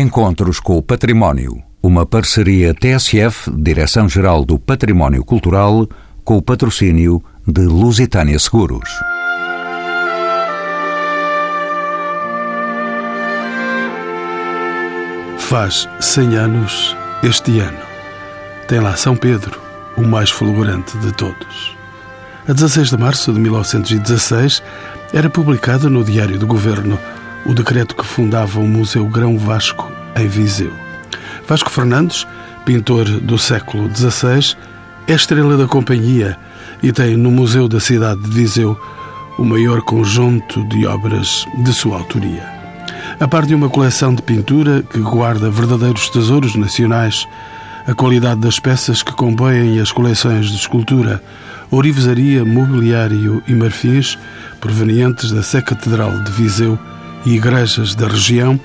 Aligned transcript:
Encontros 0.00 0.60
com 0.60 0.78
o 0.78 0.82
Património. 0.82 1.60
Uma 1.82 2.06
parceria 2.06 2.72
TSF, 2.72 3.50
Direção-Geral 3.50 4.44
do 4.44 4.56
Património 4.56 5.24
Cultural, 5.24 5.88
com 6.22 6.36
o 6.36 6.42
patrocínio 6.42 7.20
de 7.44 7.62
Lusitânia 7.62 8.38
Seguros. 8.38 8.88
Faz 15.36 15.88
100 15.98 16.36
anos 16.36 16.96
este 17.24 17.58
ano. 17.58 17.80
Tem 18.68 18.78
lá 18.78 18.94
São 18.94 19.16
Pedro, 19.16 19.60
o 19.96 20.02
mais 20.02 20.30
fulgurante 20.30 20.96
de 20.98 21.10
todos. 21.10 21.76
A 22.46 22.52
16 22.52 22.90
de 22.90 22.96
março 22.96 23.32
de 23.32 23.40
1916 23.40 24.62
era 25.12 25.28
publicado 25.28 25.90
no 25.90 26.04
Diário 26.04 26.38
do 26.38 26.46
Governo 26.46 26.96
o 27.48 27.54
decreto 27.54 27.96
que 27.96 28.04
fundava 28.04 28.60
o 28.60 28.68
Museu 28.68 29.06
Grão 29.06 29.38
Vasco 29.38 29.90
em 30.14 30.28
Viseu. 30.28 30.72
Vasco 31.48 31.70
Fernandes, 31.70 32.26
pintor 32.66 33.06
do 33.06 33.38
século 33.38 33.88
XVI, 33.96 34.54
é 35.06 35.14
estrela 35.14 35.56
da 35.56 35.66
companhia 35.66 36.36
e 36.82 36.92
tem 36.92 37.16
no 37.16 37.30
Museu 37.30 37.66
da 37.66 37.80
cidade 37.80 38.20
de 38.20 38.28
Viseu 38.28 38.78
o 39.38 39.44
maior 39.44 39.80
conjunto 39.80 40.62
de 40.68 40.86
obras 40.86 41.46
de 41.64 41.72
sua 41.72 41.96
autoria. 41.96 42.46
A 43.18 43.26
par 43.26 43.46
de 43.46 43.54
uma 43.54 43.70
coleção 43.70 44.14
de 44.14 44.20
pintura 44.20 44.82
que 44.82 45.00
guarda 45.00 45.50
verdadeiros 45.50 46.10
tesouros 46.10 46.54
nacionais, 46.54 47.26
a 47.86 47.94
qualidade 47.94 48.42
das 48.42 48.60
peças 48.60 49.02
que 49.02 49.12
compõem 49.12 49.80
as 49.80 49.90
coleções 49.90 50.50
de 50.50 50.56
escultura, 50.56 51.22
ourivesaria, 51.70 52.44
mobiliário 52.44 53.42
e 53.48 53.54
marfins 53.54 54.18
provenientes 54.60 55.32
da 55.32 55.42
Sé 55.42 55.62
Catedral 55.62 56.12
de 56.24 56.30
Viseu 56.32 56.78
e 57.24 57.34
igrejas 57.34 57.94
da 57.94 58.08
região 58.08 58.58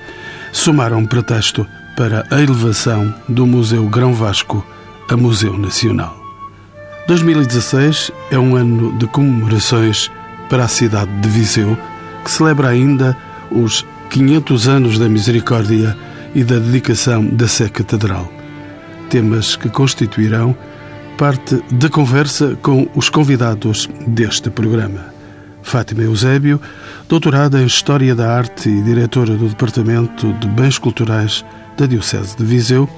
somaram 0.52 1.04
pretexto 1.04 1.66
para 1.96 2.26
a 2.30 2.40
elevação 2.40 3.14
do 3.28 3.46
Museu 3.46 3.88
Grão 3.88 4.12
Vasco 4.12 4.64
a 5.08 5.16
Museu 5.16 5.56
Nacional. 5.58 6.18
2016 7.06 8.10
é 8.30 8.38
um 8.38 8.56
ano 8.56 8.96
de 8.98 9.06
comemorações 9.06 10.10
para 10.48 10.64
a 10.64 10.68
cidade 10.68 11.10
de 11.20 11.28
Viseu, 11.28 11.76
que 12.24 12.30
celebra 12.30 12.68
ainda 12.68 13.16
os 13.50 13.84
500 14.10 14.68
anos 14.68 14.98
da 14.98 15.08
misericórdia 15.08 15.96
e 16.34 16.42
da 16.42 16.58
dedicação 16.58 17.26
da 17.26 17.46
Sé 17.46 17.68
Catedral. 17.68 18.30
Temas 19.10 19.56
que 19.56 19.68
constituirão 19.68 20.56
parte 21.18 21.62
da 21.70 21.88
conversa 21.88 22.56
com 22.62 22.88
os 22.94 23.08
convidados 23.08 23.88
deste 24.06 24.50
programa. 24.50 25.12
Fátima 25.62 26.02
Eusébio, 26.02 26.60
doutorada 27.08 27.60
em 27.60 27.66
História 27.66 28.14
da 28.14 28.36
Arte 28.36 28.68
e 28.68 28.82
diretora 28.82 29.36
do 29.36 29.48
Departamento 29.48 30.32
de 30.34 30.48
Bens 30.48 30.78
Culturais 30.78 31.44
da 31.76 31.86
Diocese 31.86 32.36
de 32.36 32.44
Viseu, 32.44 32.88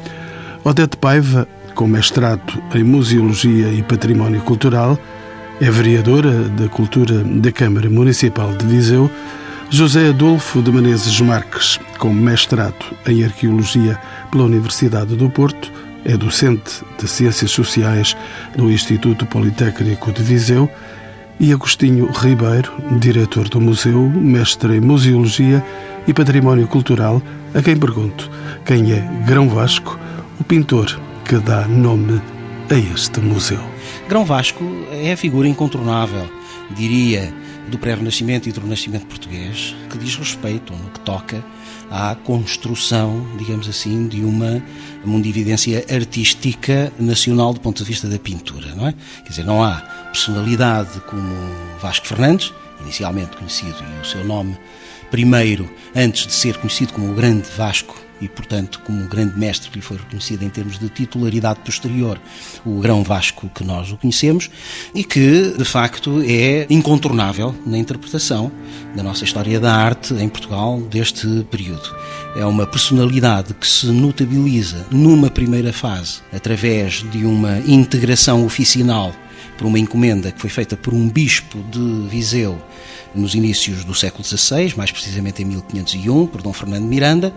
Odete 0.64 0.96
Paiva, 0.96 1.46
com 1.74 1.86
mestrado 1.86 2.62
em 2.74 2.84
Museologia 2.84 3.68
e 3.68 3.82
Património 3.82 4.40
Cultural, 4.42 4.98
é 5.60 5.70
vereadora 5.70 6.30
da 6.50 6.68
Cultura 6.68 7.22
da 7.24 7.50
Câmara 7.50 7.90
Municipal 7.90 8.52
de 8.54 8.66
Viseu, 8.66 9.10
José 9.70 10.08
Adolfo 10.08 10.62
de 10.62 10.70
Menezes 10.70 11.20
Marques, 11.20 11.80
com 11.98 12.12
mestrado 12.12 12.84
em 13.06 13.24
Arqueologia 13.24 13.98
pela 14.30 14.44
Universidade 14.44 15.16
do 15.16 15.28
Porto, 15.28 15.72
é 16.04 16.16
docente 16.16 16.84
de 17.00 17.08
Ciências 17.08 17.50
Sociais 17.50 18.16
no 18.56 18.70
Instituto 18.70 19.26
Politécnico 19.26 20.12
de 20.12 20.22
Viseu 20.22 20.70
e 21.38 21.52
Agostinho 21.52 22.10
Ribeiro, 22.10 22.72
diretor 22.98 23.48
do 23.48 23.60
museu, 23.60 24.08
mestre 24.08 24.76
em 24.76 24.80
Museologia 24.80 25.64
e 26.06 26.14
Património 26.14 26.66
Cultural, 26.66 27.22
a 27.54 27.62
quem 27.62 27.76
pergunto 27.76 28.30
quem 28.64 28.92
é 28.92 29.00
Grão 29.26 29.48
Vasco, 29.48 29.98
o 30.40 30.44
pintor 30.44 30.98
que 31.24 31.36
dá 31.36 31.66
nome 31.68 32.20
a 32.70 32.74
este 32.74 33.20
museu. 33.20 33.60
Grão 34.08 34.24
Vasco 34.24 34.64
é 34.90 35.12
a 35.12 35.16
figura 35.16 35.46
incontornável, 35.46 36.28
diria, 36.74 37.32
do 37.68 37.78
pré-renascimento 37.78 38.48
e 38.48 38.52
do 38.52 38.60
renascimento 38.60 39.06
português, 39.06 39.74
que 39.90 39.98
diz 39.98 40.16
respeito 40.16 40.72
no 40.72 40.90
que 40.90 41.00
toca 41.00 41.44
à 41.90 42.14
construção, 42.14 43.26
digamos 43.38 43.68
assim, 43.68 44.08
de 44.08 44.22
uma 44.22 44.62
mundividência 45.04 45.84
artística 45.90 46.92
nacional 46.98 47.52
do 47.52 47.60
ponto 47.60 47.82
de 47.82 47.88
vista 47.88 48.08
da 48.08 48.18
pintura, 48.18 48.74
não 48.74 48.86
é? 48.86 48.94
Quer 49.22 49.30
dizer, 49.30 49.44
não 49.44 49.62
há 49.62 49.82
personalidade 50.16 50.98
como 51.00 51.30
Vasco 51.78 52.06
Fernandes, 52.06 52.50
inicialmente 52.80 53.36
conhecido 53.36 53.76
e 53.98 54.00
o 54.00 54.04
seu 54.04 54.24
nome 54.24 54.56
primeiro, 55.10 55.70
antes 55.94 56.26
de 56.26 56.32
ser 56.32 56.56
conhecido 56.56 56.94
como 56.94 57.12
o 57.12 57.14
Grande 57.14 57.46
Vasco 57.54 58.00
e, 58.18 58.26
portanto, 58.26 58.80
como 58.82 59.02
um 59.02 59.06
grande 59.06 59.38
mestre 59.38 59.68
que 59.68 59.76
lhe 59.76 59.82
foi 59.82 59.98
reconhecido 59.98 60.42
em 60.42 60.48
termos 60.48 60.78
de 60.78 60.88
titularidade 60.88 61.60
posterior, 61.60 62.18
o 62.64 62.80
Grão 62.80 63.04
Vasco 63.04 63.50
que 63.54 63.62
nós 63.62 63.92
o 63.92 63.98
conhecemos, 63.98 64.50
e 64.94 65.04
que, 65.04 65.54
de 65.54 65.64
facto, 65.66 66.22
é 66.26 66.66
incontornável 66.70 67.54
na 67.66 67.76
interpretação 67.76 68.50
da 68.94 69.02
nossa 69.02 69.22
história 69.22 69.60
da 69.60 69.74
arte 69.74 70.14
em 70.14 70.30
Portugal 70.30 70.80
deste 70.80 71.46
período. 71.50 71.94
É 72.34 72.46
uma 72.46 72.66
personalidade 72.66 73.52
que 73.52 73.68
se 73.68 73.88
notabiliza 73.88 74.86
numa 74.90 75.28
primeira 75.28 75.70
fase 75.70 76.20
através 76.32 77.04
de 77.12 77.26
uma 77.26 77.58
integração 77.66 78.46
oficinal 78.46 79.12
por 79.56 79.66
uma 79.66 79.78
encomenda 79.78 80.30
que 80.30 80.40
foi 80.40 80.50
feita 80.50 80.76
por 80.76 80.92
um 80.92 81.08
bispo 81.08 81.58
de 81.70 82.08
Viseu 82.08 82.60
nos 83.14 83.34
inícios 83.34 83.84
do 83.84 83.94
século 83.94 84.22
XVI, 84.22 84.74
mais 84.76 84.90
precisamente 84.90 85.42
em 85.42 85.46
1501, 85.46 86.26
por 86.26 86.42
Dom 86.42 86.52
Fernando 86.52 86.84
Miranda, 86.84 87.34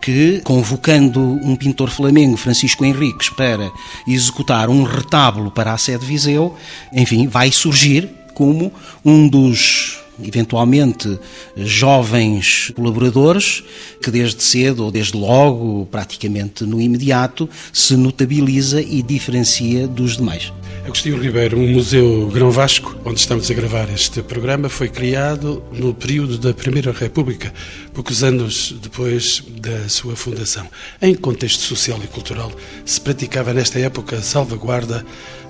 que, 0.00 0.42
convocando 0.44 1.20
um 1.20 1.56
pintor 1.56 1.88
flamengo, 1.88 2.36
Francisco 2.36 2.84
Henriques, 2.84 3.30
para 3.30 3.72
executar 4.06 4.68
um 4.68 4.82
retábulo 4.82 5.50
para 5.50 5.72
a 5.72 5.78
sede 5.78 6.00
de 6.00 6.06
Viseu, 6.06 6.54
enfim, 6.92 7.26
vai 7.26 7.50
surgir 7.50 8.10
como 8.34 8.70
um 9.02 9.26
dos 9.26 10.03
eventualmente 10.22 11.18
jovens 11.56 12.72
colaboradores 12.74 13.62
que 14.02 14.10
desde 14.10 14.42
cedo 14.42 14.84
ou 14.84 14.90
desde 14.90 15.16
logo, 15.16 15.86
praticamente 15.90 16.64
no 16.64 16.80
imediato, 16.80 17.48
se 17.72 17.96
notabiliza 17.96 18.80
e 18.80 19.02
diferencia 19.02 19.86
dos 19.88 20.16
demais. 20.16 20.52
Agostinho 20.84 21.18
Ribeiro, 21.18 21.56
o 21.56 21.66
Museu 21.66 22.28
Grão 22.28 22.50
Vasco, 22.50 22.94
onde 23.06 23.18
estamos 23.18 23.50
a 23.50 23.54
gravar 23.54 23.88
este 23.88 24.22
programa, 24.22 24.68
foi 24.68 24.88
criado 24.88 25.64
no 25.72 25.94
período 25.94 26.36
da 26.36 26.52
Primeira 26.52 26.92
República, 26.92 27.54
poucos 27.94 28.22
anos 28.22 28.74
depois 28.82 29.42
da 29.62 29.88
sua 29.88 30.14
fundação. 30.14 30.68
Em 31.00 31.14
contexto 31.14 31.62
social 31.62 31.98
e 32.04 32.06
cultural, 32.06 32.52
se 32.84 33.00
praticava 33.00 33.54
nesta 33.54 33.78
época 33.78 34.16
a 34.16 34.22
salvaguarda 34.22 35.04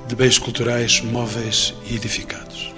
de 0.06 0.14
bens 0.14 0.38
culturais 0.38 1.00
móveis 1.00 1.74
e 1.90 1.96
edificados. 1.96 2.73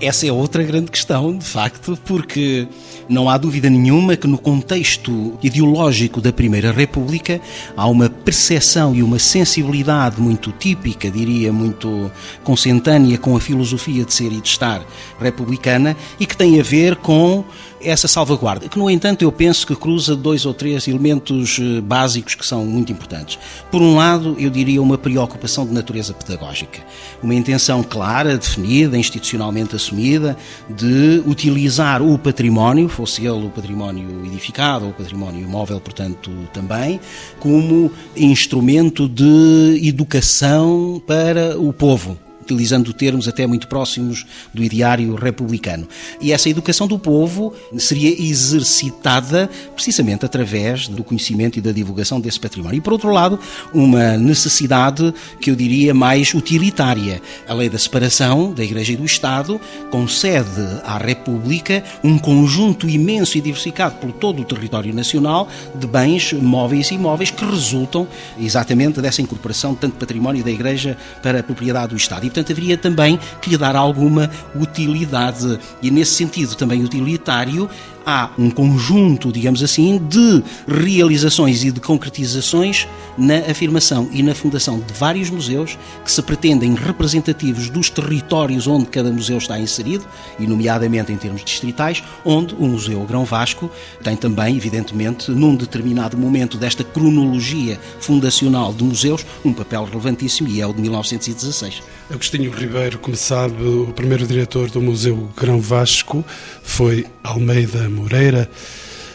Essa 0.00 0.28
é 0.28 0.32
outra 0.32 0.62
grande 0.62 0.92
questão, 0.92 1.36
de 1.36 1.44
facto, 1.44 1.98
porque 2.04 2.68
não 3.08 3.28
há 3.28 3.36
dúvida 3.36 3.68
nenhuma 3.68 4.16
que 4.16 4.28
no 4.28 4.38
contexto 4.38 5.36
ideológico 5.42 6.20
da 6.20 6.32
Primeira 6.32 6.70
República 6.70 7.40
há 7.76 7.84
uma 7.88 8.08
percepção 8.08 8.94
e 8.94 9.02
uma 9.02 9.18
sensibilidade 9.18 10.20
muito 10.20 10.52
típica, 10.52 11.10
diria, 11.10 11.52
muito 11.52 12.12
consentânea 12.44 13.18
com 13.18 13.36
a 13.36 13.40
filosofia 13.40 14.04
de 14.04 14.14
ser 14.14 14.32
e 14.32 14.40
de 14.40 14.48
estar 14.48 14.86
republicana 15.20 15.96
e 16.20 16.26
que 16.26 16.36
tem 16.36 16.60
a 16.60 16.62
ver 16.62 16.94
com 16.94 17.44
essa 17.80 18.08
salvaguarda, 18.08 18.68
que 18.68 18.78
no 18.78 18.90
entanto 18.90 19.22
eu 19.22 19.30
penso 19.30 19.66
que 19.66 19.74
cruza 19.74 20.16
dois 20.16 20.44
ou 20.44 20.54
três 20.54 20.88
elementos 20.88 21.58
eh, 21.60 21.80
básicos 21.80 22.34
que 22.34 22.46
são 22.46 22.64
muito 22.64 22.92
importantes. 22.92 23.38
Por 23.70 23.80
um 23.80 23.96
lado, 23.96 24.36
eu 24.38 24.50
diria 24.50 24.82
uma 24.82 24.98
preocupação 24.98 25.66
de 25.66 25.72
natureza 25.72 26.12
pedagógica, 26.12 26.80
uma 27.22 27.34
intenção 27.34 27.82
clara, 27.82 28.36
definida, 28.36 28.98
institucionalmente 28.98 29.76
assumida, 29.76 30.36
de 30.68 31.22
utilizar 31.26 32.02
o 32.02 32.18
património, 32.18 32.88
fosse 32.88 33.26
ele 33.26 33.46
o 33.46 33.50
património 33.50 34.24
edificado 34.24 34.84
ou 34.84 34.90
o 34.90 34.94
património 34.94 35.42
imóvel, 35.42 35.80
portanto, 35.80 36.30
também, 36.52 37.00
como 37.38 37.90
instrumento 38.16 39.08
de 39.08 39.80
educação 39.82 41.00
para 41.06 41.58
o 41.58 41.72
povo 41.72 42.27
utilizando 42.48 42.92
termos 42.92 43.28
até 43.28 43.46
muito 43.46 43.68
próximos 43.68 44.26
do 44.52 44.62
ideário 44.62 45.14
republicano. 45.14 45.86
E 46.20 46.32
essa 46.32 46.48
educação 46.48 46.86
do 46.86 46.98
povo 46.98 47.52
seria 47.76 48.10
exercitada 48.10 49.50
precisamente 49.74 50.24
através 50.24 50.88
do 50.88 51.04
conhecimento 51.04 51.58
e 51.58 51.62
da 51.62 51.72
divulgação 51.72 52.20
desse 52.20 52.40
património. 52.40 52.78
E, 52.78 52.80
por 52.80 52.94
outro 52.94 53.10
lado, 53.10 53.38
uma 53.74 54.16
necessidade 54.16 55.12
que 55.40 55.50
eu 55.50 55.56
diria 55.56 55.92
mais 55.92 56.32
utilitária. 56.32 57.20
A 57.46 57.54
lei 57.54 57.68
da 57.68 57.78
separação 57.78 58.52
da 58.52 58.64
Igreja 58.64 58.92
e 58.92 58.96
do 58.96 59.04
Estado 59.04 59.60
concede 59.90 60.60
à 60.84 60.98
República 60.98 61.84
um 62.02 62.18
conjunto 62.18 62.88
imenso 62.88 63.36
e 63.36 63.40
diversificado 63.40 63.96
por 63.96 64.12
todo 64.12 64.42
o 64.42 64.44
território 64.44 64.94
nacional 64.94 65.48
de 65.74 65.86
bens 65.86 66.32
móveis 66.32 66.90
e 66.90 66.94
imóveis 66.94 67.30
que 67.30 67.44
resultam 67.44 68.06
exatamente 68.38 69.00
dessa 69.00 69.20
incorporação 69.20 69.74
tanto 69.74 69.96
património 69.96 70.42
da 70.42 70.50
Igreja 70.50 70.96
para 71.22 71.40
a 71.40 71.42
propriedade 71.42 71.88
do 71.88 71.96
Estado. 71.96 72.26
E, 72.26 72.30
portanto 72.38 72.52
haveria 72.52 72.76
também 72.76 73.18
que 73.40 73.50
lhe 73.50 73.56
dar 73.56 73.74
alguma 73.76 74.30
utilidade. 74.54 75.58
E 75.82 75.90
nesse 75.90 76.12
sentido 76.12 76.54
também 76.54 76.84
utilitário, 76.84 77.68
há 78.04 78.30
um 78.38 78.50
conjunto, 78.50 79.32
digamos 79.32 79.62
assim, 79.62 79.98
de 79.98 80.42
realizações 80.66 81.64
e 81.64 81.70
de 81.70 81.80
concretizações 81.80 82.86
na 83.16 83.38
afirmação 83.50 84.08
e 84.12 84.22
na 84.22 84.34
fundação 84.34 84.78
de 84.78 84.92
vários 84.94 85.28
museus 85.30 85.78
que 86.04 86.10
se 86.10 86.22
pretendem 86.22 86.74
representativos 86.74 87.68
dos 87.68 87.90
territórios 87.90 88.66
onde 88.66 88.86
cada 88.86 89.10
museu 89.10 89.38
está 89.38 89.58
inserido, 89.58 90.04
e 90.38 90.46
nomeadamente 90.46 91.12
em 91.12 91.16
termos 91.16 91.44
distritais, 91.44 92.02
onde 92.24 92.54
o 92.54 92.66
Museu 92.66 93.00
Grão 93.04 93.24
Vasco 93.24 93.70
tem 94.02 94.16
também, 94.16 94.56
evidentemente, 94.56 95.30
num 95.30 95.56
determinado 95.56 96.16
momento 96.16 96.56
desta 96.56 96.84
cronologia 96.84 97.78
fundacional 98.00 98.72
de 98.72 98.84
museus, 98.84 99.26
um 99.44 99.52
papel 99.52 99.84
relevantíssimo 99.84 100.48
e 100.48 100.60
é 100.60 100.66
o 100.66 100.72
de 100.72 100.80
1916. 100.80 101.82
Agostinho 102.10 102.50
Ribeiro, 102.50 102.98
como 102.98 103.16
sabe, 103.16 103.62
o 103.62 103.92
primeiro 103.94 104.26
diretor 104.26 104.70
do 104.70 104.80
Museu 104.80 105.28
Grão 105.36 105.60
Vasco 105.60 106.24
foi 106.62 107.06
Almeida 107.22 107.88
Moreira. 107.98 108.48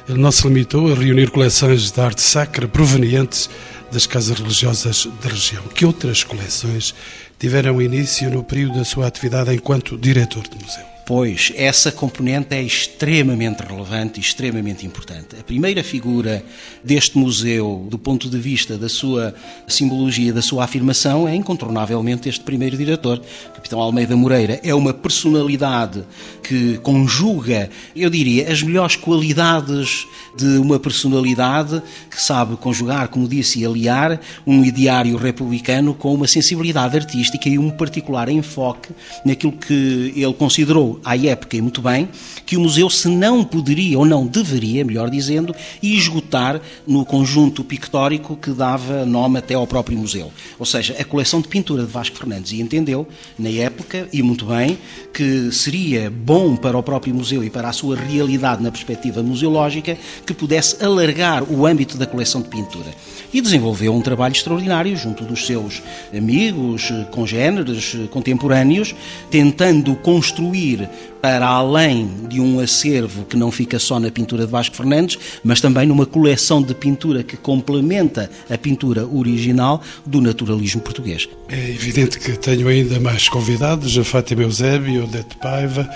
Ele 0.08 0.20
não 0.20 0.32
se 0.32 0.46
limitou 0.48 0.92
a 0.92 0.96
reunir 0.96 1.30
coleções 1.32 1.92
de 1.92 2.02
arte 2.02 2.22
sacra 2.22 2.68
provenientes 2.68 3.50
das 3.92 4.06
casas 4.06 4.38
religiosas 4.38 5.08
da 5.24 5.30
região. 5.30 5.64
Que 5.74 5.86
outras 5.86 6.24
coleções 6.24 6.94
tiveram 7.40 7.82
início 7.82 8.30
no 8.30 8.44
período 8.44 8.80
da 8.80 8.86
sua 8.86 9.08
atividade 9.08 9.54
enquanto 9.54 9.98
diretor 9.98 10.44
do 10.48 10.56
museu? 10.64 10.93
Pois, 11.06 11.52
essa 11.58 11.92
componente 11.92 12.56
é 12.56 12.64
extremamente 12.64 13.62
relevante 13.62 14.20
e 14.20 14.24
extremamente 14.24 14.86
importante. 14.86 15.36
A 15.38 15.44
primeira 15.44 15.84
figura 15.84 16.42
deste 16.82 17.18
museu, 17.18 17.86
do 17.90 18.00
ponto 18.00 18.30
de 18.30 18.38
vista 18.38 18.78
da 18.78 18.88
sua 18.88 19.36
simbologia, 19.68 20.32
da 20.32 20.42
sua 20.42 20.64
afirmação, 20.64 21.28
é 21.28 21.36
incontornavelmente 21.36 22.30
este 22.30 22.42
primeiro 22.42 22.78
diretor, 22.78 23.22
Capitão 23.54 23.82
Almeida 23.82 24.16
Moreira. 24.16 24.62
É 24.64 24.74
uma 24.74 24.94
personalidade 24.94 26.06
que 26.42 26.78
conjuga, 26.78 27.70
eu 27.94 28.10
diria, 28.10 28.50
as 28.50 28.64
melhores 28.64 28.96
qualidades 28.96 30.08
de 30.38 30.58
uma 30.58 30.80
personalidade 30.80 31.84
que 32.10 32.22
sabe 32.22 32.56
conjugar, 32.56 33.10
como 33.10 33.28
disse, 33.28 33.60
e 33.60 33.66
aliar 33.66 34.22
um 34.48 34.64
ideário 34.64 35.18
republicano 35.18 35.94
com 35.94 36.14
uma 36.14 36.28
sensibilidade 36.30 36.96
artística 36.96 37.50
e 37.50 37.60
um 37.60 37.70
particular 37.70 38.30
enfoque 38.30 38.90
naquilo 39.26 39.52
que 39.52 40.14
ele 40.16 40.34
considerou 40.34 40.93
à 41.04 41.18
época 41.18 41.58
e 41.58 41.62
muito 41.62 41.82
bem, 41.82 42.10
que 42.46 42.58
o 42.58 42.62
museu 42.62 42.90
se 42.90 43.08
não 43.08 43.44
poderia, 43.44 43.98
ou 43.98 44.06
não 44.06 44.26
deveria, 44.26 44.84
melhor 44.84 45.10
dizendo, 45.10 45.56
esgotar 45.82 46.60
no 46.86 47.06
conjunto 47.06 47.64
pictórico 47.64 48.36
que 48.36 48.52
dava 48.52 49.06
nome 49.06 49.40
até 49.40 49.54
ao 49.54 49.68
próprio 49.68 49.98
museu. 49.98 50.32
Ou 50.60 50.66
seja, 50.66 50.96
a 51.00 51.04
coleção 51.04 51.42
de 51.42 51.48
pintura 51.48 51.84
de 51.84 51.92
Vasco 51.92 52.18
Fernandes. 52.18 52.52
E 52.52 52.62
entendeu, 52.62 53.08
na 53.38 53.50
época, 53.50 54.08
e 54.12 54.22
muito 54.22 54.46
bem, 54.46 54.78
que 55.14 55.52
seria 55.52 56.10
bom 56.10 56.56
para 56.56 56.78
o 56.78 56.84
próprio 56.84 57.14
museu 57.14 57.44
e 57.44 57.50
para 57.50 57.70
a 57.70 57.74
sua 57.74 57.96
realidade 57.96 58.64
na 58.64 58.72
perspectiva 58.72 59.22
museológica 59.22 59.98
que 60.26 60.34
pudesse 60.34 60.84
alargar 60.84 61.44
o 61.44 61.66
âmbito 61.66 61.98
da 61.98 62.06
coleção 62.06 62.42
de 62.42 62.50
pintura. 62.50 62.92
E 63.34 63.42
desenvolveu 63.42 63.94
um 63.94 64.02
trabalho 64.02 64.34
extraordinário 64.34 64.96
junto 64.96 65.24
dos 65.24 65.46
seus 65.46 65.82
amigos, 66.16 66.92
congêneres, 67.12 67.96
contemporâneos, 68.12 68.96
tentando 69.30 69.96
construir 69.96 70.83
para 71.22 71.48
além 71.48 72.28
de 72.28 72.40
um 72.40 72.60
acervo 72.60 73.26
que 73.26 73.38
não 73.38 73.52
fica 73.52 73.80
só 73.80 74.00
na 74.00 74.12
pintura 74.12 74.46
de 74.46 74.52
Vasco 74.52 74.76
Fernandes, 74.76 75.18
mas 75.44 75.62
também 75.62 75.88
numa 75.88 76.06
coleção 76.06 76.62
de 76.62 76.74
pintura 76.74 77.24
que 77.24 77.38
complementa 77.38 78.30
a 78.50 78.58
pintura 78.58 79.08
original 79.08 79.82
do 80.06 80.22
naturalismo 80.22 80.82
português. 80.82 81.28
É 81.50 81.70
evidente 81.70 82.20
que 82.20 82.32
tenho 82.38 82.68
ainda 82.68 83.00
mais 83.00 83.30
convidados, 83.30 83.98
a 83.98 84.04
Fátima 84.04 84.44
Eusébio, 84.44 85.06
Odete 85.06 85.36
Paiva 85.38 85.90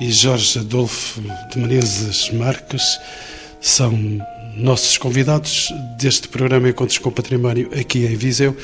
e 0.00 0.10
Jorge 0.10 0.58
Adolfo 0.58 1.20
de 1.50 1.58
Menezes 1.58 2.30
Marques. 2.30 2.98
São 3.60 3.92
nossos 4.56 4.98
convidados 4.98 5.72
deste 5.98 6.28
programa 6.28 6.68
Encontros 6.68 6.98
com 6.98 7.08
o 7.08 7.12
Património 7.12 7.70
aqui 7.78 8.04
em 8.04 8.16
Viseu. 8.16 8.56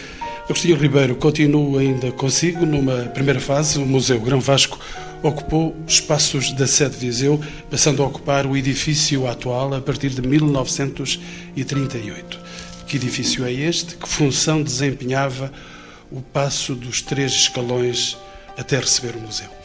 Agostinho 0.44 0.76
Ribeiro 0.76 1.14
continua 1.14 1.80
ainda 1.80 2.10
consigo 2.10 2.64
numa 2.64 3.02
primeira 3.04 3.38
fase, 3.38 3.78
o 3.78 3.84
Museu 3.84 4.18
Grão 4.18 4.40
Vasco 4.40 4.78
ocupou 5.22 5.76
espaços 5.86 6.50
da 6.52 6.66
sede 6.66 6.96
de 6.96 7.06
Viseu, 7.06 7.40
passando 7.70 8.02
a 8.02 8.06
ocupar 8.06 8.46
o 8.46 8.56
edifício 8.56 9.28
atual 9.28 9.74
a 9.74 9.80
partir 9.80 10.08
de 10.10 10.20
1938. 10.22 12.40
Que 12.86 12.96
edifício 12.96 13.44
é 13.44 13.52
este? 13.52 13.96
Que 13.96 14.08
função 14.08 14.62
desempenhava 14.62 15.52
o 16.10 16.22
passo 16.22 16.74
dos 16.74 17.02
três 17.02 17.32
escalões 17.32 18.16
até 18.56 18.78
receber 18.78 19.14
o 19.16 19.20
museu? 19.20 19.57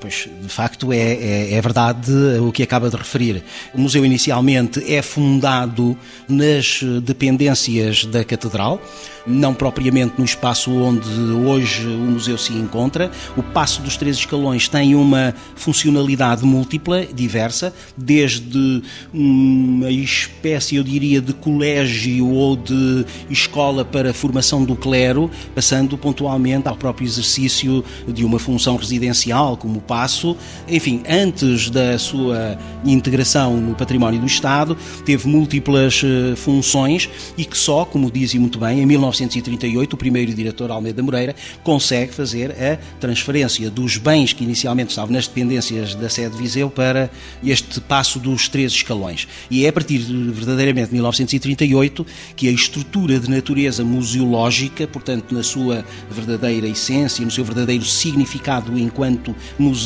Pois, 0.00 0.26
de 0.40 0.48
facto, 0.48 0.94
é, 0.94 0.96
é, 0.96 1.52
é, 1.52 1.60
verdade 1.60 2.10
o 2.40 2.50
que 2.50 2.62
acaba 2.62 2.88
de 2.88 2.96
referir. 2.96 3.44
O 3.74 3.80
museu 3.80 4.04
inicialmente 4.04 4.82
é 4.90 5.02
fundado 5.02 5.94
nas 6.26 6.80
dependências 7.02 8.06
da 8.06 8.24
Catedral, 8.24 8.80
não 9.26 9.52
propriamente 9.52 10.14
no 10.16 10.24
espaço 10.24 10.72
onde 10.72 11.08
hoje 11.10 11.86
o 11.86 12.10
museu 12.12 12.38
se 12.38 12.54
encontra. 12.54 13.10
O 13.36 13.42
Passo 13.42 13.82
dos 13.82 13.98
Três 13.98 14.16
Escalões 14.16 14.68
tem 14.68 14.94
uma 14.94 15.34
funcionalidade 15.54 16.46
múltipla, 16.46 17.04
diversa, 17.04 17.72
desde 17.94 18.82
uma 19.12 19.90
espécie, 19.90 20.76
eu 20.76 20.82
diria, 20.82 21.20
de 21.20 21.34
colégio 21.34 22.26
ou 22.28 22.56
de 22.56 23.04
escola 23.28 23.84
para 23.84 24.10
a 24.10 24.14
formação 24.14 24.64
do 24.64 24.74
clero, 24.74 25.30
passando 25.54 25.98
pontualmente 25.98 26.68
ao 26.68 26.76
próprio 26.76 27.06
exercício 27.06 27.84
de 28.08 28.24
uma 28.24 28.38
função 28.38 28.76
residencial, 28.76 29.58
como 29.58 29.80
Passo. 29.90 30.36
Enfim, 30.68 31.02
antes 31.08 31.68
da 31.68 31.98
sua 31.98 32.56
integração 32.84 33.56
no 33.56 33.74
património 33.74 34.20
do 34.20 34.26
Estado, 34.26 34.78
teve 35.04 35.26
múltiplas 35.26 36.00
eh, 36.04 36.36
funções 36.36 37.10
e 37.36 37.44
que 37.44 37.58
só, 37.58 37.84
como 37.84 38.08
dizem 38.08 38.38
muito 38.38 38.56
bem, 38.56 38.80
em 38.80 38.86
19 38.86 39.00
1938, 39.00 39.94
o 39.94 39.96
primeiro 39.96 40.32
diretor 40.32 40.70
Almeida 40.70 41.02
Moreira 41.02 41.34
consegue 41.64 42.14
fazer 42.14 42.52
a 42.52 42.76
transferência 43.00 43.68
dos 43.68 43.96
bens 43.96 44.32
que 44.32 44.44
inicialmente 44.44 44.90
estavam 44.90 45.12
nas 45.12 45.26
dependências 45.26 45.96
da 45.96 46.08
sede 46.08 46.36
de 46.36 46.40
Viseu 46.40 46.70
para 46.70 47.10
este 47.42 47.80
passo 47.80 48.20
dos 48.20 48.48
três 48.48 48.70
escalões. 48.70 49.26
E 49.50 49.64
é 49.64 49.68
a 49.68 49.72
partir 49.72 49.98
de, 49.98 50.30
verdadeiramente 50.30 50.88
de 50.88 50.94
1938 50.94 52.06
que 52.36 52.48
a 52.48 52.52
estrutura 52.52 53.18
de 53.18 53.28
natureza 53.28 53.84
museológica, 53.84 54.86
portanto, 54.86 55.34
na 55.34 55.42
sua 55.42 55.84
verdadeira 56.08 56.68
essência, 56.68 57.24
no 57.24 57.30
seu 57.30 57.44
verdadeiro 57.44 57.84
significado 57.84 58.78
enquanto 58.78 59.34
museu, 59.58 59.79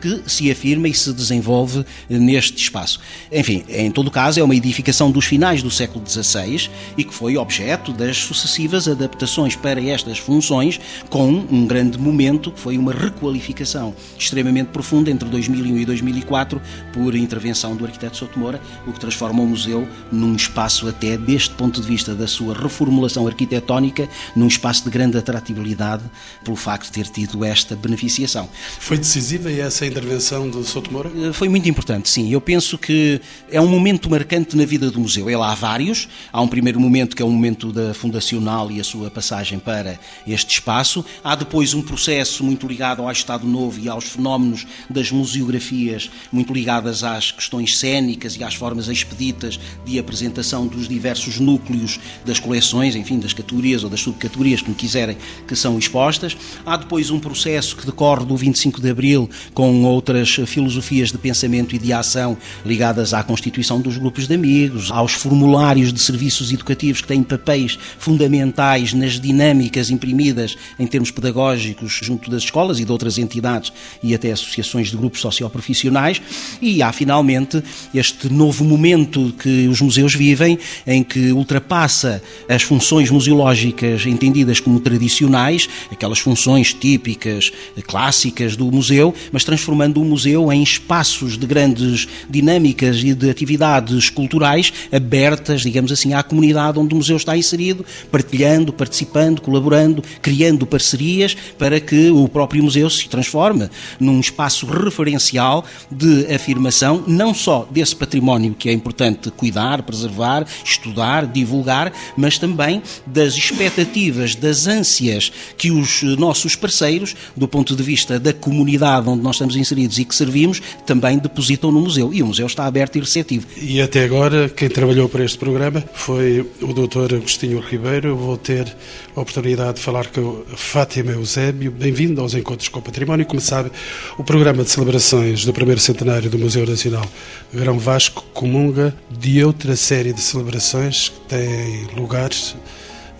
que 0.00 0.22
se 0.26 0.50
afirma 0.50 0.88
e 0.88 0.94
se 0.94 1.12
desenvolve 1.12 1.84
neste 2.08 2.62
espaço. 2.62 3.00
Enfim, 3.32 3.64
em 3.68 3.90
todo 3.90 4.10
caso, 4.10 4.40
é 4.40 4.42
uma 4.42 4.54
edificação 4.54 5.10
dos 5.10 5.24
finais 5.24 5.62
do 5.62 5.70
século 5.70 6.04
XVI 6.06 6.70
e 6.96 7.04
que 7.04 7.14
foi 7.14 7.36
objeto 7.36 7.92
das 7.92 8.16
sucessivas 8.16 8.88
adaptações 8.88 9.56
para 9.56 9.82
estas 9.82 10.18
funções, 10.18 10.80
com 11.08 11.28
um 11.28 11.66
grande 11.66 11.98
momento 11.98 12.50
que 12.50 12.60
foi 12.60 12.76
uma 12.76 12.92
requalificação 12.92 13.94
extremamente 14.18 14.68
profunda 14.68 15.10
entre 15.10 15.28
2001 15.28 15.78
e 15.78 15.84
2004 15.84 16.60
por 16.92 17.14
intervenção 17.14 17.76
do 17.76 17.84
arquiteto 17.84 18.16
Souto 18.16 18.38
Moura, 18.38 18.60
o 18.86 18.92
que 18.92 19.00
transforma 19.00 19.42
o 19.42 19.46
museu 19.46 19.86
num 20.10 20.34
espaço 20.34 20.88
até 20.88 21.16
deste 21.16 21.54
ponto 21.54 21.80
de 21.80 21.86
vista 21.86 22.14
da 22.14 22.26
sua 22.26 22.54
reformulação 22.54 23.26
arquitetónica, 23.26 24.08
num 24.34 24.46
espaço 24.46 24.84
de 24.84 24.90
grande 24.90 25.18
atratividade 25.18 26.04
pelo 26.44 26.56
facto 26.56 26.86
de 26.86 26.92
ter 26.92 27.06
tido 27.06 27.44
esta 27.44 27.76
beneficiação. 27.76 28.48
Foi 28.78 28.98
decisiva 29.30 29.52
essa 29.52 29.86
intervenção 29.86 30.48
do 30.48 30.64
Souto 30.64 30.92
Moura? 30.92 31.10
Eh, 31.14 31.32
foi 31.32 31.48
muito 31.48 31.68
importante, 31.68 32.08
sim. 32.08 32.32
Eu 32.32 32.40
penso 32.40 32.76
que 32.76 33.20
é 33.50 33.60
um 33.60 33.68
momento 33.68 34.10
marcante 34.10 34.56
na 34.56 34.64
vida 34.64 34.90
do 34.90 34.98
museu. 34.98 35.30
Ele 35.30 35.42
há 35.42 35.54
vários. 35.54 36.08
Há 36.32 36.40
um 36.40 36.48
primeiro 36.48 36.80
momento 36.80 37.14
que 37.14 37.22
é 37.22 37.24
o 37.24 37.30
momento 37.30 37.72
da 37.72 37.94
fundacional 37.94 38.70
e 38.72 38.80
a 38.80 38.84
sua 38.84 39.10
passagem 39.10 39.58
para 39.60 40.00
este 40.26 40.54
espaço. 40.54 41.04
Há 41.22 41.36
depois 41.36 41.74
um 41.74 41.82
processo 41.82 42.42
muito 42.42 42.66
ligado 42.66 43.02
ao 43.02 43.12
Estado 43.12 43.46
Novo 43.46 43.78
e 43.78 43.88
aos 43.88 44.04
fenómenos 44.04 44.66
das 44.88 45.12
museografias, 45.12 46.10
muito 46.32 46.52
ligadas 46.52 47.04
às 47.04 47.30
questões 47.30 47.78
cênicas 47.78 48.36
e 48.36 48.42
às 48.42 48.54
formas 48.54 48.88
expeditas 48.88 49.60
de 49.84 49.98
apresentação 49.98 50.66
dos 50.66 50.88
diversos 50.88 51.38
núcleos 51.38 52.00
das 52.24 52.40
coleções, 52.40 52.96
enfim, 52.96 53.20
das 53.20 53.32
categorias 53.32 53.84
ou 53.84 53.90
das 53.90 54.00
subcategorias, 54.00 54.60
como 54.60 54.74
quiserem, 54.74 55.16
que 55.46 55.54
são 55.54 55.78
expostas. 55.78 56.36
Há 56.66 56.76
depois 56.76 57.10
um 57.10 57.20
processo 57.20 57.76
que 57.76 57.86
decorre 57.86 58.24
do 58.24 58.36
25 58.36 58.80
de 58.80 58.90
Abril 58.90 59.19
juvenil, 59.20 59.30
com 59.52 59.84
outras 59.84 60.36
filosofias 60.46 61.10
de 61.10 61.18
pensamento 61.18 61.74
e 61.74 61.78
de 61.78 61.92
ação 61.92 62.36
ligadas 62.64 63.12
à 63.12 63.22
constituição 63.22 63.80
dos 63.80 63.98
grupos 63.98 64.26
de 64.26 64.34
amigos, 64.34 64.90
aos 64.90 65.12
formulários 65.12 65.92
de 65.92 66.00
serviços 66.00 66.52
educativos 66.52 67.00
que 67.00 67.08
têm 67.08 67.22
papéis 67.22 67.78
fundamentais 67.98 68.92
nas 68.92 69.18
dinâmicas 69.20 69.90
imprimidas 69.90 70.56
em 70.78 70.86
termos 70.86 71.10
pedagógicos 71.10 71.98
junto 72.02 72.30
das 72.30 72.44
escolas 72.44 72.78
e 72.78 72.84
de 72.84 72.92
outras 72.92 73.18
entidades 73.18 73.72
e 74.02 74.14
até 74.14 74.30
associações 74.32 74.90
de 74.90 74.96
grupos 74.96 75.20
socioprofissionais. 75.20 76.22
E 76.62 76.82
há 76.82 76.92
finalmente 76.92 77.62
este 77.94 78.32
novo 78.32 78.64
momento 78.64 79.34
que 79.38 79.68
os 79.68 79.80
museus 79.80 80.14
vivem, 80.14 80.58
em 80.86 81.02
que 81.02 81.32
ultrapassa 81.32 82.22
as 82.48 82.62
funções 82.62 83.10
museológicas 83.10 84.06
entendidas 84.06 84.60
como 84.60 84.80
tradicionais, 84.80 85.68
aquelas 85.90 86.18
funções 86.18 86.72
típicas, 86.72 87.52
clássicas 87.86 88.56
do 88.56 88.70
museu, 88.70 88.99
mas 89.32 89.44
transformando 89.44 90.00
o 90.00 90.04
museu 90.04 90.52
em 90.52 90.62
espaços 90.62 91.38
de 91.38 91.46
grandes 91.46 92.06
dinâmicas 92.28 92.98
e 93.02 93.14
de 93.14 93.30
atividades 93.30 94.10
culturais 94.10 94.72
abertas, 94.92 95.62
digamos 95.62 95.90
assim, 95.90 96.12
à 96.12 96.22
comunidade 96.22 96.78
onde 96.78 96.94
o 96.94 96.96
museu 96.96 97.16
está 97.16 97.36
inserido, 97.36 97.84
partilhando, 98.10 98.72
participando, 98.72 99.40
colaborando, 99.40 100.02
criando 100.20 100.66
parcerias 100.66 101.36
para 101.58 101.80
que 101.80 102.10
o 102.10 102.28
próprio 102.28 102.62
museu 102.62 102.90
se 102.90 103.08
transforme 103.08 103.68
num 103.98 104.20
espaço 104.20 104.66
referencial 104.66 105.64
de 105.90 106.32
afirmação, 106.32 107.04
não 107.06 107.32
só 107.32 107.66
desse 107.70 107.96
património 107.96 108.54
que 108.54 108.68
é 108.68 108.72
importante 108.72 109.30
cuidar, 109.30 109.82
preservar, 109.82 110.46
estudar, 110.64 111.26
divulgar, 111.26 111.92
mas 112.16 112.38
também 112.38 112.82
das 113.06 113.34
expectativas, 113.34 114.34
das 114.34 114.66
ânsias 114.66 115.32
que 115.56 115.70
os 115.70 116.02
nossos 116.18 116.54
parceiros, 116.56 117.14
do 117.36 117.48
ponto 117.48 117.74
de 117.76 117.82
vista 117.82 118.18
da 118.18 118.32
comunidade 118.32 118.89
onde 118.98 119.22
nós 119.22 119.36
estamos 119.36 119.56
inseridos 119.56 119.98
e 119.98 120.04
que 120.04 120.14
servimos, 120.14 120.60
também 120.84 121.18
depositam 121.18 121.70
no 121.70 121.80
museu. 121.80 122.12
E 122.12 122.22
o 122.22 122.26
museu 122.26 122.46
está 122.46 122.64
aberto 122.64 122.96
e 122.96 123.00
receptivo. 123.00 123.46
E 123.56 123.80
até 123.80 124.04
agora, 124.04 124.48
quem 124.48 124.68
trabalhou 124.68 125.08
para 125.08 125.24
este 125.24 125.38
programa 125.38 125.84
foi 125.94 126.46
o 126.60 126.72
Dr. 126.72 127.14
Agostinho 127.16 127.60
Ribeiro. 127.60 128.16
vou 128.16 128.36
ter 128.36 128.74
a 129.14 129.20
oportunidade 129.20 129.74
de 129.74 129.80
falar 129.80 130.06
com 130.08 130.42
Fátima 130.56 131.12
Eusébio. 131.12 131.70
Bem-vindo 131.70 132.20
aos 132.20 132.34
Encontros 132.34 132.68
com 132.68 132.78
o 132.78 132.82
Património. 132.82 133.26
Como 133.26 133.40
sabe, 133.40 133.70
o 134.18 134.24
programa 134.24 134.64
de 134.64 134.70
celebrações 134.70 135.44
do 135.44 135.52
primeiro 135.52 135.80
centenário 135.80 136.30
do 136.30 136.38
Museu 136.38 136.66
Nacional 136.66 137.06
Grão 137.52 137.78
Vasco 137.78 138.24
comunga 138.32 138.94
de 139.10 139.44
outra 139.44 139.76
série 139.76 140.12
de 140.12 140.20
celebrações 140.20 141.08
que 141.08 141.20
têm 141.28 141.86
lugar 141.96 142.30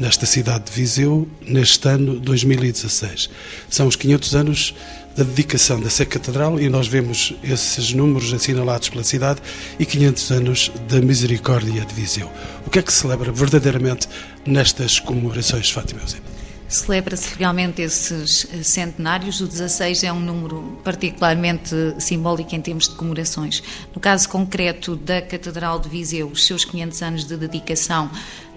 nesta 0.00 0.24
cidade 0.24 0.64
de 0.64 0.72
Viseu 0.72 1.28
neste 1.42 1.86
ano 1.86 2.18
2016. 2.18 3.28
São 3.68 3.86
os 3.86 3.96
500 3.96 4.34
anos 4.34 4.74
da 5.20 5.24
dedicação 5.24 5.82
Sé 5.90 6.06
Catedral 6.06 6.58
e 6.58 6.70
nós 6.70 6.88
vemos 6.88 7.34
esses 7.44 7.92
números 7.92 8.32
assinalados 8.32 8.88
pela 8.88 9.04
cidade 9.04 9.42
e 9.78 9.84
500 9.84 10.30
anos 10.30 10.72
da 10.88 10.98
Misericórdia 10.98 11.84
de 11.84 11.94
Viseu. 11.94 12.30
O 12.66 12.70
que 12.70 12.78
é 12.78 12.82
que 12.82 12.90
se 12.90 13.00
celebra 13.00 13.30
verdadeiramente 13.30 14.08
nestas 14.46 14.98
comemorações, 14.98 15.70
Fátima 15.70 16.00
Eusébio? 16.00 16.30
celebra-se 16.70 17.36
realmente 17.36 17.82
esses 17.82 18.46
eh, 18.54 18.62
centenários. 18.62 19.40
O 19.40 19.46
16 19.46 20.04
é 20.04 20.12
um 20.12 20.20
número 20.20 20.78
particularmente 20.84 21.74
simbólico 21.98 22.54
em 22.54 22.60
termos 22.60 22.88
de 22.88 22.94
comemorações. 22.94 23.60
No 23.92 24.00
caso 24.00 24.28
concreto 24.28 24.94
da 24.94 25.20
Catedral 25.20 25.80
de 25.80 25.88
Viseu, 25.88 26.28
os 26.28 26.46
seus 26.46 26.64
500 26.64 27.02
anos 27.02 27.24
de 27.26 27.36
dedicação 27.36 28.08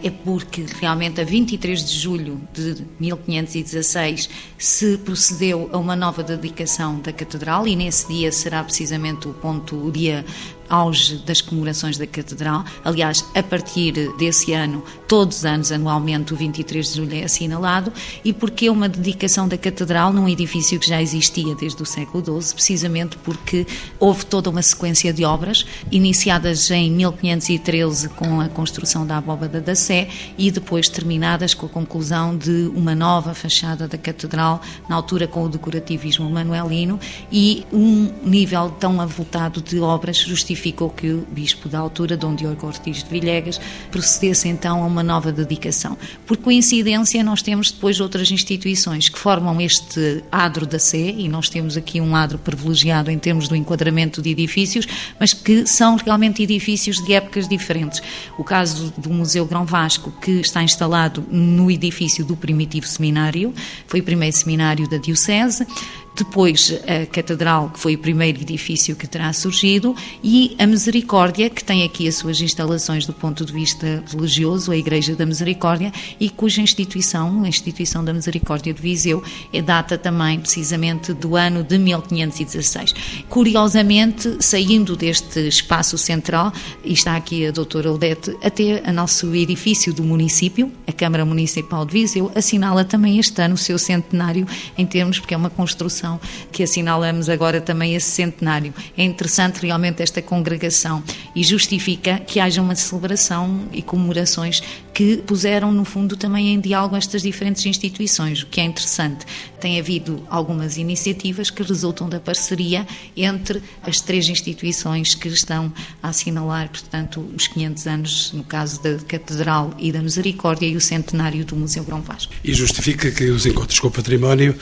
é 0.04 0.10
porque 0.10 0.66
realmente 0.80 1.22
a 1.22 1.24
23 1.24 1.84
de 1.84 1.98
julho 1.98 2.42
de 2.54 2.84
1516 3.00 4.30
se 4.58 4.98
procedeu 4.98 5.70
a 5.72 5.78
uma 5.78 5.96
nova 5.96 6.22
dedicação 6.22 7.00
da 7.00 7.14
Catedral 7.14 7.68
e 7.68 7.76
nesse 7.76 8.08
dia 8.08 8.32
será 8.32 8.64
precisamente 8.64 9.28
o 9.28 9.34
ponto, 9.34 9.76
o 9.76 9.92
dia 9.92 10.26
auge 10.70 11.18
das 11.18 11.40
comemorações 11.40 11.98
da 11.98 12.08
Catedral. 12.08 12.66
Aliás, 12.84 13.24
a 13.36 13.44
partir 13.44 14.12
desse 14.18 14.54
ano, 14.54 14.84
todos 15.08 15.38
os 15.38 15.46
anos, 15.46 15.72
anualmente, 15.72 16.34
o 16.34 16.36
23 16.36 16.88
de 16.88 16.98
julho 16.98 17.16
é 17.16 17.24
assinalado. 17.24 17.94
E 18.26 18.34
porque 18.34 18.70
uma 18.70 18.90
dedicação 18.90 19.48
da 19.48 19.58
Catedral 19.58 20.12
num 20.12 20.28
edifício 20.28 20.80
que 20.80 20.88
já 20.88 21.02
existia 21.02 21.54
desde 21.56 21.82
o 21.82 21.86
século 21.86 22.42
XII, 22.42 22.54
precisamente 22.56 23.18
porque 23.18 23.68
houve 24.00 24.26
toda 24.26 24.50
uma 24.50 24.62
sequência 24.62 25.14
de 25.14 25.24
obras, 25.24 25.66
iniciadas 25.92 26.72
em 26.72 26.92
1513 26.92 28.10
com 28.10 28.42
a 28.42 28.50
construção 28.50 29.06
da 29.06 29.18
abóbada 29.18 29.62
da 29.62 29.76
Sé 29.76 29.93
e 30.38 30.52
depois 30.52 30.90
terminadas 30.90 31.54
com 31.54 31.66
a 31.66 31.70
conclusão 31.70 32.38
de 32.38 32.72
uma 32.76 32.96
nova 32.96 33.34
fachada 33.34 33.88
da 33.88 33.98
Catedral, 33.98 34.62
na 34.90 34.96
altura 34.96 35.28
com 35.28 35.44
o 35.44 35.50
decorativismo 35.50 36.30
manuelino, 36.30 37.00
e 37.32 37.66
um 37.72 38.12
nível 38.24 38.70
tão 38.80 39.00
avultado 39.00 39.62
de 39.62 39.80
obras 39.80 40.18
justificou 40.18 40.90
que 40.90 41.12
o 41.12 41.28
bispo 41.32 41.70
da 41.70 41.80
altura, 41.80 42.18
Dom 42.18 42.36
Diogo 42.36 42.68
Ortiz 42.68 43.04
de 43.04 43.10
Villegas, 43.10 43.60
procedesse 43.92 44.48
então 44.48 44.84
a 44.84 44.88
uma 44.88 45.04
nova 45.04 45.32
dedicação. 45.32 45.98
Por 46.26 46.38
coincidência, 46.38 47.24
nós 47.24 47.42
temos 47.42 47.72
depois 47.72 48.00
outras 48.00 48.32
instituições 48.32 49.10
que 49.10 49.20
formam 49.20 49.60
este 49.62 50.24
adro 50.32 50.66
da 50.66 50.80
Sé, 50.80 51.14
e 51.18 51.28
nós 51.30 51.50
temos 51.50 51.78
aqui 51.78 52.00
um 52.00 52.16
adro 52.16 52.38
privilegiado 52.38 53.12
em 53.12 53.20
termos 53.20 53.48
do 53.48 53.56
enquadramento 53.56 54.22
de 54.22 54.30
edifícios, 54.30 54.88
mas 55.20 55.34
que 55.34 55.66
são 55.66 55.96
realmente 55.96 56.44
edifícios 56.44 57.04
de 57.04 57.14
épocas 57.14 57.48
diferentes. 57.48 58.02
O 58.38 58.44
caso 58.44 58.94
do 58.98 59.10
Museu 59.10 59.46
Grão 59.46 59.66
Vasco, 59.84 60.14
que 60.22 60.40
está 60.40 60.64
instalado 60.64 61.26
no 61.30 61.70
edifício 61.70 62.24
do 62.24 62.38
primitivo 62.38 62.88
seminário, 62.88 63.54
foi 63.86 64.00
o 64.00 64.04
primeiro 64.04 64.34
seminário 64.34 64.88
da 64.88 64.96
Diocese, 64.96 65.68
depois 66.16 66.74
a 66.88 67.06
Catedral, 67.08 67.70
que 67.70 67.80
foi 67.80 67.96
o 67.96 67.98
primeiro 67.98 68.42
edifício 68.42 68.96
que 68.96 69.08
terá 69.08 69.32
surgido, 69.34 69.96
e 70.24 70.56
a 70.60 70.68
Misericórdia, 70.68 71.50
que 71.50 71.64
tem 71.64 71.84
aqui 71.84 72.08
as 72.08 72.16
suas 72.16 72.40
instalações 72.40 73.06
do 73.06 73.14
ponto 73.14 73.44
de 73.46 73.52
vista 73.52 74.04
religioso, 74.12 74.72
a 74.72 74.78
Igreja 74.78 75.16
da 75.16 75.26
Misericórdia, 75.26 75.92
e 76.20 76.30
cuja 76.30 76.62
instituição, 76.62 77.44
a 77.44 77.48
Instituição 77.48 78.04
da 78.04 78.14
Misericórdia 78.14 78.74
de 78.74 78.82
Viseu, 78.82 79.24
é 79.52 79.62
data 79.62 79.98
também 79.98 80.40
precisamente 80.40 81.14
do 81.14 81.36
ano 81.36 81.64
de 81.64 81.78
1516. 81.78 82.94
Curiosamente, 83.28 84.38
saindo 84.40 84.96
deste 84.96 85.40
espaço 85.48 85.98
central, 85.98 86.54
e 86.84 86.94
está 86.94 87.16
aqui 87.16 87.48
a 87.48 87.52
doutora 87.52 87.92
Odete, 87.92 88.36
até 88.44 88.84
o 88.88 88.94
nosso 88.94 89.34
edifício 89.34 89.94
do 89.94 90.04
município, 90.04 90.72
a 90.88 90.92
Câmara 90.92 91.26
Municipal 91.26 91.86
de 91.86 91.94
Viseu, 91.94 92.32
assinala 92.36 92.86
também 92.86 93.18
este 93.18 93.42
ano 93.42 93.56
o 93.56 93.58
seu 93.58 93.80
centenário 93.80 94.48
em 94.78 94.86
termos, 94.86 95.20
porque 95.20 95.34
é 95.34 95.38
uma 95.38 95.50
construção 95.50 96.03
celebração 96.04 96.20
que 96.52 96.64
assinalamos 96.64 97.30
agora 97.30 97.62
também 97.62 97.96
esse 97.96 98.12
centenário. 98.12 98.74
É 98.98 99.04
interessante 99.04 99.60
realmente 99.62 100.04
esta 100.04 100.22
congregação 100.22 101.02
e 101.36 101.44
justifica 101.44 102.20
que 102.20 102.40
haja 102.40 102.62
uma 102.62 102.76
celebração 102.76 103.68
e 103.72 103.82
comemorações 103.82 104.62
que 104.94 105.18
puseram, 105.18 105.72
no 105.72 105.86
fundo, 105.86 106.16
também 106.16 106.54
em 106.54 106.60
diálogo 106.60 106.96
estas 106.96 107.24
diferentes 107.24 107.66
instituições, 107.66 108.44
o 108.44 108.46
que 108.46 108.62
é 108.62 108.64
interessante. 108.64 109.26
Tem 109.60 109.80
havido 109.80 110.24
algumas 110.30 110.78
iniciativas 110.78 111.50
que 111.50 111.64
resultam 111.64 112.08
da 112.08 112.20
parceria 112.20 112.86
entre 113.16 113.62
as 113.82 114.02
três 114.02 114.28
instituições 114.30 115.16
que 115.16 115.28
estão 115.30 115.74
a 116.02 116.10
assinalar, 116.10 116.70
portanto, 116.70 117.28
os 117.36 117.48
500 117.48 117.88
anos, 117.88 118.32
no 118.34 118.44
caso 118.44 118.84
da 118.84 118.98
Catedral 119.00 119.74
e 119.80 119.92
da 119.92 120.02
Misericórdia, 120.02 120.68
e 120.68 120.76
o 120.76 120.82
centenário 120.82 121.44
do 121.46 121.56
Museu 121.56 121.84
Grão 121.84 122.02
Vasco. 122.02 122.34
E 122.44 122.54
justifica 122.54 123.10
que 123.10 123.26
os 123.26 123.46
encontros 123.46 123.80
com 123.80 123.88
o 123.88 123.92
património 123.92 124.56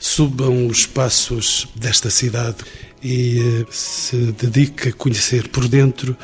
subam 0.00 0.66
os 0.66 0.86
passos 0.86 1.68
desta 1.76 2.08
cidade 2.08 2.56
e 3.02 3.38
eh, 3.38 3.66
se 3.70 4.16
dedique 4.32 4.88
a 4.88 4.92
conhecer 4.92 5.48
por 5.48 5.68
dentro 5.68 6.16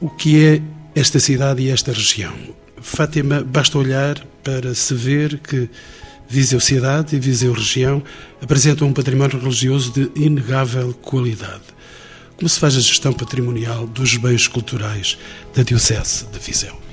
o 0.00 0.08
que 0.08 0.42
é 0.42 0.62
esta 0.94 1.18
cidade 1.18 1.62
e 1.62 1.70
esta 1.70 1.92
região. 1.92 2.32
Fátima, 2.80 3.42
basta 3.42 3.76
olhar 3.76 4.24
para 4.44 4.74
se 4.74 4.94
ver 4.94 5.38
que 5.38 5.68
Viseu 6.28 6.60
Cidade 6.60 7.16
e 7.16 7.18
Viseu 7.18 7.52
Região 7.52 8.02
apresentam 8.40 8.88
um 8.88 8.92
património 8.92 9.38
religioso 9.38 9.92
de 9.92 10.10
inegável 10.14 10.94
qualidade. 10.94 11.64
Como 12.36 12.48
se 12.48 12.58
faz 12.60 12.76
a 12.76 12.80
gestão 12.80 13.12
patrimonial 13.12 13.86
dos 13.86 14.16
bens 14.16 14.46
culturais 14.46 15.18
da 15.54 15.62
Diocese 15.62 16.26
de 16.32 16.38
Viseu? 16.38 16.83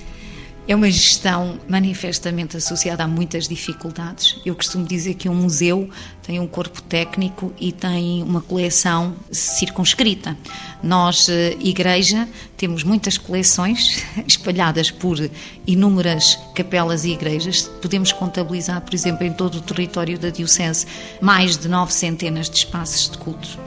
É 0.68 0.76
uma 0.76 0.90
gestão 0.90 1.60
manifestamente 1.68 2.56
associada 2.56 3.04
a 3.04 3.08
muitas 3.08 3.48
dificuldades. 3.48 4.40
Eu 4.46 4.56
costumo 4.56 4.86
dizer 4.86 5.16
que 5.16 5.28
um 5.28 5.34
museu 5.34 5.90
tem 6.22 6.40
um 6.40 6.48
corpo 6.48 6.82
técnico 6.84 7.52
e 7.60 7.72
tem 7.72 8.22
uma 8.22 8.42
coleção 8.42 9.16
circunscrita. 9.32 10.38
Nós, 10.84 11.28
eh, 11.30 11.58
igreja, 11.60 12.28
temos 12.56 12.84
muitas 12.84 13.18
coleções 13.18 14.04
espalhadas 14.28 14.92
por 14.92 15.18
inúmeras 15.66 16.38
capelas 16.54 17.06
e 17.06 17.12
igrejas. 17.12 17.64
Podemos 17.82 18.12
contabilizar, 18.12 18.82
por 18.82 18.94
exemplo, 18.94 19.26
em 19.26 19.34
todo 19.34 19.56
o 19.56 19.62
território 19.62 20.18
da 20.18 20.30
Diocese, 20.30 20.86
mais 21.20 21.58
de 21.58 21.68
nove 21.68 21.92
centenas 21.92 22.50
de 22.50 22.58
espaços 22.58 23.10
de 23.10 23.18
cultos. 23.18 23.58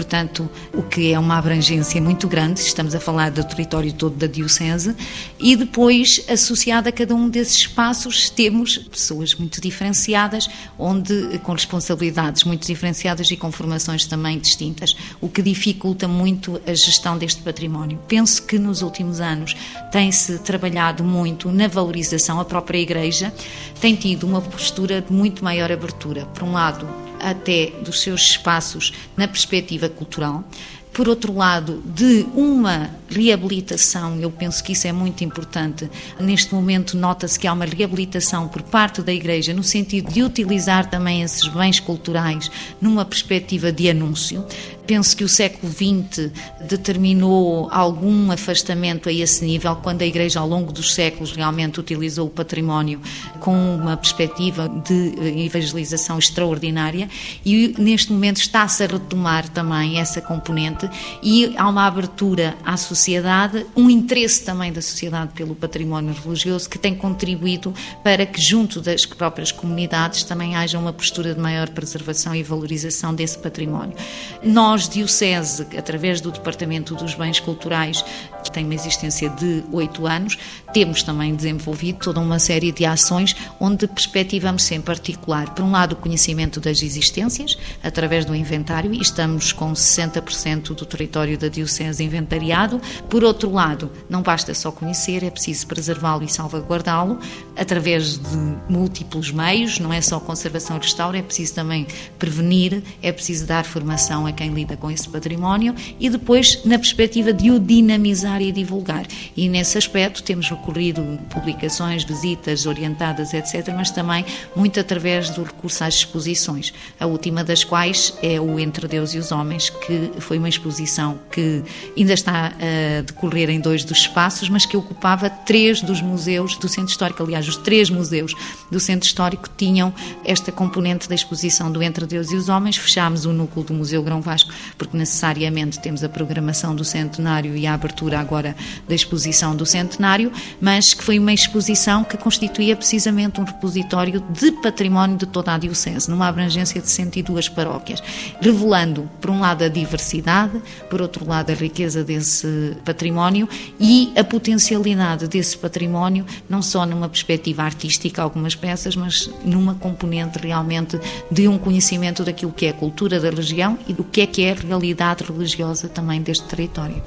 Portanto, 0.00 0.48
o 0.72 0.82
que 0.82 1.12
é 1.12 1.18
uma 1.18 1.36
abrangência 1.36 2.00
muito 2.00 2.26
grande, 2.26 2.60
estamos 2.60 2.94
a 2.94 3.00
falar 3.00 3.30
do 3.30 3.44
território 3.44 3.92
todo 3.92 4.16
da 4.16 4.26
Diocese, 4.26 4.96
e 5.38 5.54
depois, 5.54 6.24
associado 6.26 6.88
a 6.88 6.92
cada 6.92 7.14
um 7.14 7.28
desses 7.28 7.58
espaços, 7.58 8.30
temos 8.30 8.78
pessoas 8.78 9.34
muito 9.34 9.60
diferenciadas, 9.60 10.48
onde 10.78 11.38
com 11.42 11.52
responsabilidades 11.52 12.44
muito 12.44 12.66
diferenciadas 12.66 13.30
e 13.30 13.36
com 13.36 13.52
formações 13.52 14.06
também 14.06 14.38
distintas, 14.38 14.96
o 15.20 15.28
que 15.28 15.42
dificulta 15.42 16.08
muito 16.08 16.58
a 16.66 16.72
gestão 16.72 17.18
deste 17.18 17.42
património. 17.42 17.98
Penso 18.08 18.42
que 18.44 18.58
nos 18.58 18.80
últimos 18.80 19.20
anos 19.20 19.54
tem-se 19.92 20.38
trabalhado 20.38 21.04
muito 21.04 21.52
na 21.52 21.68
valorização, 21.68 22.40
a 22.40 22.44
própria 22.46 22.78
Igreja 22.78 23.34
tem 23.82 23.94
tido 23.94 24.26
uma 24.26 24.40
postura 24.40 25.02
de 25.02 25.12
muito 25.12 25.44
maior 25.44 25.70
abertura. 25.70 26.24
Por 26.24 26.44
um 26.44 26.52
lado, 26.52 26.88
até 27.20 27.72
dos 27.82 28.00
seus 28.00 28.22
espaços 28.22 28.92
na 29.16 29.28
perspectiva 29.28 29.88
cultural. 29.88 30.44
Por 30.92 31.08
outro 31.08 31.32
lado, 31.32 31.80
de 31.86 32.26
uma 32.34 32.90
reabilitação, 33.08 34.18
eu 34.18 34.28
penso 34.28 34.62
que 34.62 34.72
isso 34.72 34.88
é 34.88 34.92
muito 34.92 35.22
importante. 35.22 35.88
Neste 36.18 36.52
momento, 36.52 36.96
nota-se 36.96 37.38
que 37.38 37.46
há 37.46 37.52
uma 37.52 37.64
reabilitação 37.64 38.48
por 38.48 38.60
parte 38.62 39.00
da 39.00 39.12
Igreja, 39.12 39.54
no 39.54 39.62
sentido 39.62 40.12
de 40.12 40.24
utilizar 40.24 40.90
também 40.90 41.22
esses 41.22 41.46
bens 41.46 41.78
culturais 41.78 42.50
numa 42.80 43.04
perspectiva 43.04 43.70
de 43.70 43.88
anúncio. 43.88 44.44
Penso 44.90 45.16
que 45.16 45.22
o 45.22 45.28
século 45.28 45.72
XX 45.72 46.32
determinou 46.68 47.68
algum 47.70 48.32
afastamento 48.32 49.08
a 49.08 49.12
esse 49.12 49.44
nível, 49.44 49.76
quando 49.76 50.02
a 50.02 50.04
Igreja, 50.04 50.40
ao 50.40 50.48
longo 50.48 50.72
dos 50.72 50.94
séculos, 50.94 51.30
realmente 51.30 51.78
utilizou 51.78 52.26
o 52.26 52.30
património 52.30 53.00
com 53.38 53.76
uma 53.76 53.96
perspectiva 53.96 54.68
de 54.68 55.44
evangelização 55.44 56.18
extraordinária 56.18 57.08
e 57.46 57.72
neste 57.78 58.12
momento 58.12 58.38
está-se 58.38 58.82
a 58.82 58.88
retomar 58.88 59.48
também 59.50 60.00
essa 60.00 60.20
componente 60.20 60.90
e 61.22 61.54
há 61.56 61.68
uma 61.68 61.86
abertura 61.86 62.56
à 62.64 62.76
sociedade, 62.76 63.64
um 63.76 63.88
interesse 63.88 64.42
também 64.42 64.72
da 64.72 64.82
sociedade 64.82 65.30
pelo 65.36 65.54
património 65.54 66.12
religioso 66.20 66.68
que 66.68 66.80
tem 66.80 66.96
contribuído 66.96 67.72
para 68.02 68.26
que, 68.26 68.40
junto 68.40 68.80
das 68.80 69.06
próprias 69.06 69.52
comunidades, 69.52 70.24
também 70.24 70.56
haja 70.56 70.80
uma 70.80 70.92
postura 70.92 71.32
de 71.32 71.40
maior 71.40 71.68
preservação 71.68 72.34
e 72.34 72.42
valorização 72.42 73.14
desse 73.14 73.38
património. 73.38 73.96
Nós 74.42 74.79
nós, 74.80 74.88
Diocese, 74.88 75.66
através 75.76 76.22
do 76.22 76.30
Departamento 76.30 76.94
dos 76.94 77.14
Bens 77.14 77.38
Culturais, 77.38 78.02
que 78.40 78.50
tem 78.50 78.64
uma 78.64 78.74
existência 78.74 79.28
de 79.30 79.64
oito 79.72 80.06
anos, 80.06 80.38
temos 80.72 81.02
também 81.02 81.34
desenvolvido 81.34 81.98
toda 81.98 82.20
uma 82.20 82.38
série 82.38 82.72
de 82.72 82.84
ações 82.84 83.34
onde 83.58 83.86
perspectivamos 83.86 84.70
em 84.70 84.80
particular, 84.80 85.54
por 85.54 85.64
um 85.64 85.70
lado, 85.70 85.92
o 85.92 85.96
conhecimento 85.96 86.60
das 86.60 86.82
existências, 86.82 87.58
através 87.82 88.24
do 88.24 88.34
inventário, 88.34 88.92
e 88.94 89.00
estamos 89.00 89.52
com 89.52 89.72
60% 89.72 90.74
do 90.74 90.86
território 90.86 91.36
da 91.36 91.48
Diocese 91.48 92.02
inventariado. 92.02 92.80
Por 93.08 93.24
outro 93.24 93.52
lado, 93.52 93.90
não 94.08 94.22
basta 94.22 94.54
só 94.54 94.70
conhecer, 94.70 95.24
é 95.24 95.30
preciso 95.30 95.66
preservá-lo 95.66 96.22
e 96.22 96.28
salvaguardá-lo 96.28 97.18
através 97.56 98.18
de 98.18 98.36
múltiplos 98.68 99.30
meios, 99.30 99.78
não 99.78 99.92
é 99.92 100.00
só 100.00 100.20
conservação 100.20 100.76
e 100.76 100.80
restauro, 100.80 101.16
é 101.16 101.22
preciso 101.22 101.54
também 101.54 101.86
prevenir, 102.18 102.82
é 103.02 103.12
preciso 103.12 103.46
dar 103.46 103.64
formação 103.64 104.26
a 104.26 104.32
quem 104.32 104.50
lida 104.50 104.76
com 104.76 104.90
esse 104.90 105.08
património 105.08 105.74
e 105.98 106.08
depois 106.08 106.64
na 106.64 106.78
perspectiva 106.78 107.32
de 107.32 107.50
o 107.50 107.58
dinamizar 107.58 108.29
e 108.38 108.52
divulgar. 108.52 109.06
E 109.34 109.48
nesse 109.48 109.78
aspecto 109.78 110.22
temos 110.22 110.50
recorrido 110.50 111.18
publicações, 111.30 112.04
visitas 112.04 112.66
orientadas, 112.66 113.32
etc., 113.32 113.72
mas 113.74 113.90
também 113.90 114.26
muito 114.54 114.78
através 114.78 115.30
do 115.30 115.42
recurso 115.42 115.82
às 115.82 115.94
exposições, 115.94 116.74
a 116.98 117.06
última 117.06 117.42
das 117.42 117.64
quais 117.64 118.12
é 118.22 118.38
o 118.38 118.60
Entre 118.60 118.86
Deus 118.86 119.14
e 119.14 119.18
os 119.18 119.32
Homens, 119.32 119.70
que 119.70 120.10
foi 120.20 120.36
uma 120.36 120.48
exposição 120.48 121.18
que 121.32 121.62
ainda 121.96 122.12
está 122.12 122.48
a 122.48 123.02
decorrer 123.02 123.48
em 123.48 123.60
dois 123.60 123.84
dos 123.84 123.98
espaços, 123.98 124.50
mas 124.50 124.66
que 124.66 124.76
ocupava 124.76 125.30
três 125.30 125.80
dos 125.80 126.02
museus 126.02 126.56
do 126.56 126.68
Centro 126.68 126.90
Histórico. 126.90 127.22
Aliás, 127.22 127.48
os 127.48 127.56
três 127.56 127.88
museus 127.88 128.34
do 128.70 128.78
Centro 128.78 129.06
Histórico 129.06 129.48
tinham 129.56 129.94
esta 130.24 130.52
componente 130.52 131.08
da 131.08 131.14
exposição 131.14 131.72
do 131.72 131.82
Entre 131.82 132.06
Deus 132.06 132.30
e 132.30 132.36
os 132.36 132.48
Homens. 132.48 132.76
Fechámos 132.76 133.24
o 133.24 133.32
núcleo 133.32 133.64
do 133.64 133.72
Museu 133.72 134.02
Grão 134.02 134.20
Vasco 134.20 134.52
porque 134.76 134.96
necessariamente 134.96 135.78
temos 135.78 136.02
a 136.04 136.08
programação 136.08 136.74
do 136.74 136.84
centenário 136.84 137.56
e 137.56 137.66
a 137.66 137.74
abertura 137.74 138.19
agora 138.20 138.54
da 138.88 138.94
exposição 138.94 139.56
do 139.56 139.66
centenário, 139.66 140.32
mas 140.60 140.94
que 140.94 141.02
foi 141.02 141.18
uma 141.18 141.32
exposição 141.32 142.04
que 142.04 142.16
constituía 142.16 142.76
precisamente 142.76 143.40
um 143.40 143.44
repositório 143.44 144.20
de 144.30 144.52
património 144.52 145.16
de 145.16 145.26
toda 145.26 145.54
a 145.54 145.58
Diocese, 145.58 146.10
numa 146.10 146.28
abrangência 146.28 146.80
de 146.80 146.88
102 146.88 147.48
paróquias, 147.48 148.02
revelando, 148.40 149.08
por 149.20 149.30
um 149.30 149.40
lado, 149.40 149.64
a 149.64 149.68
diversidade, 149.68 150.60
por 150.88 151.00
outro 151.00 151.26
lado, 151.26 151.50
a 151.50 151.54
riqueza 151.54 152.04
desse 152.04 152.76
património 152.84 153.48
e 153.78 154.12
a 154.16 154.24
potencialidade 154.24 155.26
desse 155.26 155.56
património, 155.56 156.24
não 156.48 156.62
só 156.62 156.84
numa 156.86 157.08
perspectiva 157.08 157.62
artística, 157.62 158.22
algumas 158.22 158.54
peças, 158.54 158.96
mas 158.96 159.30
numa 159.44 159.74
componente 159.74 160.38
realmente 160.38 160.98
de 161.30 161.48
um 161.48 161.58
conhecimento 161.58 162.24
daquilo 162.24 162.52
que 162.52 162.66
é 162.66 162.70
a 162.70 162.74
cultura 162.74 163.18
da 163.18 163.30
região 163.30 163.78
e 163.86 163.92
do 163.92 164.04
que 164.04 164.20
é 164.20 164.26
que 164.26 164.42
é 164.42 164.52
a 164.52 164.54
realidade 164.54 165.24
religiosa 165.24 165.88
também 165.88 166.20
deste 166.22 166.44
território. 166.44 167.02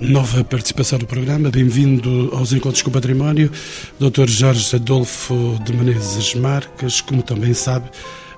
Nova 0.00 0.42
participação 0.42 0.98
no 0.98 1.06
programa, 1.06 1.50
bem-vindo 1.50 2.30
aos 2.32 2.52
Encontros 2.52 2.82
com 2.82 2.90
o 2.90 2.92
Património, 2.92 3.50
Dr. 3.98 4.28
Jorge 4.28 4.74
Adolfo 4.74 5.58
de 5.64 5.72
Menezes 5.72 6.34
Marques, 6.34 7.00
como 7.00 7.22
também 7.22 7.54
sabe, 7.54 7.88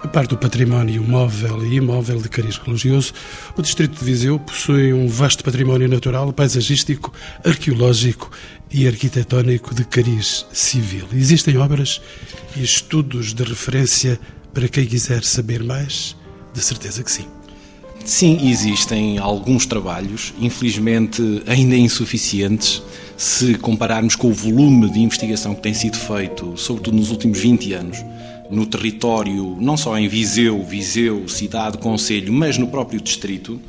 a 0.03 0.07
parte 0.07 0.31
do 0.31 0.38
património 0.38 1.03
móvel 1.03 1.64
e 1.64 1.77
imóvel 1.77 2.21
de 2.21 2.29
cariz 2.29 2.59
religioso, 2.59 3.14
o 3.57 3.62
Distrito 3.62 3.99
de 3.99 4.05
Viseu 4.05 4.38
possui 4.38 4.92
um 4.92 5.09
vasto 5.09 5.42
património 5.42 5.88
natural, 5.88 6.31
paisagístico, 6.31 7.12
arqueológico 7.42 8.31
e 8.71 8.87
arquitetónico 8.87 9.75
de 9.75 9.85
cariz 9.85 10.47
civil. 10.53 11.09
Existem 11.14 11.57
obras 11.57 12.03
e 12.55 12.62
estudos 12.62 13.33
de 13.33 13.42
referência 13.42 14.21
para 14.53 14.69
quem 14.69 14.85
quiser 14.85 15.25
saber 15.25 15.64
mais? 15.64 16.14
De 16.53 16.61
certeza 16.61 17.03
que 17.03 17.11
sim. 17.11 17.36
Sim, 18.07 18.49
existem 18.49 19.19
alguns 19.19 19.66
trabalhos, 19.66 20.33
infelizmente 20.40 21.42
ainda 21.45 21.75
insuficientes, 21.75 22.81
se 23.16 23.57
compararmos 23.57 24.14
com 24.14 24.29
o 24.29 24.33
volume 24.33 24.88
de 24.88 25.01
investigação 25.01 25.57
que 25.57 25.61
tem 25.62 25.75
sido 25.75 25.97
feito, 25.97 26.57
sobretudo 26.57 26.97
nos 26.97 27.11
últimos 27.11 27.40
20 27.40 27.73
anos, 27.73 28.05
no 28.49 28.64
território, 28.64 29.57
não 29.61 29.77
só 29.77 29.99
em 29.99 30.07
Viseu, 30.07 30.62
Viseu, 30.62 31.29
cidade, 31.29 31.79
concelho, 31.79 32.33
mas 32.33 32.57
no 32.57 32.69
próprio 32.69 33.01
distrito. 33.01 33.61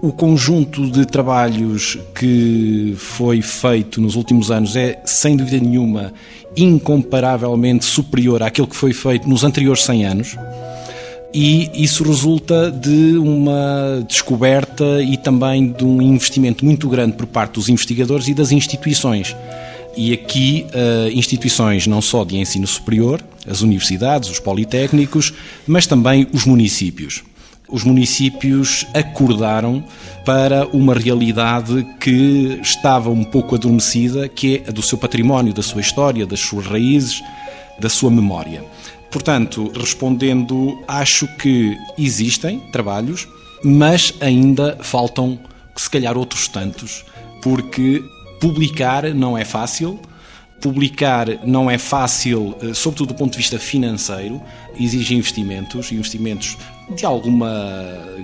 O 0.00 0.12
conjunto 0.12 0.88
de 0.88 1.04
trabalhos 1.04 1.98
que 2.14 2.94
foi 2.96 3.42
feito 3.42 4.00
nos 4.00 4.14
últimos 4.14 4.52
anos 4.52 4.76
é, 4.76 5.02
sem 5.04 5.36
dúvida 5.36 5.58
nenhuma, 5.58 6.14
incomparavelmente 6.56 7.84
superior 7.84 8.44
àquele 8.44 8.68
que 8.68 8.76
foi 8.76 8.92
feito 8.92 9.28
nos 9.28 9.42
anteriores 9.42 9.82
100 9.82 10.04
anos 10.04 10.36
e 11.34 11.70
isso 11.74 12.04
resulta 12.04 12.70
de 12.70 13.16
uma 13.16 14.04
descoberta 14.06 15.02
e 15.02 15.16
também 15.16 15.72
de 15.72 15.84
um 15.84 16.02
investimento 16.02 16.64
muito 16.64 16.88
grande 16.88 17.16
por 17.16 17.26
parte 17.26 17.54
dos 17.54 17.68
investigadores 17.68 18.28
e 18.28 18.34
das 18.34 18.52
instituições. 18.52 19.34
E 19.96 20.12
aqui, 20.12 20.66
uh, 20.74 21.10
instituições 21.10 21.86
não 21.86 22.00
só 22.00 22.24
de 22.24 22.36
ensino 22.36 22.66
superior, 22.66 23.22
as 23.46 23.60
universidades, 23.60 24.30
os 24.30 24.38
politécnicos, 24.38 25.32
mas 25.66 25.86
também 25.86 26.26
os 26.32 26.44
municípios. 26.44 27.22
Os 27.68 27.84
municípios 27.84 28.86
acordaram 28.92 29.82
para 30.26 30.66
uma 30.68 30.94
realidade 30.94 31.86
que 31.98 32.58
estava 32.62 33.08
um 33.10 33.24
pouco 33.24 33.54
adormecida, 33.54 34.28
que 34.28 34.62
é 34.66 34.68
a 34.68 34.72
do 34.72 34.82
seu 34.82 34.98
património, 34.98 35.54
da 35.54 35.62
sua 35.62 35.80
história, 35.80 36.26
das 36.26 36.40
suas 36.40 36.66
raízes, 36.66 37.22
da 37.78 37.88
sua 37.88 38.10
memória. 38.10 38.62
Portanto, 39.12 39.70
respondendo, 39.76 40.82
acho 40.88 41.28
que 41.36 41.76
existem 41.98 42.58
trabalhos, 42.72 43.28
mas 43.62 44.14
ainda 44.20 44.78
faltam, 44.80 45.38
se 45.76 45.90
calhar, 45.90 46.16
outros 46.16 46.48
tantos, 46.48 47.04
porque 47.42 48.02
publicar 48.40 49.04
não 49.14 49.36
é 49.36 49.44
fácil. 49.44 50.00
Publicar 50.62 51.44
não 51.44 51.70
é 51.70 51.76
fácil, 51.76 52.56
eh, 52.62 52.72
sobretudo 52.72 53.08
do 53.08 53.14
ponto 53.14 53.32
de 53.32 53.38
vista 53.38 53.58
financeiro, 53.58 54.40
exige 54.78 55.14
investimentos, 55.14 55.90
investimentos 55.90 56.56
de 56.92 57.04
alguma 57.04 57.50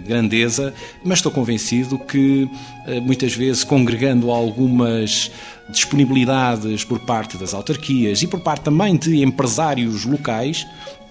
grandeza, 0.07 0.73
mas 1.05 1.19
estou 1.19 1.33
convencido 1.33 1.99
que 1.99 2.49
eh, 2.87 3.01
muitas 3.01 3.35
vezes 3.35 3.65
congregando 3.65 4.31
algumas 4.31 5.31
disponibilidades 5.69 6.85
por 6.85 7.01
parte 7.01 7.37
das 7.37 7.53
autarquias 7.53 8.23
e 8.23 8.27
por 8.27 8.41
parte 8.41 8.63
também 8.63 8.97
de 8.97 9.23
empresários 9.23 10.05
locais, 10.05 10.67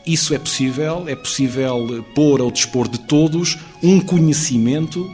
isso 0.06 0.34
é 0.34 0.40
possível, 0.40 1.04
é 1.08 1.16
possível 1.16 2.06
pôr 2.16 2.40
ao 2.40 2.50
dispor 2.50 2.88
de 2.88 3.00
todos 3.00 3.58
um 3.84 4.00
conhecimento 4.00 5.12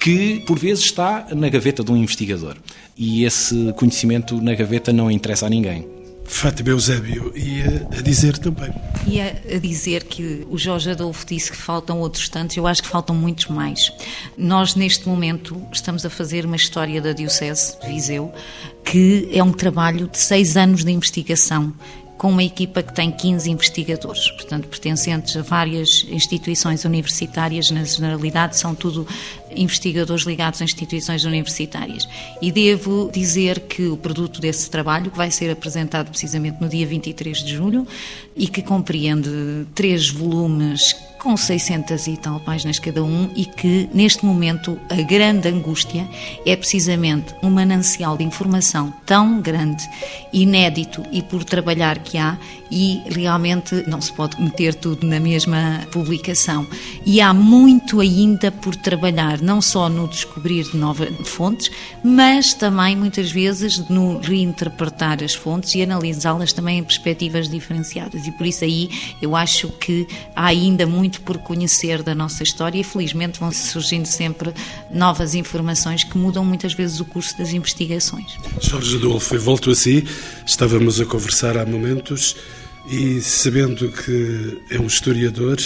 que 0.00 0.40
por 0.46 0.58
vezes 0.58 0.84
está 0.84 1.28
na 1.34 1.48
gaveta 1.48 1.82
de 1.82 1.90
um 1.92 1.96
investigador. 1.96 2.56
E 2.96 3.24
esse 3.24 3.72
conhecimento 3.74 4.40
na 4.40 4.54
gaveta 4.54 4.92
não 4.92 5.10
interessa 5.10 5.46
a 5.46 5.50
ninguém. 5.50 5.95
Fátima 6.26 6.70
Eusébio 6.70 7.32
ia 7.36 7.86
a 7.96 8.02
dizer 8.02 8.38
também. 8.38 8.72
Ia 9.06 9.42
a 9.54 9.58
dizer 9.58 10.04
que 10.04 10.46
o 10.50 10.58
Jorge 10.58 10.90
Adolfo 10.90 11.24
disse 11.26 11.50
que 11.50 11.56
faltam 11.56 12.00
outros 12.00 12.28
tantos, 12.28 12.56
eu 12.56 12.66
acho 12.66 12.82
que 12.82 12.88
faltam 12.88 13.14
muitos 13.14 13.46
mais. 13.46 13.92
Nós, 14.36 14.74
neste 14.74 15.08
momento, 15.08 15.60
estamos 15.72 16.04
a 16.04 16.10
fazer 16.10 16.44
uma 16.44 16.56
história 16.56 17.00
da 17.00 17.12
Diocese 17.12 17.78
de 17.80 17.86
Viseu, 17.86 18.32
que 18.84 19.28
é 19.32 19.42
um 19.42 19.52
trabalho 19.52 20.08
de 20.08 20.18
seis 20.18 20.56
anos 20.56 20.84
de 20.84 20.92
investigação 20.92 21.72
com 22.16 22.30
uma 22.30 22.42
equipa 22.42 22.82
que 22.82 22.94
tem 22.94 23.10
15 23.10 23.50
investigadores, 23.50 24.30
portanto, 24.30 24.68
pertencentes 24.68 25.36
a 25.36 25.42
várias 25.42 26.06
instituições 26.08 26.84
universitárias, 26.84 27.70
na 27.70 27.84
generalidade, 27.84 28.56
são 28.56 28.74
tudo 28.74 29.06
investigadores 29.54 30.24
ligados 30.24 30.60
a 30.60 30.64
instituições 30.64 31.24
universitárias. 31.24 32.08
E 32.40 32.50
devo 32.50 33.10
dizer 33.12 33.60
que 33.60 33.86
o 33.86 33.96
produto 33.96 34.40
desse 34.40 34.70
trabalho, 34.70 35.10
que 35.10 35.16
vai 35.16 35.30
ser 35.30 35.50
apresentado 35.50 36.10
precisamente 36.10 36.60
no 36.60 36.68
dia 36.68 36.86
23 36.86 37.38
de 37.38 37.54
julho, 37.54 37.86
e 38.34 38.48
que 38.48 38.62
compreende 38.62 39.66
três 39.74 40.10
volumes 40.10 40.94
com 41.18 41.36
600 41.36 42.06
e 42.06 42.16
tal 42.16 42.38
páginas 42.38 42.78
cada 42.78 43.02
um, 43.02 43.28
e 43.34 43.44
que, 43.44 43.88
neste 43.92 44.24
momento, 44.24 44.78
a 44.88 45.02
grande 45.02 45.48
angústia 45.48 46.08
é 46.44 46.54
precisamente 46.54 47.34
um 47.42 47.50
manancial 47.50 48.16
de 48.16 48.22
informação 48.22 48.94
tão 49.04 49.40
grande, 49.40 49.82
inédito 50.32 51.02
e 51.10 51.22
por 51.22 51.42
trabalhar 51.42 51.98
que 51.98 52.16
há, 52.16 52.38
e 52.70 53.02
realmente 53.06 53.82
não 53.88 54.00
se 54.00 54.12
pode 54.12 54.40
meter 54.40 54.74
tudo 54.74 55.06
na 55.06 55.18
mesma 55.18 55.80
publicação. 55.90 56.64
E 57.04 57.20
há 57.20 57.34
muito 57.34 58.00
ainda 58.00 58.52
por 58.52 58.76
trabalhar, 58.76 59.35
não 59.42 59.60
só 59.60 59.88
no 59.88 60.08
descobrir 60.08 60.64
de 60.64 60.76
novas 60.76 61.08
fontes, 61.28 61.70
mas 62.02 62.54
também 62.54 62.96
muitas 62.96 63.30
vezes 63.30 63.78
no 63.88 64.18
reinterpretar 64.18 65.22
as 65.22 65.34
fontes 65.34 65.74
e 65.74 65.82
analisá-las 65.82 66.52
também 66.52 66.78
em 66.78 66.84
perspectivas 66.84 67.48
diferenciadas. 67.48 68.26
E 68.26 68.32
por 68.32 68.46
isso 68.46 68.64
aí 68.64 68.90
eu 69.20 69.36
acho 69.36 69.68
que 69.68 70.06
há 70.34 70.46
ainda 70.46 70.86
muito 70.86 71.20
por 71.20 71.38
conhecer 71.38 72.02
da 72.02 72.14
nossa 72.14 72.42
história 72.42 72.78
e 72.78 72.84
felizmente 72.84 73.40
vão 73.40 73.52
surgindo 73.52 74.06
sempre 74.06 74.52
novas 74.90 75.34
informações 75.34 76.04
que 76.04 76.16
mudam 76.16 76.44
muitas 76.44 76.72
vezes 76.72 77.00
o 77.00 77.04
curso 77.04 77.36
das 77.38 77.52
investigações. 77.52 78.36
Jorge 78.60 78.96
Adolfo, 78.96 79.38
volto 79.38 79.70
a 79.70 79.74
si. 79.74 80.04
Estávamos 80.46 81.00
a 81.00 81.06
conversar 81.06 81.56
há 81.56 81.66
momentos 81.66 82.36
e 82.88 83.20
sabendo 83.20 83.90
que 83.90 84.62
é 84.70 84.78
um 84.78 84.86
historiador, 84.86 85.56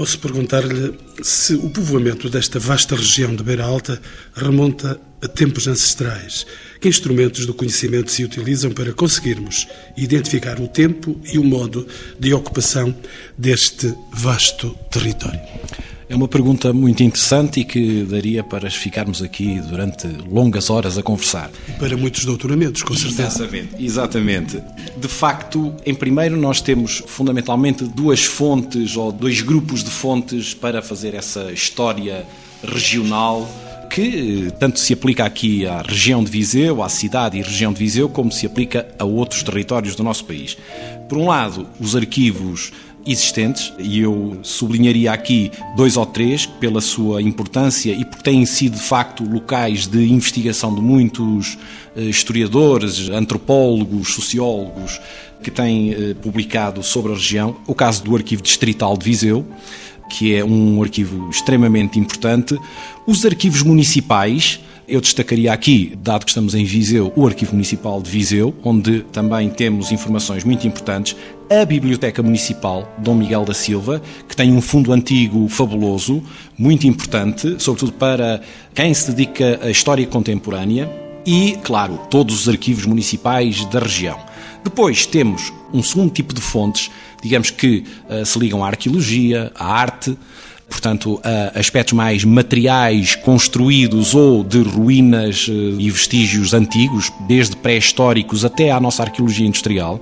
posso 0.00 0.18
perguntar-lhe 0.18 0.94
se 1.22 1.52
o 1.52 1.68
povoamento 1.68 2.30
desta 2.30 2.58
vasta 2.58 2.96
região 2.96 3.36
de 3.36 3.42
Beira 3.42 3.64
Alta 3.64 4.00
remonta 4.34 4.98
a 5.20 5.28
tempos 5.28 5.68
ancestrais. 5.68 6.46
Que 6.80 6.88
instrumentos 6.88 7.44
do 7.44 7.52
conhecimento 7.52 8.10
se 8.10 8.24
utilizam 8.24 8.70
para 8.70 8.94
conseguirmos 8.94 9.68
identificar 9.98 10.58
o 10.58 10.66
tempo 10.66 11.20
e 11.30 11.38
o 11.38 11.44
modo 11.44 11.86
de 12.18 12.32
ocupação 12.32 12.96
deste 13.36 13.94
vasto 14.10 14.70
território? 14.90 15.38
É 16.10 16.16
uma 16.16 16.26
pergunta 16.26 16.72
muito 16.72 17.04
interessante 17.04 17.60
e 17.60 17.64
que 17.64 18.02
daria 18.02 18.42
para 18.42 18.68
ficarmos 18.68 19.22
aqui 19.22 19.60
durante 19.60 20.08
longas 20.28 20.68
horas 20.68 20.98
a 20.98 21.04
conversar. 21.04 21.52
Para 21.78 21.96
muitos 21.96 22.24
doutoramentos, 22.24 22.82
com 22.82 22.94
certeza. 22.94 23.44
Exatamente, 23.44 23.68
exatamente. 23.78 24.62
De 24.96 25.06
facto, 25.06 25.72
em 25.86 25.94
primeiro, 25.94 26.36
nós 26.36 26.60
temos 26.60 27.00
fundamentalmente 27.06 27.84
duas 27.84 28.24
fontes 28.24 28.96
ou 28.96 29.12
dois 29.12 29.40
grupos 29.40 29.84
de 29.84 29.90
fontes 29.90 30.52
para 30.52 30.82
fazer 30.82 31.14
essa 31.14 31.52
história 31.52 32.26
regional 32.64 33.48
que 33.88 34.52
tanto 34.58 34.80
se 34.80 34.92
aplica 34.92 35.24
aqui 35.24 35.64
à 35.64 35.80
região 35.80 36.24
de 36.24 36.30
Viseu, 36.30 36.82
à 36.82 36.88
cidade 36.88 37.38
e 37.38 37.42
região 37.42 37.72
de 37.72 37.78
Viseu, 37.78 38.08
como 38.08 38.32
se 38.32 38.46
aplica 38.46 38.88
a 38.98 39.04
outros 39.04 39.44
territórios 39.44 39.94
do 39.94 40.02
nosso 40.02 40.24
país. 40.24 40.56
Por 41.08 41.18
um 41.18 41.26
lado, 41.26 41.68
os 41.80 41.94
arquivos 41.94 42.72
existentes, 43.06 43.72
e 43.78 44.00
eu 44.00 44.38
sublinharia 44.42 45.12
aqui 45.12 45.50
dois 45.76 45.96
ou 45.96 46.04
três 46.06 46.46
pela 46.46 46.80
sua 46.80 47.22
importância 47.22 47.92
e 47.92 48.04
porque 48.04 48.22
têm 48.22 48.44
sido 48.44 48.76
de 48.76 48.82
facto 48.82 49.24
locais 49.24 49.86
de 49.86 50.06
investigação 50.06 50.74
de 50.74 50.80
muitos 50.80 51.58
eh, 51.96 52.02
historiadores, 52.02 53.08
antropólogos, 53.08 54.14
sociólogos 54.14 55.00
que 55.42 55.50
têm 55.50 55.92
eh, 55.92 56.14
publicado 56.14 56.82
sobre 56.82 57.12
a 57.12 57.14
região. 57.14 57.56
O 57.66 57.74
caso 57.74 58.04
do 58.04 58.14
Arquivo 58.14 58.42
Distrital 58.42 58.96
de 58.96 59.04
Viseu, 59.04 59.46
que 60.10 60.34
é 60.34 60.44
um 60.44 60.82
arquivo 60.82 61.30
extremamente 61.30 61.98
importante. 61.98 62.58
Os 63.06 63.24
arquivos 63.24 63.62
municipais, 63.62 64.60
eu 64.88 65.00
destacaria 65.00 65.52
aqui, 65.52 65.96
dado 66.02 66.24
que 66.24 66.30
estamos 66.30 66.54
em 66.54 66.64
Viseu, 66.64 67.12
o 67.16 67.26
Arquivo 67.26 67.52
Municipal 67.52 68.00
de 68.02 68.10
Viseu, 68.10 68.54
onde 68.62 69.00
também 69.12 69.48
temos 69.48 69.92
informações 69.92 70.44
muito 70.44 70.66
importantes. 70.66 71.16
A 71.50 71.64
Biblioteca 71.64 72.22
Municipal 72.22 72.92
Dom 72.98 73.14
Miguel 73.14 73.44
da 73.44 73.54
Silva, 73.54 74.00
que 74.28 74.36
tem 74.36 74.52
um 74.52 74.60
fundo 74.60 74.92
antigo 74.92 75.48
fabuloso, 75.48 76.22
muito 76.56 76.86
importante, 76.86 77.56
sobretudo 77.58 77.92
para 77.92 78.40
quem 78.74 78.92
se 78.94 79.10
dedica 79.12 79.60
à 79.62 79.70
história 79.70 80.06
contemporânea. 80.06 80.90
E, 81.26 81.58
claro, 81.62 82.00
todos 82.10 82.40
os 82.40 82.48
arquivos 82.48 82.86
municipais 82.86 83.64
da 83.66 83.78
região. 83.78 84.18
Depois 84.64 85.06
temos 85.06 85.52
um 85.72 85.82
segundo 85.82 86.10
tipo 86.10 86.34
de 86.34 86.40
fontes, 86.40 86.90
digamos 87.22 87.50
que 87.50 87.84
uh, 88.08 88.24
se 88.24 88.38
ligam 88.38 88.64
à 88.64 88.68
arqueologia, 88.68 89.52
à 89.54 89.72
arte, 89.72 90.16
portanto, 90.70 91.20
a 91.22 91.58
aspectos 91.58 91.92
mais 91.92 92.24
materiais 92.24 93.16
construídos 93.16 94.14
ou 94.14 94.44
de 94.44 94.62
ruínas 94.62 95.48
uh, 95.48 95.52
e 95.52 95.90
vestígios 95.90 96.54
antigos, 96.54 97.12
desde 97.26 97.56
pré-históricos 97.56 98.44
até 98.44 98.70
à 98.70 98.80
nossa 98.80 99.02
arqueologia 99.02 99.46
industrial. 99.46 100.00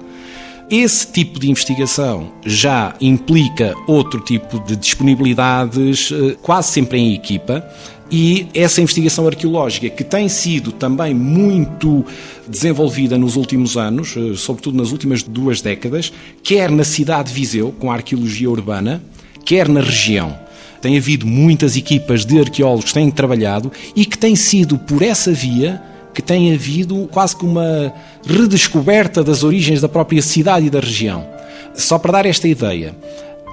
Esse 0.70 1.10
tipo 1.10 1.40
de 1.40 1.50
investigação 1.50 2.30
já 2.44 2.94
implica 3.00 3.74
outro 3.86 4.20
tipo 4.20 4.60
de 4.60 4.76
disponibilidades, 4.76 6.10
uh, 6.10 6.36
quase 6.42 6.68
sempre 6.70 6.98
em 6.98 7.14
equipa, 7.14 7.64
e 8.10 8.46
essa 8.54 8.80
investigação 8.80 9.26
arqueológica, 9.26 9.88
que 9.90 10.02
tem 10.02 10.28
sido 10.28 10.72
também 10.72 11.12
muito 11.12 12.04
desenvolvida 12.46 13.18
nos 13.18 13.36
últimos 13.36 13.76
anos, 13.76 14.14
eh, 14.16 14.34
sobretudo 14.34 14.78
nas 14.78 14.92
últimas 14.92 15.22
duas 15.22 15.60
décadas, 15.60 16.10
quer 16.42 16.70
na 16.70 16.84
cidade 16.84 17.28
de 17.28 17.34
Viseu, 17.34 17.70
com 17.78 17.90
a 17.90 17.94
arqueologia 17.94 18.48
urbana, 18.48 19.02
quer 19.44 19.68
na 19.68 19.82
região. 19.82 20.47
Tem 20.80 20.96
havido 20.96 21.26
muitas 21.26 21.76
equipas 21.76 22.24
de 22.24 22.38
arqueólogos 22.38 22.86
que 22.86 22.94
têm 22.94 23.10
trabalhado 23.10 23.72
e 23.96 24.04
que 24.04 24.16
tem 24.16 24.36
sido 24.36 24.78
por 24.78 25.02
essa 25.02 25.32
via 25.32 25.82
que 26.14 26.22
tem 26.22 26.52
havido 26.52 27.08
quase 27.12 27.36
que 27.36 27.44
uma 27.44 27.92
redescoberta 28.26 29.22
das 29.22 29.44
origens 29.44 29.80
da 29.80 29.88
própria 29.88 30.20
cidade 30.20 30.66
e 30.66 30.70
da 30.70 30.80
região. 30.80 31.24
Só 31.74 31.96
para 31.96 32.12
dar 32.12 32.26
esta 32.26 32.48
ideia, 32.48 32.96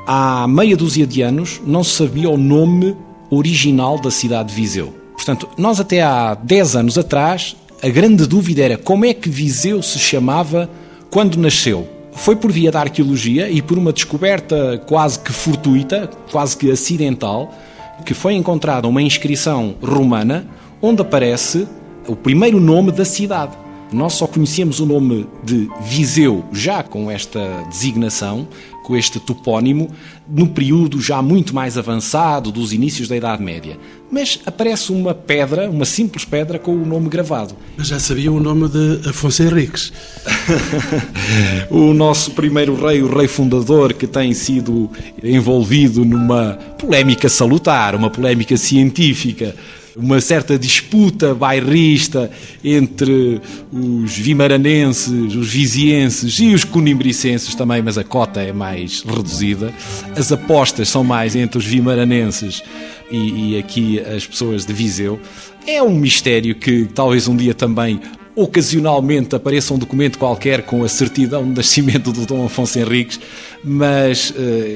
há 0.08 0.48
meia 0.48 0.76
dúzia 0.76 1.06
de 1.06 1.22
anos 1.22 1.62
não 1.66 1.84
se 1.84 1.92
sabia 1.92 2.30
o 2.30 2.38
nome 2.38 2.96
original 3.30 4.00
da 4.00 4.10
cidade 4.10 4.50
de 4.50 4.56
Viseu. 4.56 4.96
Portanto, 5.14 5.48
nós 5.58 5.80
até 5.80 6.02
há 6.02 6.34
10 6.34 6.76
anos 6.76 6.98
atrás, 6.98 7.56
a 7.84 7.90
grande 7.90 8.26
dúvida 8.26 8.64
era 8.64 8.78
como 8.78 9.06
é 9.06 9.14
que 9.14 9.30
Viseu 9.30 9.82
se 9.84 10.00
chamava 10.00 10.70
quando 11.10 11.38
nasceu. 11.38 11.88
Foi 12.16 12.36
por 12.36 12.52
via 12.52 12.72
da 12.72 12.80
arqueologia 12.80 13.50
e 13.50 13.62
por 13.62 13.78
uma 13.78 13.94
descoberta 13.94 14.82
quase 14.88 15.20
que 15.20 15.32
fortuita, 15.32 16.10
quase 16.32 16.58
que 16.58 16.72
acidental, 16.72 17.54
que 18.06 18.14
foi 18.14 18.34
encontrada 18.34 18.88
uma 18.88 19.02
inscrição 19.02 19.76
romana 19.82 20.48
onde 20.82 21.02
aparece 21.02 21.68
o 22.08 22.16
primeiro 22.16 22.60
nome 22.60 22.92
da 22.92 23.06
cidade. 23.06 23.65
Nós 23.96 24.12
só 24.12 24.28
conhecemos 24.28 24.82
o 24.82 24.86
nome 24.86 25.26
de 25.42 25.70
Viseu 25.84 26.44
já 26.52 26.84
com 26.84 27.10
esta 27.10 27.64
designação, 27.70 28.46
com 28.84 28.94
este 28.94 29.22
topónimo, 29.22 29.90
no 30.28 30.50
período 30.50 31.00
já 31.00 31.22
muito 31.22 31.56
mais 31.56 31.78
avançado 31.78 32.52
dos 32.52 32.74
inícios 32.74 33.08
da 33.08 33.16
Idade 33.16 33.42
Média. 33.42 33.80
Mas 34.12 34.42
aparece 34.46 34.92
uma 34.92 35.14
pedra, 35.14 35.70
uma 35.70 35.86
simples 35.86 36.26
pedra 36.26 36.60
com 36.60 36.76
o 36.76 36.86
nome 36.86 37.08
gravado. 37.08 37.56
Mas 37.78 37.88
já 37.88 37.98
sabia 37.98 38.30
o 38.30 38.38
nome 38.38 38.68
de 38.68 39.08
Afonso 39.08 39.42
Henriques. 39.42 39.94
o 41.72 41.94
nosso 41.94 42.32
primeiro 42.32 42.76
rei, 42.76 43.02
o 43.02 43.08
rei 43.08 43.30
fundador, 43.30 43.94
que 43.94 44.06
tem 44.06 44.34
sido 44.34 44.92
envolvido 45.24 46.04
numa 46.04 46.60
polémica 46.78 47.30
salutar, 47.30 47.96
uma 47.96 48.10
polémica 48.10 48.58
científica 48.58 49.56
uma 49.96 50.20
certa 50.20 50.60
disputa 50.60 51.34
bairrista 51.34 52.30
entre 52.64 53.42
os 53.72 54.18
vimaranenses, 54.18 55.34
os 55.36 55.48
vizienses 55.48 56.38
e 56.40 56.54
os 56.54 56.64
conimbricenses 56.64 57.56
também, 57.56 57.82
mas 57.82 57.98
a 57.98 58.04
cota 58.04 58.42
é 58.42 58.52
mais 58.52 59.02
reduzida. 59.02 59.74
As 60.16 60.32
apostas 60.32 60.90
são 60.90 61.04
mais 61.04 61.36
entre 61.36 61.58
os 61.58 61.66
vimaranenses 61.66 62.62
e, 63.10 63.54
e 63.54 63.58
aqui 63.58 64.00
as 64.00 64.26
pessoas 64.26 64.66
de 64.66 64.74
Viseu. 64.74 65.20
É 65.66 65.82
um 65.82 65.96
mistério 65.96 66.56
que 66.56 66.86
talvez 66.94 67.28
um 67.28 67.36
dia 67.36 67.54
também 67.54 68.00
ocasionalmente 68.36 69.34
apareça 69.34 69.74
um 69.74 69.78
documento 69.78 70.20
qualquer 70.20 70.64
com 70.64 70.84
a 70.84 70.90
certidão 70.90 71.44
de 71.44 71.56
nascimento 71.56 72.12
do 72.12 72.26
Dom 72.26 72.46
Afonso 72.46 72.78
Henriques, 72.78 73.20
mas 73.64 74.32
uh, 74.32 74.34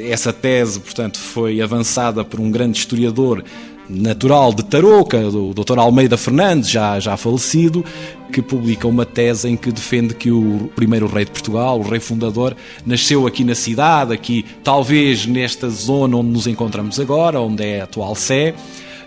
essa 0.09 0.31
tese, 0.31 0.79
portanto, 0.79 1.19
foi 1.19 1.61
avançada 1.61 2.23
por 2.23 2.39
um 2.39 2.49
grande 2.49 2.77
historiador 2.77 3.43
natural 3.89 4.53
de 4.53 4.63
Tarouca, 4.63 5.19
do 5.31 5.53
Dr. 5.53 5.79
Almeida 5.79 6.17
Fernandes, 6.17 6.69
já, 6.69 6.99
já 6.99 7.17
falecido, 7.17 7.83
que 8.31 8.41
publica 8.41 8.87
uma 8.87 9.05
tese 9.05 9.49
em 9.49 9.57
que 9.57 9.71
defende 9.71 10.13
que 10.13 10.31
o 10.31 10.69
primeiro 10.75 11.07
rei 11.07 11.25
de 11.25 11.31
Portugal, 11.31 11.79
o 11.79 11.81
rei 11.81 11.99
fundador, 11.99 12.55
nasceu 12.85 13.25
aqui 13.25 13.43
na 13.43 13.55
cidade, 13.55 14.13
aqui 14.13 14.45
talvez 14.63 15.25
nesta 15.25 15.69
zona 15.69 16.17
onde 16.17 16.29
nos 16.29 16.45
encontramos 16.45 16.99
agora, 16.99 17.41
onde 17.41 17.63
é 17.63 17.81
a 17.81 17.85
atual 17.85 18.13
Sé 18.15 18.53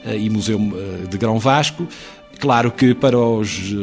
eh, 0.05 0.17
e 0.17 0.29
Museu 0.29 0.59
eh, 0.59 1.07
de 1.07 1.17
Grão 1.17 1.39
Vasco. 1.39 1.87
Claro 2.41 2.73
que 2.73 2.95
para 2.95 3.17
os 3.17 3.73
eh, 3.73 3.75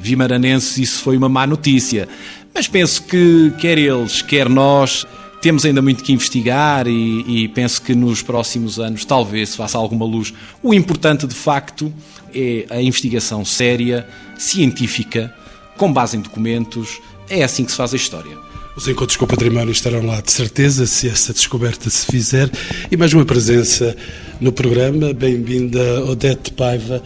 vimaranenses 0.00 0.78
isso 0.78 1.02
foi 1.02 1.16
uma 1.16 1.28
má 1.28 1.46
notícia, 1.46 2.08
mas 2.54 2.68
penso 2.68 3.02
que 3.02 3.52
quer 3.58 3.76
eles, 3.76 4.22
quer 4.22 4.48
nós, 4.48 5.04
temos 5.44 5.66
ainda 5.66 5.82
muito 5.82 6.02
que 6.02 6.10
investigar 6.10 6.88
e, 6.88 7.42
e, 7.44 7.48
penso 7.48 7.82
que 7.82 7.94
nos 7.94 8.22
próximos 8.22 8.80
anos 8.80 9.04
talvez 9.04 9.50
se 9.50 9.58
faça 9.58 9.76
alguma 9.76 10.06
luz. 10.06 10.32
O 10.62 10.72
importante, 10.72 11.26
de 11.26 11.34
facto, 11.34 11.92
é 12.34 12.64
a 12.70 12.80
investigação 12.80 13.44
séria, 13.44 14.08
científica, 14.38 15.30
com 15.76 15.92
base 15.92 16.16
em 16.16 16.22
documentos. 16.22 16.98
É 17.28 17.44
assim 17.44 17.62
que 17.62 17.72
se 17.72 17.76
faz 17.76 17.92
a 17.92 17.96
história. 17.96 18.34
Os 18.74 18.88
encontros 18.88 19.18
com 19.18 19.26
o 19.26 19.28
património 19.28 19.70
estarão 19.70 20.06
lá 20.06 20.18
de 20.22 20.32
certeza, 20.32 20.86
se 20.86 21.10
essa 21.10 21.34
descoberta 21.34 21.90
se 21.90 22.06
fizer. 22.06 22.50
E 22.90 22.96
mais 22.96 23.12
uma 23.12 23.26
presença 23.26 23.94
no 24.40 24.50
programa. 24.50 25.12
Bem-vinda, 25.12 26.06
Odete 26.06 26.52
Paiva, 26.52 27.02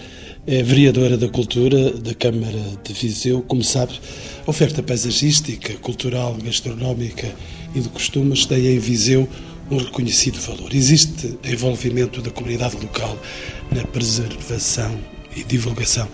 é 0.46 0.62
vereadora 0.62 1.16
da 1.16 1.28
Cultura 1.28 1.90
da 1.90 2.14
Câmara 2.14 2.62
de 2.84 2.92
Viseu. 2.92 3.42
Como 3.42 3.64
sabe, 3.64 3.94
oferta 4.46 4.80
paisagística, 4.80 5.74
cultural, 5.78 6.36
gastronómica 6.40 7.34
e 7.74 7.80
de 7.80 7.88
costumes 7.88 8.46
tem 8.46 8.66
em 8.66 8.78
Viseu 8.78 9.28
um 9.70 9.76
reconhecido 9.76 10.40
valor. 10.40 10.74
Existe 10.74 11.38
envolvimento 11.44 12.22
da 12.22 12.30
comunidade 12.30 12.76
local 12.76 13.18
na 13.70 13.84
preservação 13.84 14.98
e 15.36 15.44
divulgação 15.44 16.08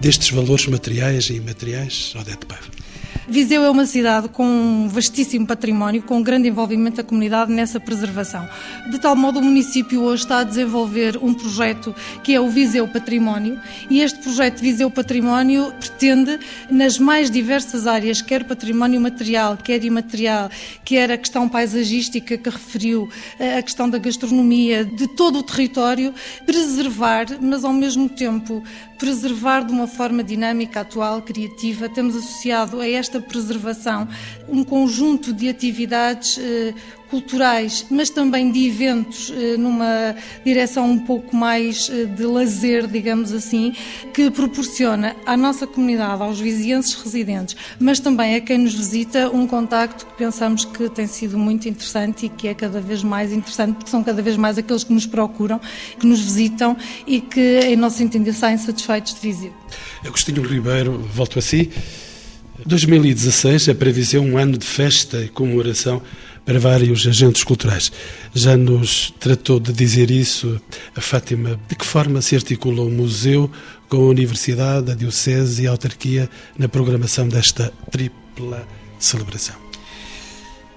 destes 0.00 0.30
valores 0.30 0.66
materiais 0.66 1.30
e 1.30 1.34
imateriais, 1.34 2.14
Odete 2.14 2.46
Paiva? 2.46 2.66
Viseu 3.30 3.62
é 3.62 3.68
uma 3.68 3.84
cidade 3.84 4.26
com 4.30 4.46
um 4.46 4.88
vastíssimo 4.88 5.46
património, 5.46 6.02
com 6.02 6.16
um 6.16 6.22
grande 6.22 6.48
envolvimento 6.48 6.96
da 6.96 7.02
comunidade 7.02 7.52
nessa 7.52 7.78
preservação. 7.78 8.48
De 8.90 8.98
tal 8.98 9.14
modo, 9.14 9.38
o 9.38 9.44
município 9.44 10.02
hoje 10.02 10.22
está 10.22 10.38
a 10.38 10.44
desenvolver 10.44 11.18
um 11.20 11.34
projeto 11.34 11.94
que 12.24 12.34
é 12.34 12.40
o 12.40 12.48
Viseu 12.48 12.88
Património, 12.88 13.60
e 13.90 14.00
este 14.00 14.18
projeto 14.20 14.60
Viseu 14.60 14.90
Património 14.90 15.70
pretende, 15.78 16.40
nas 16.70 16.98
mais 16.98 17.30
diversas 17.30 17.86
áreas, 17.86 18.22
quer 18.22 18.44
património 18.44 18.98
material, 18.98 19.58
quer 19.58 19.84
imaterial, 19.84 20.48
quer 20.82 21.12
a 21.12 21.18
questão 21.18 21.46
paisagística 21.50 22.38
que 22.38 22.48
referiu, 22.48 23.10
a 23.58 23.60
questão 23.60 23.90
da 23.90 23.98
gastronomia, 23.98 24.86
de 24.86 25.06
todo 25.06 25.40
o 25.40 25.42
território, 25.42 26.14
preservar, 26.46 27.26
mas 27.42 27.62
ao 27.62 27.74
mesmo 27.74 28.08
tempo 28.08 28.64
preservar 28.98 29.64
de 29.64 29.72
uma 29.72 29.86
forma 29.86 30.22
dinâmica, 30.24 30.80
atual, 30.80 31.22
criativa. 31.22 31.88
Temos 31.88 32.16
associado 32.16 32.80
a 32.80 32.88
esta 32.88 33.20
preservação 33.20 34.08
um 34.48 34.64
conjunto 34.64 35.32
de 35.32 35.48
atividades 35.48 36.38
eh, 36.38 36.74
culturais, 37.10 37.86
mas 37.90 38.10
também 38.10 38.50
de 38.50 38.66
eventos 38.66 39.32
eh, 39.34 39.56
numa 39.56 40.14
direção 40.44 40.90
um 40.90 40.98
pouco 40.98 41.34
mais 41.34 41.90
eh, 41.90 42.04
de 42.04 42.24
lazer, 42.24 42.86
digamos 42.86 43.32
assim, 43.32 43.74
que 44.12 44.30
proporciona 44.30 45.16
à 45.26 45.36
nossa 45.36 45.66
comunidade, 45.66 46.22
aos 46.22 46.38
vizienses 46.38 46.94
residentes, 46.94 47.56
mas 47.78 47.98
também 47.98 48.34
a 48.34 48.40
quem 48.40 48.58
nos 48.58 48.74
visita, 48.74 49.30
um 49.30 49.46
contacto 49.46 50.06
que 50.06 50.14
pensamos 50.14 50.64
que 50.64 50.88
tem 50.90 51.06
sido 51.06 51.38
muito 51.38 51.68
interessante 51.68 52.26
e 52.26 52.28
que 52.28 52.48
é 52.48 52.54
cada 52.54 52.80
vez 52.80 53.02
mais 53.02 53.32
interessante, 53.32 53.76
porque 53.76 53.90
são 53.90 54.04
cada 54.04 54.22
vez 54.22 54.36
mais 54.36 54.58
aqueles 54.58 54.84
que 54.84 54.92
nos 54.92 55.06
procuram, 55.06 55.60
que 55.98 56.06
nos 56.06 56.20
visitam 56.20 56.76
e 57.06 57.20
que, 57.20 57.60
em 57.60 57.76
nosso 57.76 58.02
entender, 58.02 58.32
saem 58.32 58.58
satisfeitos 58.58 59.14
de 59.14 59.20
Viseu. 59.20 59.52
Agostinho 60.04 60.42
Ribeiro, 60.42 60.98
volto 61.14 61.38
a 61.38 61.42
si. 61.42 61.70
2016 62.66 63.68
é 63.68 63.74
previsão 63.74 64.24
um 64.24 64.36
ano 64.36 64.58
de 64.58 64.66
festa 64.66 65.22
e 65.22 65.28
comemoração 65.28 66.02
para 66.48 66.58
vários 66.58 67.06
agentes 67.06 67.44
culturais. 67.44 67.92
Já 68.34 68.56
nos 68.56 69.12
tratou 69.20 69.60
de 69.60 69.70
dizer 69.70 70.10
isso 70.10 70.58
a 70.96 71.00
Fátima. 71.02 71.60
De 71.68 71.74
que 71.74 71.84
forma 71.84 72.22
se 72.22 72.34
articula 72.34 72.80
o 72.80 72.90
museu 72.90 73.50
com 73.86 73.98
a 73.98 74.08
Universidade, 74.08 74.90
a 74.90 74.94
Diocese 74.94 75.64
e 75.64 75.66
a 75.66 75.72
Autarquia 75.72 76.26
na 76.56 76.66
programação 76.66 77.28
desta 77.28 77.70
tripla 77.90 78.66
celebração? 78.98 79.56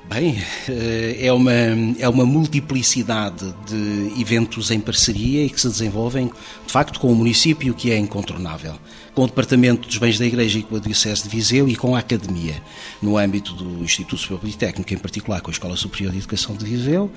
Bem, 0.09 0.43
eh, 0.67 1.19
é 1.21 1.31
uma, 1.31 1.53
é 1.97 2.09
uma 2.09 2.25
multiplicidade 2.25 3.55
de 3.65 4.21
eventos 4.21 4.71
em 4.71 4.79
parceria 4.81 5.45
e 5.45 5.49
que 5.49 5.61
se 5.61 5.69
desenvolvem, 5.69 6.29
de 6.67 6.73
facto, 6.73 6.99
com 6.99 7.09
o 7.09 7.15
município, 7.15 7.73
que 7.73 7.91
é 7.91 7.97
incontornável 7.97 8.73
com 9.13 9.23
o 9.23 9.27
Departamento 9.27 9.87
dos 9.87 9.97
Bens 9.97 10.17
da 10.17 10.25
Igreja 10.25 10.59
e 10.59 10.63
com 10.63 10.75
a 10.75 10.79
Diocese 10.79 11.23
de 11.23 11.29
Viseu 11.29 11.67
e 11.67 11.75
com 11.75 11.95
a 11.95 11.99
Academia, 11.99 12.55
no 13.01 13.17
âmbito 13.17 13.53
do 13.53 13.83
Instituto 13.83 14.17
Superior 14.17 14.39
Politécnico, 14.39 14.93
em 14.93 14.97
particular 14.97 15.41
com 15.41 15.49
a 15.49 15.53
Escola 15.53 15.75
Superior 15.75 16.11
de 16.11 16.19
Educação 16.19 16.55
de 16.55 16.65
Viseu, 16.65 17.11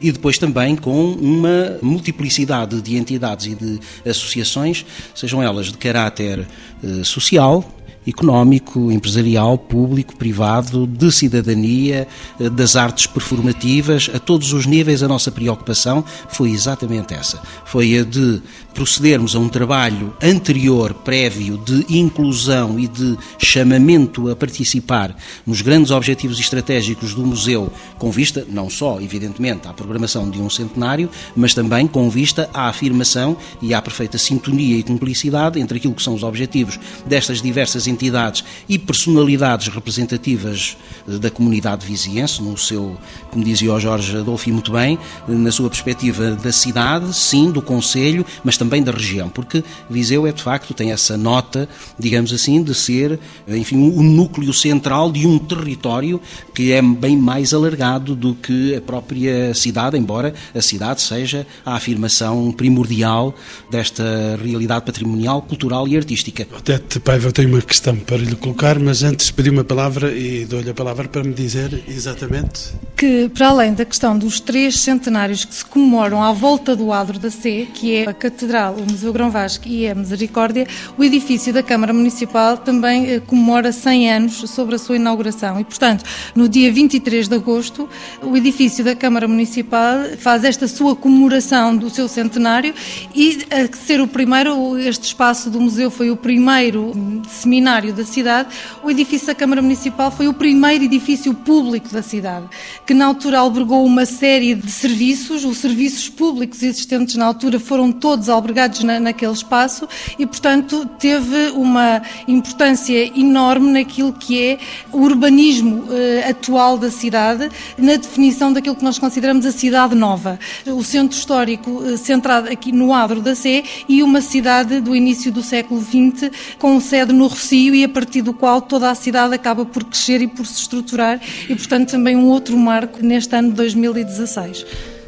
e 0.00 0.12
depois 0.12 0.38
também 0.38 0.76
com 0.76 1.12
uma 1.12 1.78
multiplicidade 1.80 2.80
de 2.82 2.96
entidades 2.96 3.46
e 3.46 3.54
de 3.54 3.80
associações, 4.08 4.84
sejam 5.14 5.42
elas 5.42 5.66
de 5.66 5.78
caráter 5.78 6.46
eh, 6.82 7.04
social, 7.04 7.64
económico, 8.06 8.90
empresarial, 8.90 9.58
público, 9.58 10.16
privado, 10.16 10.86
de 10.86 11.10
cidadania, 11.12 12.08
eh, 12.40 12.48
das 12.48 12.76
artes 12.76 13.06
performativas, 13.06 14.10
a 14.14 14.18
todos 14.18 14.52
os 14.52 14.66
níveis 14.66 15.02
a 15.02 15.08
nossa 15.08 15.30
preocupação 15.30 16.04
foi 16.28 16.50
exatamente 16.50 17.14
essa. 17.14 17.42
Foi 17.64 17.98
a 17.98 18.04
de 18.04 18.40
procedermos 18.78 19.34
a 19.34 19.40
um 19.40 19.48
trabalho 19.48 20.14
anterior, 20.22 20.94
prévio, 20.94 21.58
de 21.58 21.84
inclusão 21.98 22.78
e 22.78 22.86
de 22.86 23.18
chamamento 23.36 24.30
a 24.30 24.36
participar 24.36 25.16
nos 25.44 25.62
grandes 25.62 25.90
objetivos 25.90 26.38
estratégicos 26.38 27.12
do 27.12 27.26
museu, 27.26 27.72
com 27.98 28.08
vista 28.12 28.46
não 28.48 28.70
só, 28.70 29.00
evidentemente, 29.00 29.66
à 29.66 29.72
programação 29.72 30.30
de 30.30 30.40
um 30.40 30.48
centenário, 30.48 31.10
mas 31.34 31.54
também 31.54 31.88
com 31.88 32.08
vista 32.08 32.48
à 32.54 32.68
afirmação 32.68 33.36
e 33.60 33.74
à 33.74 33.82
perfeita 33.82 34.16
sintonia 34.16 34.76
e 34.76 34.84
cumplicidade 34.84 35.58
entre 35.58 35.78
aquilo 35.78 35.94
que 35.94 36.02
são 36.02 36.14
os 36.14 36.22
objetivos 36.22 36.78
destas 37.04 37.42
diversas 37.42 37.87
entidades 37.88 38.44
e 38.68 38.78
personalidades 38.78 39.68
representativas 39.68 40.76
da 41.06 41.30
comunidade 41.30 41.86
viziense, 41.86 42.42
no 42.42 42.56
seu, 42.56 42.96
como 43.30 43.44
dizia 43.44 43.72
o 43.72 43.80
Jorge 43.80 44.16
Adolfo 44.16 44.50
muito 44.50 44.72
bem, 44.72 44.98
na 45.26 45.50
sua 45.50 45.68
perspectiva 45.68 46.32
da 46.32 46.52
cidade, 46.52 47.14
sim, 47.14 47.50
do 47.50 47.62
Conselho, 47.62 48.24
mas 48.44 48.56
também 48.56 48.82
da 48.82 48.92
região, 48.92 49.28
porque 49.28 49.64
Viseu 49.88 50.26
é 50.26 50.32
de 50.32 50.42
facto, 50.42 50.74
tem 50.74 50.92
essa 50.92 51.16
nota, 51.16 51.68
digamos 51.98 52.32
assim, 52.32 52.62
de 52.62 52.74
ser, 52.74 53.18
enfim, 53.46 53.76
o 53.76 54.02
núcleo 54.02 54.52
central 54.52 55.10
de 55.10 55.26
um 55.26 55.38
território 55.38 56.20
que 56.54 56.72
é 56.72 56.82
bem 56.82 57.16
mais 57.16 57.54
alargado 57.54 58.14
do 58.14 58.34
que 58.34 58.74
a 58.74 58.80
própria 58.80 59.54
cidade, 59.54 59.96
embora 59.96 60.34
a 60.54 60.60
cidade 60.60 61.00
seja 61.00 61.46
a 61.64 61.74
afirmação 61.74 62.52
primordial 62.52 63.34
desta 63.70 64.38
realidade 64.42 64.84
patrimonial, 64.84 65.42
cultural 65.42 65.86
e 65.88 65.96
artística. 65.96 66.46
Odete 66.56 67.00
Paiva, 67.00 67.32
tenho 67.32 67.48
uma 67.48 67.62
questão 67.62 67.77
para 67.80 68.16
lhe 68.16 68.34
colocar, 68.34 68.78
mas 68.78 69.02
antes 69.02 69.30
pedi 69.30 69.50
uma 69.50 69.62
palavra 69.62 70.12
e 70.12 70.44
dou-lhe 70.44 70.68
a 70.68 70.74
palavra 70.74 71.06
para 71.06 71.22
me 71.22 71.32
dizer 71.32 71.84
exatamente. 71.88 72.72
Que, 72.96 73.28
para 73.28 73.48
além 73.48 73.72
da 73.72 73.84
questão 73.84 74.18
dos 74.18 74.40
três 74.40 74.80
centenários 74.80 75.44
que 75.44 75.54
se 75.54 75.64
comemoram 75.64 76.20
à 76.22 76.32
volta 76.32 76.74
do 76.74 76.92
adro 76.92 77.18
da 77.18 77.30
Sé, 77.30 77.66
que 77.72 77.94
é 77.94 78.08
a 78.08 78.12
Catedral 78.12 78.74
o 78.74 78.90
Museu 78.90 79.12
Grão 79.12 79.30
Vasco 79.30 79.68
e 79.68 79.88
a 79.88 79.94
Misericórdia, 79.94 80.66
o 80.96 81.04
edifício 81.04 81.52
da 81.52 81.62
Câmara 81.62 81.92
Municipal 81.92 82.56
também 82.56 83.12
eh, 83.12 83.20
comemora 83.20 83.70
100 83.70 84.12
anos 84.12 84.50
sobre 84.50 84.74
a 84.74 84.78
sua 84.78 84.96
inauguração. 84.96 85.60
E, 85.60 85.64
portanto, 85.64 86.04
no 86.34 86.48
dia 86.48 86.72
23 86.72 87.28
de 87.28 87.34
agosto, 87.36 87.88
o 88.22 88.36
edifício 88.36 88.84
da 88.84 88.96
Câmara 88.96 89.28
Municipal 89.28 90.00
faz 90.18 90.42
esta 90.42 90.66
sua 90.66 90.96
comemoração 90.96 91.76
do 91.76 91.88
seu 91.88 92.08
centenário 92.08 92.74
e, 93.14 93.46
a 93.50 93.76
ser 93.76 94.00
o 94.00 94.08
primeiro, 94.08 94.76
este 94.78 95.04
espaço 95.04 95.48
do 95.48 95.60
museu 95.60 95.92
foi 95.92 96.10
o 96.10 96.16
primeiro 96.16 96.92
seminário 97.28 97.67
da 97.68 98.04
cidade, 98.04 98.48
o 98.82 98.90
edifício 98.90 99.26
da 99.26 99.34
Câmara 99.34 99.60
Municipal 99.60 100.10
foi 100.10 100.26
o 100.26 100.32
primeiro 100.32 100.84
edifício 100.84 101.34
público 101.34 101.90
da 101.90 102.02
cidade, 102.02 102.46
que 102.86 102.94
na 102.94 103.04
altura 103.04 103.40
albergou 103.40 103.84
uma 103.84 104.06
série 104.06 104.54
de 104.54 104.70
serviços, 104.70 105.44
os 105.44 105.58
serviços 105.58 106.08
públicos 106.08 106.62
existentes 106.62 107.16
na 107.16 107.26
altura 107.26 107.60
foram 107.60 107.92
todos 107.92 108.30
albergados 108.30 108.82
na, 108.82 108.98
naquele 108.98 109.32
espaço 109.32 109.86
e, 110.18 110.24
portanto, 110.24 110.86
teve 110.98 111.50
uma 111.50 112.00
importância 112.26 113.12
enorme 113.18 113.70
naquilo 113.70 114.14
que 114.14 114.42
é 114.42 114.58
o 114.90 115.02
urbanismo 115.02 115.84
eh, 115.90 116.26
atual 116.30 116.78
da 116.78 116.90
cidade, 116.90 117.50
na 117.76 117.96
definição 117.96 118.50
daquilo 118.50 118.76
que 118.76 118.84
nós 118.84 118.98
consideramos 118.98 119.44
a 119.44 119.52
cidade 119.52 119.94
nova. 119.94 120.38
O 120.66 120.82
centro 120.82 121.16
histórico 121.16 121.84
eh, 121.84 121.98
centrado 121.98 122.48
aqui 122.48 122.72
no 122.72 122.94
Adro 122.94 123.20
da 123.20 123.34
Sé 123.34 123.62
e 123.86 124.02
uma 124.02 124.22
cidade 124.22 124.80
do 124.80 124.96
início 124.96 125.30
do 125.30 125.42
século 125.42 125.82
XX 125.82 126.30
com 126.58 126.80
sede 126.80 127.12
no 127.12 127.28
E 127.58 127.84
a 127.84 127.88
partir 127.88 128.22
do 128.22 128.32
qual 128.32 128.62
toda 128.62 128.90
a 128.90 128.94
cidade 128.94 129.34
acaba 129.34 129.64
por 129.66 129.82
crescer 129.84 130.22
e 130.22 130.28
por 130.28 130.46
se 130.46 130.60
estruturar 130.60 131.20
e, 131.48 131.54
portanto, 131.56 131.90
também 131.90 132.14
um 132.14 132.26
outro 132.26 132.56
marco 132.56 133.02
neste 133.02 133.34
ano 133.34 133.50
de 133.50 133.56
2016. 133.56 134.64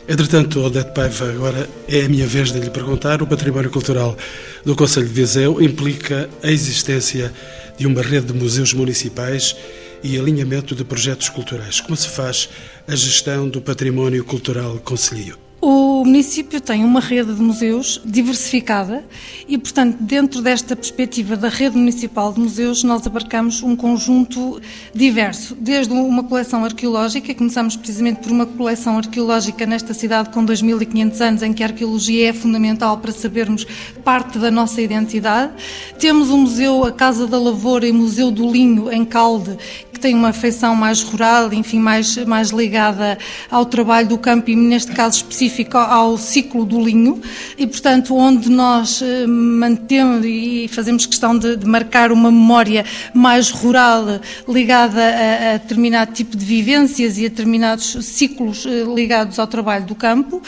Entretanto, 0.09 0.61
Odete 0.61 0.93
Paiva, 0.93 1.31
agora 1.31 1.71
é 1.87 2.05
a 2.05 2.09
minha 2.09 2.27
vez 2.27 2.51
de 2.51 2.59
lhe 2.59 2.71
perguntar. 2.71 3.23
O 3.23 3.27
património 3.27 3.71
cultural 3.71 4.17
do 4.65 4.75
Conselho 4.75 5.07
de 5.07 5.13
Viseu 5.13 5.63
implica 5.63 6.29
a 6.43 6.51
existência 6.51 7.33
de 7.79 7.87
uma 7.87 8.03
rede 8.03 8.27
de 8.27 8.33
museus 8.33 8.75
municipais 8.75 9.55
e 10.03 10.19
alinhamento 10.19 10.75
de 10.75 10.83
projetos 10.83 11.29
culturais. 11.29 11.81
Como 11.81 11.97
se 11.97 12.09
faz 12.09 12.49
a 12.89 12.97
gestão 12.97 13.49
do 13.49 13.61
património 13.61 14.25
cultural 14.25 14.79
concelhio? 14.79 15.50
O 15.62 16.07
município 16.07 16.59
tem 16.59 16.83
uma 16.83 17.01
rede 17.01 17.35
de 17.35 17.42
museus 17.42 18.01
diversificada 18.03 19.05
e, 19.46 19.59
portanto, 19.59 19.99
dentro 20.01 20.40
desta 20.40 20.75
perspectiva 20.75 21.37
da 21.37 21.51
rede 21.51 21.77
municipal 21.77 22.33
de 22.33 22.40
museus, 22.40 22.83
nós 22.83 23.07
abarcamos 23.07 23.62
um 23.62 23.77
conjunto 23.77 24.59
diverso, 24.94 25.55
desde 25.61 25.92
uma 25.92 26.25
coleção 26.25 26.64
arqueológica, 26.64 27.35
começamos 27.35 27.77
precisamente 27.77 28.20
por 28.20 28.33
uma 28.33 28.46
coleção 28.46 28.96
arqueológica 28.96 29.66
nesta 29.66 29.92
cidade 29.92 30.31
com 30.31 30.46
2.500 30.46 31.20
anos, 31.20 31.42
em 31.42 31.53
que 31.53 31.62
a 31.62 31.66
arqueologia 31.66 32.31
é 32.31 32.33
fundamental 32.33 32.96
para 32.96 33.12
sabermos 33.12 33.66
parte 34.03 34.38
da 34.38 34.51
nossa 34.51 34.81
identidade. 34.81 35.53
Temos 35.99 36.31
o 36.31 36.38
Museu 36.38 36.85
A 36.85 36.92
Casa 36.92 37.27
da 37.27 37.38
Lavoura 37.38 37.87
e 37.87 37.90
o 37.90 37.94
Museu 37.94 38.31
do 38.31 38.51
Linho, 38.51 38.90
em 38.90 39.05
Calde, 39.05 39.59
que 39.92 40.01
tem 40.01 40.14
uma 40.14 40.33
feição 40.33 40.75
mais 40.75 41.03
rural, 41.03 41.53
enfim, 41.53 41.79
mais, 41.79 42.16
mais 42.25 42.49
ligada 42.49 43.18
ao 43.51 43.66
trabalho 43.66 44.09
do 44.09 44.16
campo 44.16 44.49
e, 44.49 44.57
neste 44.57 44.92
caso 44.92 45.18
específico, 45.18 45.50
ao 45.75 46.17
ciclo 46.17 46.65
do 46.65 46.81
linho. 46.81 47.21
E, 47.59 47.67
portanto, 47.67 48.15
onde 48.17 48.51
nós 48.51 49.03
eh, 49.03 49.27
mantemos 49.27 50.25
e 50.25 50.69
fazemos 50.69 51.07
questão 51.07 51.37
de, 51.37 51.57
de 51.57 51.67
marcar 51.67 52.13
uma 52.13 52.31
memória 52.31 52.85
mais 53.15 53.51
rural 53.51 54.21
ligada 54.49 55.01
a, 55.01 55.55
a, 55.55 55.57
determinado 55.59 56.13
tipo 56.13 56.37
de 56.37 56.45
vivências 56.45 57.19
e 57.19 57.27
a 57.27 57.29
determinados 57.29 57.97
ciclos 58.05 58.67
eh, 58.67 58.85
ligados 58.95 59.39
ao 59.39 59.47
trabalho 59.47 59.87
do 59.87 59.95
campo. 59.95 60.43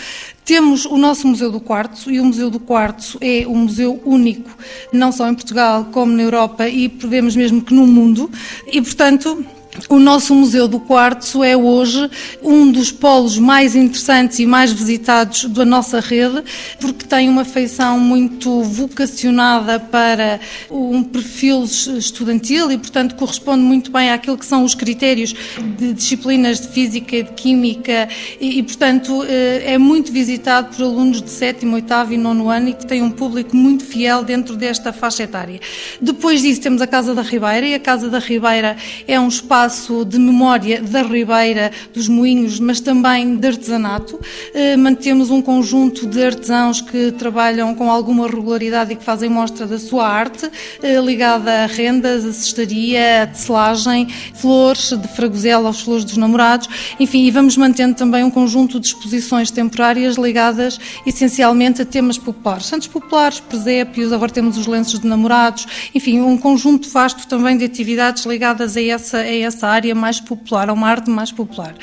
Temos 0.44 0.86
o 0.86 0.96
nosso 0.96 1.28
Museu 1.28 1.52
do 1.52 1.60
Quartzo 1.60 2.10
e 2.10 2.18
o 2.18 2.24
Museu 2.24 2.50
do 2.50 2.58
Quartzo 2.58 3.16
é 3.20 3.46
um 3.46 3.58
museu 3.58 4.02
único, 4.04 4.50
não 4.92 5.12
só 5.12 5.28
em 5.28 5.34
Portugal 5.34 5.86
como 5.92 6.12
na 6.12 6.22
Europa 6.22 6.68
e 6.68 6.88
prevemos 6.88 7.36
mesmo 7.36 7.62
que 7.62 7.72
no 7.72 7.86
mundo. 7.86 8.28
E, 8.66 8.82
portanto, 8.82 9.44
o 9.88 9.98
nosso 9.98 10.34
Museu 10.34 10.68
do 10.68 10.78
Quartzo 10.78 11.42
é 11.42 11.56
hoje 11.56 12.10
um 12.42 12.70
dos 12.70 12.92
polos 12.92 13.38
mais 13.38 13.74
interessantes 13.74 14.38
e 14.38 14.44
mais 14.44 14.70
visitados 14.70 15.46
da 15.46 15.64
nossa 15.64 15.98
rede, 15.98 16.42
porque 16.78 17.06
tem 17.06 17.26
uma 17.28 17.44
feição 17.44 17.98
muito 17.98 18.62
vocacionada 18.62 19.80
para 19.80 20.40
um 20.70 21.02
perfil 21.02 21.64
estudantil 21.64 22.70
e, 22.70 22.76
portanto, 22.76 23.14
corresponde 23.14 23.62
muito 23.62 23.90
bem 23.90 24.10
àquilo 24.10 24.36
que 24.36 24.44
são 24.44 24.62
os 24.62 24.74
critérios 24.74 25.34
de 25.78 25.94
disciplinas 25.94 26.60
de 26.60 26.68
Física 26.68 27.16
e 27.16 27.22
de 27.22 27.32
Química 27.32 28.08
e, 28.38 28.58
e 28.58 28.62
portanto, 28.62 29.24
eh, 29.26 29.72
é 29.72 29.78
muito 29.78 30.12
visitado 30.12 30.76
por 30.76 30.82
alunos 30.82 31.22
de 31.22 31.30
7, 31.30 31.66
8 31.66 31.92
e 32.10 32.18
9 32.18 32.46
ano 32.48 32.68
e 32.68 32.74
que 32.74 32.86
tem 32.86 33.02
um 33.02 33.10
público 33.10 33.56
muito 33.56 33.84
fiel 33.84 34.22
dentro 34.22 34.54
desta 34.54 34.92
faixa 34.92 35.22
etária. 35.22 35.60
Depois 36.00 36.42
disso 36.42 36.60
temos 36.60 36.82
a 36.82 36.86
Casa 36.86 37.14
da 37.14 37.22
Ribeira 37.22 37.66
e 37.66 37.74
a 37.74 37.80
Casa 37.80 38.10
da 38.10 38.18
Ribeira 38.18 38.76
é 39.08 39.18
um 39.18 39.28
espaço 39.28 39.61
espaço 39.62 40.04
de 40.04 40.18
memória 40.18 40.82
da 40.82 41.02
Ribeira, 41.02 41.70
dos 41.94 42.08
Moinhos, 42.08 42.58
mas 42.58 42.80
também 42.80 43.36
de 43.36 43.46
artesanato. 43.46 44.18
Eh, 44.52 44.76
mantemos 44.76 45.30
um 45.30 45.40
conjunto 45.40 46.06
de 46.06 46.24
artesãos 46.24 46.80
que 46.80 47.12
trabalham 47.12 47.74
com 47.74 47.90
alguma 47.90 48.26
regularidade 48.26 48.92
e 48.92 48.96
que 48.96 49.04
fazem 49.04 49.30
mostra 49.30 49.66
da 49.66 49.78
sua 49.78 50.08
arte, 50.08 50.50
eh, 50.82 51.00
ligada 51.00 51.64
a 51.64 51.66
rendas, 51.66 52.24
a 52.24 52.32
cestaria, 52.32 53.22
a 53.22 53.26
tecelagem, 53.26 54.08
flores 54.34 54.90
de 54.90 55.08
fragosela 55.08 55.68
aos 55.68 55.80
flores 55.80 56.04
dos 56.04 56.16
namorados, 56.16 56.68
enfim, 56.98 57.24
e 57.24 57.30
vamos 57.30 57.56
mantendo 57.56 57.94
também 57.94 58.24
um 58.24 58.30
conjunto 58.30 58.80
de 58.80 58.86
exposições 58.88 59.50
temporárias 59.50 60.16
ligadas 60.16 60.78
essencialmente 61.06 61.82
a 61.82 61.84
temas 61.84 62.18
populares. 62.18 62.66
Santos 62.66 62.88
populares, 62.88 63.38
presépios, 63.38 64.12
agora 64.12 64.32
temos 64.32 64.56
os 64.56 64.66
lenços 64.66 64.98
de 64.98 65.06
namorados, 65.06 65.66
enfim, 65.94 66.20
um 66.20 66.36
conjunto 66.36 66.88
vasto 66.88 67.28
também 67.28 67.56
de 67.56 67.64
atividades 67.64 68.24
ligadas 68.24 68.76
a 68.76 68.82
essa, 68.82 69.18
a 69.18 69.34
essa 69.34 69.51
essa 69.52 69.68
área 69.68 69.94
mais 69.94 70.20
popular, 70.20 70.68
a 70.70 70.72
uma 70.72 70.88
arte 70.88 71.10
mais 71.10 71.30
popular. 71.30 71.74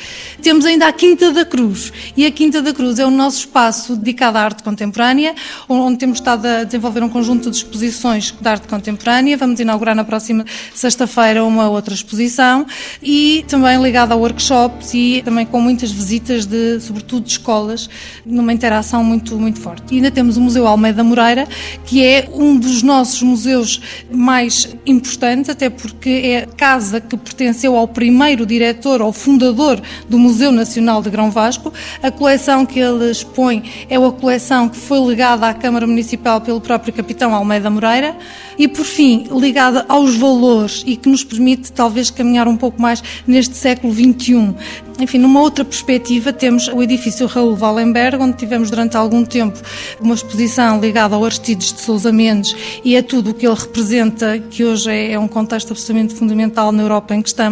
Temos 0.41 0.65
ainda 0.65 0.87
a 0.87 0.91
Quinta 0.91 1.31
da 1.31 1.45
Cruz, 1.45 1.93
e 2.17 2.25
a 2.25 2.31
Quinta 2.31 2.61
da 2.61 2.73
Cruz 2.73 2.99
é 2.99 3.05
o 3.05 3.11
nosso 3.11 3.39
espaço 3.39 3.95
dedicado 3.95 4.37
à 4.37 4.41
arte 4.41 4.63
contemporânea, 4.63 5.35
onde 5.67 5.97
temos 5.97 6.17
estado 6.17 6.45
a 6.45 6.63
desenvolver 6.63 7.03
um 7.03 7.09
conjunto 7.09 7.49
de 7.49 7.57
exposições 7.57 8.31
de 8.31 8.47
arte 8.47 8.67
contemporânea. 8.67 9.37
Vamos 9.37 9.59
inaugurar 9.59 9.95
na 9.95 10.03
próxima 10.03 10.45
sexta-feira 10.73 11.43
uma 11.43 11.69
outra 11.69 11.93
exposição, 11.93 12.65
e 13.01 13.45
também 13.47 13.81
ligado 13.81 14.11
a 14.11 14.15
workshops 14.15 14.93
e 14.93 15.21
também 15.23 15.45
com 15.45 15.61
muitas 15.61 15.91
visitas, 15.91 16.45
de, 16.45 16.79
sobretudo 16.79 17.25
de 17.25 17.31
escolas, 17.31 17.89
numa 18.25 18.51
interação 18.51 19.03
muito, 19.03 19.37
muito 19.37 19.59
forte. 19.59 19.93
E 19.93 19.95
ainda 19.97 20.11
temos 20.11 20.37
o 20.37 20.41
Museu 20.41 20.67
Almeida 20.67 21.03
Moreira, 21.03 21.47
que 21.85 22.03
é 22.03 22.29
um 22.33 22.57
dos 22.57 22.81
nossos 22.81 23.21
museus 23.21 23.81
mais 24.11 24.67
importantes, 24.85 25.49
até 25.49 25.69
porque 25.69 26.09
é 26.09 26.43
a 26.43 26.47
casa 26.47 26.99
que 26.99 27.15
pertence 27.17 27.58
pertenceu 27.59 27.75
ao 27.75 27.87
primeiro 27.87 28.45
diretor 28.45 29.01
ou 29.01 29.11
fundador 29.11 29.81
do 30.07 30.17
Museu 30.17 30.51
Nacional 30.51 31.01
de 31.01 31.09
Grão 31.09 31.29
Vasco. 31.29 31.73
A 32.01 32.09
coleção 32.09 32.65
que 32.65 32.79
ele 32.79 33.11
expõe 33.11 33.63
é 33.89 33.97
a 33.97 34.11
coleção 34.11 34.69
que 34.69 34.77
foi 34.77 34.99
legada 34.99 35.47
à 35.47 35.53
Câmara 35.53 35.85
Municipal 35.85 36.39
pelo 36.39 36.61
próprio 36.61 36.93
capitão 36.93 37.35
Almeida 37.35 37.69
Moreira 37.69 38.15
e, 38.57 38.67
por 38.67 38.85
fim, 38.85 39.27
ligada 39.31 39.85
aos 39.89 40.15
valores 40.15 40.83
e 40.85 40.95
que 40.95 41.09
nos 41.09 41.23
permite 41.23 41.71
talvez 41.71 42.09
caminhar 42.09 42.47
um 42.47 42.55
pouco 42.55 42.81
mais 42.81 43.03
neste 43.27 43.55
século 43.55 43.93
XXI. 43.93 44.55
Enfim, 44.99 45.17
numa 45.17 45.39
outra 45.39 45.63
perspectiva, 45.63 46.33
temos 46.33 46.67
o 46.67 46.83
edifício 46.83 47.25
Raul 47.25 47.57
Wallenberg, 47.57 48.21
onde 48.21 48.35
tivemos 48.35 48.69
durante 48.69 48.97
algum 48.97 49.23
tempo 49.23 49.57
uma 50.01 50.13
exposição 50.13 50.77
ligada 50.81 51.15
ao 51.15 51.23
Aristides 51.23 51.71
de 51.71 51.79
Sousa 51.79 52.11
Mendes 52.11 52.53
e 52.83 52.97
a 52.97 53.01
tudo 53.01 53.29
o 53.29 53.33
que 53.33 53.47
ele 53.47 53.55
representa, 53.55 54.37
que 54.37 54.65
hoje 54.65 54.91
é, 54.91 55.13
é 55.13 55.19
um 55.19 55.27
contexto 55.27 55.71
absolutamente 55.71 56.13
fundamental 56.13 56.73
na 56.73 56.83
Europa 56.83 57.15
em 57.15 57.21
que 57.21 57.29
estamos, 57.29 57.48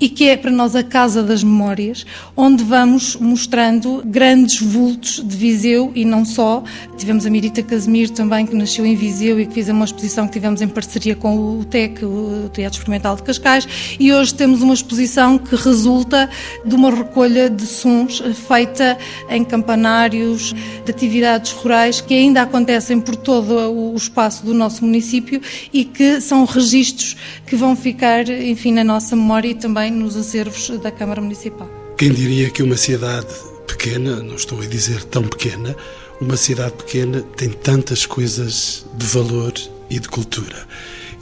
e 0.00 0.08
que 0.08 0.28
é 0.28 0.36
para 0.36 0.50
nós 0.50 0.76
a 0.76 0.82
Casa 0.82 1.22
das 1.22 1.42
Memórias, 1.42 2.06
onde 2.36 2.62
vamos 2.62 3.16
mostrando 3.16 4.02
grandes 4.04 4.60
vultos 4.60 5.22
de 5.24 5.36
Viseu 5.36 5.90
e 5.94 6.04
não 6.04 6.24
só. 6.24 6.62
Tivemos 6.96 7.26
a 7.26 7.30
Mirita 7.30 7.62
Casimir 7.62 8.10
também, 8.10 8.46
que 8.46 8.54
nasceu 8.54 8.84
em 8.84 8.94
Viseu 8.94 9.40
e 9.40 9.46
que 9.46 9.54
fez 9.54 9.68
uma 9.68 9.84
exposição 9.84 10.26
que 10.26 10.34
tivemos 10.34 10.62
em 10.62 10.68
parceria 10.68 11.16
com 11.16 11.58
o 11.58 11.64
TEC, 11.64 12.04
o 12.04 12.50
Teatro 12.52 12.78
Experimental 12.78 13.16
de 13.16 13.22
Cascais, 13.22 13.66
e 13.98 14.12
hoje 14.12 14.34
temos 14.34 14.62
uma 14.62 14.74
exposição 14.74 15.38
que 15.38 15.56
resulta 15.56 16.28
de 16.64 16.74
uma 16.74 16.90
recolha 16.90 17.48
de 17.50 17.66
sons 17.66 18.22
feita 18.46 18.96
em 19.28 19.44
campanários, 19.44 20.54
de 20.84 20.90
atividades 20.90 21.52
rurais 21.52 22.00
que 22.00 22.14
ainda 22.14 22.42
acontecem 22.42 23.00
por 23.00 23.16
todo 23.16 23.54
o 23.72 23.94
espaço 23.96 24.44
do 24.44 24.54
nosso 24.54 24.84
município 24.84 25.40
e 25.72 25.84
que 25.84 26.20
são 26.20 26.44
registros 26.44 27.16
que 27.46 27.56
vão 27.56 27.74
ficar, 27.74 28.28
enfim, 28.28 28.72
na 28.72 28.84
nossa 28.84 29.16
memória 29.16 29.23
e 29.44 29.54
também 29.54 29.90
nos 29.90 30.16
acervos 30.16 30.68
da 30.80 30.90
Câmara 30.90 31.20
Municipal. 31.20 31.68
Quem 31.96 32.12
diria 32.12 32.50
que 32.50 32.62
uma 32.62 32.76
cidade 32.76 33.26
pequena, 33.66 34.22
não 34.22 34.36
estou 34.36 34.60
a 34.60 34.66
dizer 34.66 35.02
tão 35.04 35.22
pequena, 35.22 35.74
uma 36.20 36.36
cidade 36.36 36.74
pequena 36.74 37.22
tem 37.36 37.48
tantas 37.48 38.04
coisas 38.04 38.84
de 38.94 39.06
valor 39.06 39.52
e 39.88 39.98
de 39.98 40.08
cultura. 40.08 40.66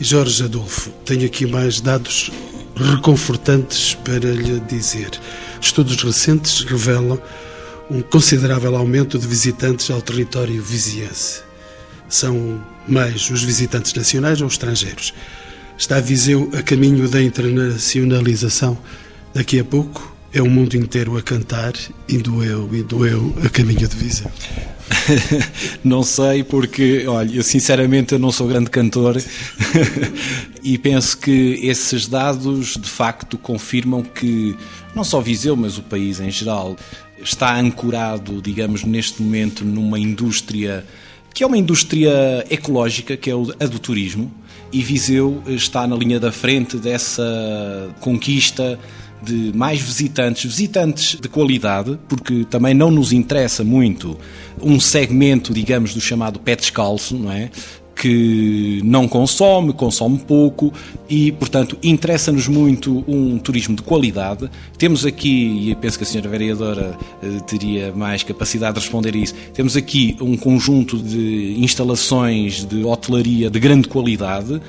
E 0.01 0.05
Jorge 0.05 0.45
Adolfo, 0.45 0.91
tenho 1.05 1.27
aqui 1.27 1.47
mais 1.47 1.81
dados 1.81 2.31
reconfortantes 2.75 3.95
para 3.95 4.33
lhe 4.33 4.59
dizer. 4.61 5.11
Estudos 5.61 6.03
recentes 6.03 6.65
revelam 6.65 7.21
um 7.89 8.03
considerável 8.03 8.75
aumento 8.75 9.19
de 9.19 9.27
visitantes 9.27 9.91
ao 9.91 10.03
território 10.03 10.61
viziense. 10.63 11.43
São 12.09 12.61
mais 12.89 13.31
os 13.31 13.43
visitantes 13.43 13.95
nacionais 13.95 14.41
ou 14.41 14.49
estrangeiros. 14.49 15.15
Está 15.79 16.01
Viseu 16.01 16.51
a 16.57 16.63
caminho 16.63 17.09
da 17.09 17.23
internacionalização. 17.23 18.79
Daqui 19.35 19.59
a 19.59 19.65
pouco 19.65 20.15
é 20.33 20.41
o 20.41 20.49
mundo 20.49 20.77
inteiro 20.77 21.17
a 21.17 21.23
cantar, 21.23 21.73
indo 22.09 22.43
eu, 22.43 22.69
indo 22.75 23.07
eu, 23.07 23.35
a 23.45 23.49
caminho 23.49 23.89
de 23.89 23.97
Viseu. 23.97 24.31
não 25.83 26.03
sei, 26.03 26.45
porque, 26.45 27.07
olha, 27.07 27.37
eu 27.37 27.43
sinceramente 27.43 28.13
eu 28.13 28.19
não 28.19 28.31
sou 28.31 28.47
grande 28.47 28.71
cantor 28.71 29.21
e 30.63 30.79
penso 30.79 31.19
que 31.19 31.59
esses 31.63 32.07
dados 32.07 32.77
de 32.77 32.89
facto 32.89 33.37
confirmam 33.37 34.03
que 34.03 34.57
não 34.95 35.05
só 35.05 35.21
Viseu, 35.21 35.57
mas 35.57 35.79
o 35.79 35.83
país 35.83 36.21
em 36.21 36.31
geral 36.31 36.77
está 37.23 37.59
ancorado, 37.59 38.41
digamos, 38.41 38.85
neste 38.85 39.23
momento 39.23 39.65
numa 39.65 39.99
indústria 39.99 40.85
que 41.35 41.43
é 41.43 41.47
uma 41.47 41.57
indústria 41.57 42.45
ecológica, 42.51 43.17
que 43.17 43.31
é 43.31 43.33
a 43.33 43.67
do 43.67 43.79
turismo, 43.79 44.31
e 44.73 44.83
Viseu 44.83 45.43
está 45.47 45.87
na 45.87 45.95
linha 45.95 46.19
da 46.19 46.33
frente 46.33 46.77
dessa 46.79 47.91
conquista 48.01 48.79
de 49.23 49.53
mais 49.55 49.81
visitantes, 49.81 50.45
visitantes 50.45 51.17
de 51.21 51.29
qualidade, 51.29 51.99
porque 52.09 52.45
também 52.45 52.75
não 52.75 52.91
nos 52.91 53.13
interessa 53.13 53.63
muito 53.63 54.19
um 54.61 54.81
segmento, 54.81 55.55
digamos, 55.55 55.95
do 55.95 56.01
chamado 56.01 56.41
pé 56.41 56.57
descalço, 56.57 57.17
não 57.17 57.31
é? 57.31 57.51
Que 57.95 58.81
não 58.85 59.07
consome, 59.07 59.73
consome 59.73 60.19
pouco 60.19 60.73
e, 61.09 61.31
portanto, 61.33 61.77
interessa-nos 61.83 62.49
muito 62.49 63.05
um 63.07 63.39
turismo 63.39 63.77
de 63.77 63.83
qualidade. 63.83 64.51
Temos 64.79 65.05
aqui, 65.05 65.71
e 65.71 65.75
penso 65.75 65.99
que 65.99 66.05
a 66.05 66.07
senhora 66.07 66.29
vereadora 66.29 66.97
eh, 67.23 67.27
teria 67.47 67.93
mais 67.93 68.23
capacidade 68.23 68.75
de 68.75 68.81
responder 68.81 69.15
a 69.15 69.19
isso, 69.19 69.35
temos 69.55 69.77
aqui 69.77 70.17
um 70.21 70.37
conjunto 70.37 70.99
de 70.99 71.57
instalações 71.59 72.65
de 72.65 72.85
hotelaria 72.85 73.51
de 73.51 73.61
grande 73.61 73.89
qualidade, 73.89 74.61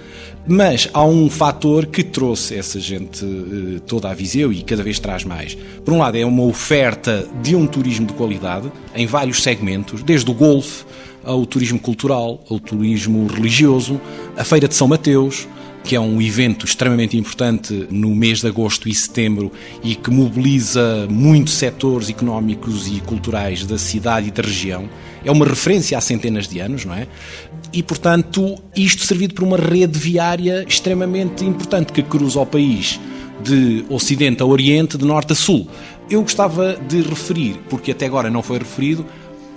mas 0.46 0.90
há 0.94 1.06
um 1.06 1.30
fator 1.30 1.86
que 1.86 2.04
trouxe 2.04 2.56
essa 2.56 2.80
gente 2.80 3.26
eh, 3.26 3.80
toda 3.88 4.10
a 4.10 4.14
Viseu 4.14 4.52
e 4.52 4.62
cada 4.62 4.84
vez 4.84 5.00
traz 5.00 5.24
mais. 5.24 5.58
Por 5.86 5.94
um 5.94 5.98
lado, 5.98 6.18
é 6.18 6.26
uma 6.26 6.44
oferta 6.44 7.28
de 7.42 7.56
um 7.56 7.66
turismo 7.66 8.06
de 8.06 8.14
qualidade 8.14 8.72
em 8.96 9.06
vários 9.06 9.42
segmentos, 9.42 10.04
desde 10.04 10.30
o 10.30 10.34
golfe 10.34 10.86
ao 11.24 11.46
turismo 11.46 11.80
cultural, 11.80 12.44
ao 12.50 12.60
turismo 12.60 13.28
religioso, 13.28 14.00
a 14.38 14.44
Feira 14.44 14.68
de 14.68 14.76
São 14.76 14.88
Mateus, 14.88 15.48
que 15.84 15.96
é 15.96 16.00
um 16.00 16.22
evento 16.22 16.66
extremamente 16.66 17.18
importante 17.18 17.88
no 17.92 18.16
mês 18.16 18.40
de 18.40 18.48
agosto 18.48 18.88
e 18.88 18.96
setembro 18.96 19.52
e 19.84 19.96
que 19.96 20.10
mobiliza 20.10 21.06
muitos 21.10 21.56
setores 21.56 22.10
económicos 22.10 22.88
e 22.88 23.02
culturais 23.02 23.66
da 23.66 23.78
cidade 23.78 24.30
e 24.30 24.32
da 24.32 24.42
região. 24.42 24.90
É 25.26 25.32
uma 25.32 25.46
referência 25.46 25.98
há 25.98 26.02
centenas 26.02 26.48
de 26.48 26.60
anos, 26.60 26.86
não 26.86 26.94
é? 26.96 27.08
E, 27.74 27.84
portanto, 27.84 28.56
isto 28.76 29.04
servido 29.04 29.34
por 29.34 29.44
uma 29.44 29.58
rede 29.58 30.00
viária 30.00 30.66
extremamente 30.68 31.44
importante 31.44 31.92
que 31.92 32.02
cruza 32.02 32.40
o 32.40 32.46
país 32.46 33.00
de 33.44 33.84
Ocidente 33.90 34.42
a 34.42 34.46
Oriente, 34.46 34.98
de 34.98 35.06
Norte 35.06 35.34
a 35.34 35.36
Sul. 35.36 35.68
Eu 36.10 36.22
gostava 36.22 36.76
de 36.76 37.02
referir, 37.02 37.60
porque 37.70 37.92
até 37.92 38.06
agora 38.06 38.30
não 38.30 38.42
foi 38.42 38.58
referido, 38.58 39.06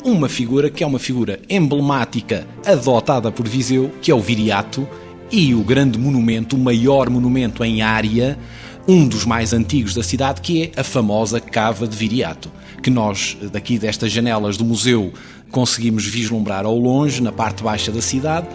uma 0.07 0.29
figura 0.29 0.71
que 0.71 0.85
é 0.85 0.87
uma 0.87 1.01
figura 1.01 1.41
emblemática 1.51 2.47
adotada 2.65 3.33
por 3.33 3.49
Viseu, 3.49 3.91
que 4.01 4.09
é 4.09 4.15
o 4.15 4.21
Viriato, 4.21 4.87
e 5.33 5.53
o 5.53 5.65
grande 5.65 5.99
monumento, 5.99 6.55
o 6.55 6.59
maior 6.61 7.11
monumento 7.11 7.65
em 7.65 7.83
área, 7.83 8.39
um 8.87 9.09
dos 9.09 9.25
mais 9.25 9.53
antigos 9.53 9.97
da 9.97 10.05
cidade, 10.05 10.41
que 10.41 10.63
é 10.63 10.81
a 10.81 10.85
famosa 10.85 11.41
Cava 11.41 11.89
de 11.89 11.97
Viriato, 11.97 12.53
que 12.81 12.89
nós, 12.89 13.37
daqui 13.51 13.81
destas 13.81 14.13
janelas 14.13 14.57
do 14.57 14.65
museu, 14.65 15.13
conseguimos 15.51 16.07
vislumbrar 16.07 16.65
ao 16.65 16.79
longe, 16.79 17.21
na 17.21 17.33
parte 17.33 17.65
baixa 17.65 17.91
da 17.91 18.01
cidade, 18.01 18.47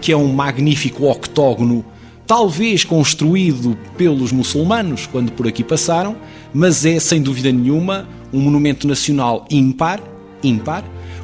que 0.00 0.10
é 0.10 0.16
um 0.16 0.32
magnífico 0.32 1.08
octógono, 1.08 1.84
talvez 2.26 2.82
construído 2.82 3.78
pelos 3.96 4.32
muçulmanos 4.32 5.06
quando 5.06 5.30
por 5.30 5.46
aqui 5.46 5.62
passaram, 5.62 6.16
mas 6.52 6.84
é, 6.84 6.98
sem 6.98 7.22
dúvida 7.22 7.52
nenhuma, 7.52 8.08
um 8.32 8.40
monumento 8.40 8.88
nacional 8.88 9.46
ímpar, 9.48 10.00
ímpar, 10.42 10.82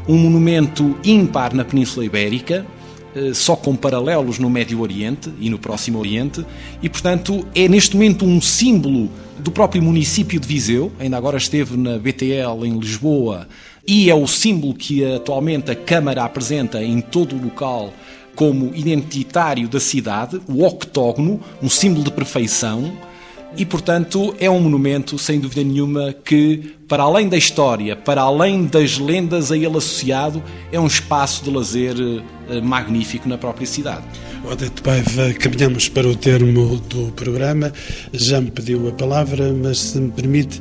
um 0.08 0.16
monumento 0.16 0.96
ímpar 1.04 1.54
na 1.54 1.64
Península 1.64 2.04
Ibérica, 2.04 2.66
eh, 3.14 3.32
só 3.34 3.54
com 3.54 3.76
paralelos 3.76 4.38
no 4.38 4.48
Médio 4.50 4.80
Oriente 4.80 5.30
e 5.40 5.48
no 5.50 5.58
Próximo 5.58 5.98
Oriente, 5.98 6.44
e 6.82 6.88
portanto 6.88 7.46
é 7.54 7.68
neste 7.68 7.94
momento 7.94 8.24
um 8.24 8.40
símbolo 8.40 9.10
do 9.38 9.50
próprio 9.50 9.82
município 9.82 10.38
de 10.38 10.46
Viseu, 10.46 10.92
ainda 10.98 11.16
agora 11.16 11.36
esteve 11.36 11.76
na 11.76 11.98
BTL 11.98 12.64
em 12.64 12.78
Lisboa, 12.78 13.48
e 13.86 14.08
é 14.08 14.14
o 14.14 14.26
símbolo 14.26 14.74
que 14.74 15.04
atualmente 15.04 15.70
a 15.70 15.74
Câmara 15.74 16.24
apresenta 16.24 16.82
em 16.82 17.00
todo 17.00 17.34
o 17.34 17.42
local 17.42 17.92
como 18.34 18.72
identitário 18.74 19.68
da 19.68 19.80
cidade, 19.80 20.40
o 20.48 20.64
octógono, 20.64 21.40
um 21.62 21.68
símbolo 21.68 22.04
de 22.04 22.12
perfeição 22.12 22.92
e, 23.56 23.66
portanto, 23.66 24.34
é 24.40 24.50
um 24.50 24.60
monumento, 24.60 25.18
sem 25.18 25.38
dúvida 25.38 25.62
nenhuma, 25.62 26.14
que, 26.24 26.74
para 26.88 27.02
além 27.02 27.28
da 27.28 27.36
história, 27.36 27.94
para 27.94 28.22
além 28.22 28.64
das 28.64 28.98
lendas 28.98 29.52
a 29.52 29.56
ele 29.56 29.76
associado, 29.76 30.42
é 30.70 30.80
um 30.80 30.86
espaço 30.86 31.44
de 31.44 31.50
lazer 31.50 31.94
eh, 32.48 32.60
magnífico 32.60 33.28
na 33.28 33.36
própria 33.36 33.66
cidade. 33.66 34.04
Odete 34.50 34.82
Paiva, 34.82 35.32
caminhamos 35.34 35.88
para 35.88 36.08
o 36.08 36.16
termo 36.16 36.78
do 36.88 37.12
programa. 37.12 37.72
Já 38.12 38.40
me 38.40 38.50
pediu 38.50 38.88
a 38.88 38.92
palavra, 38.92 39.52
mas 39.52 39.78
se 39.78 39.98
me 39.98 40.10
permite, 40.10 40.60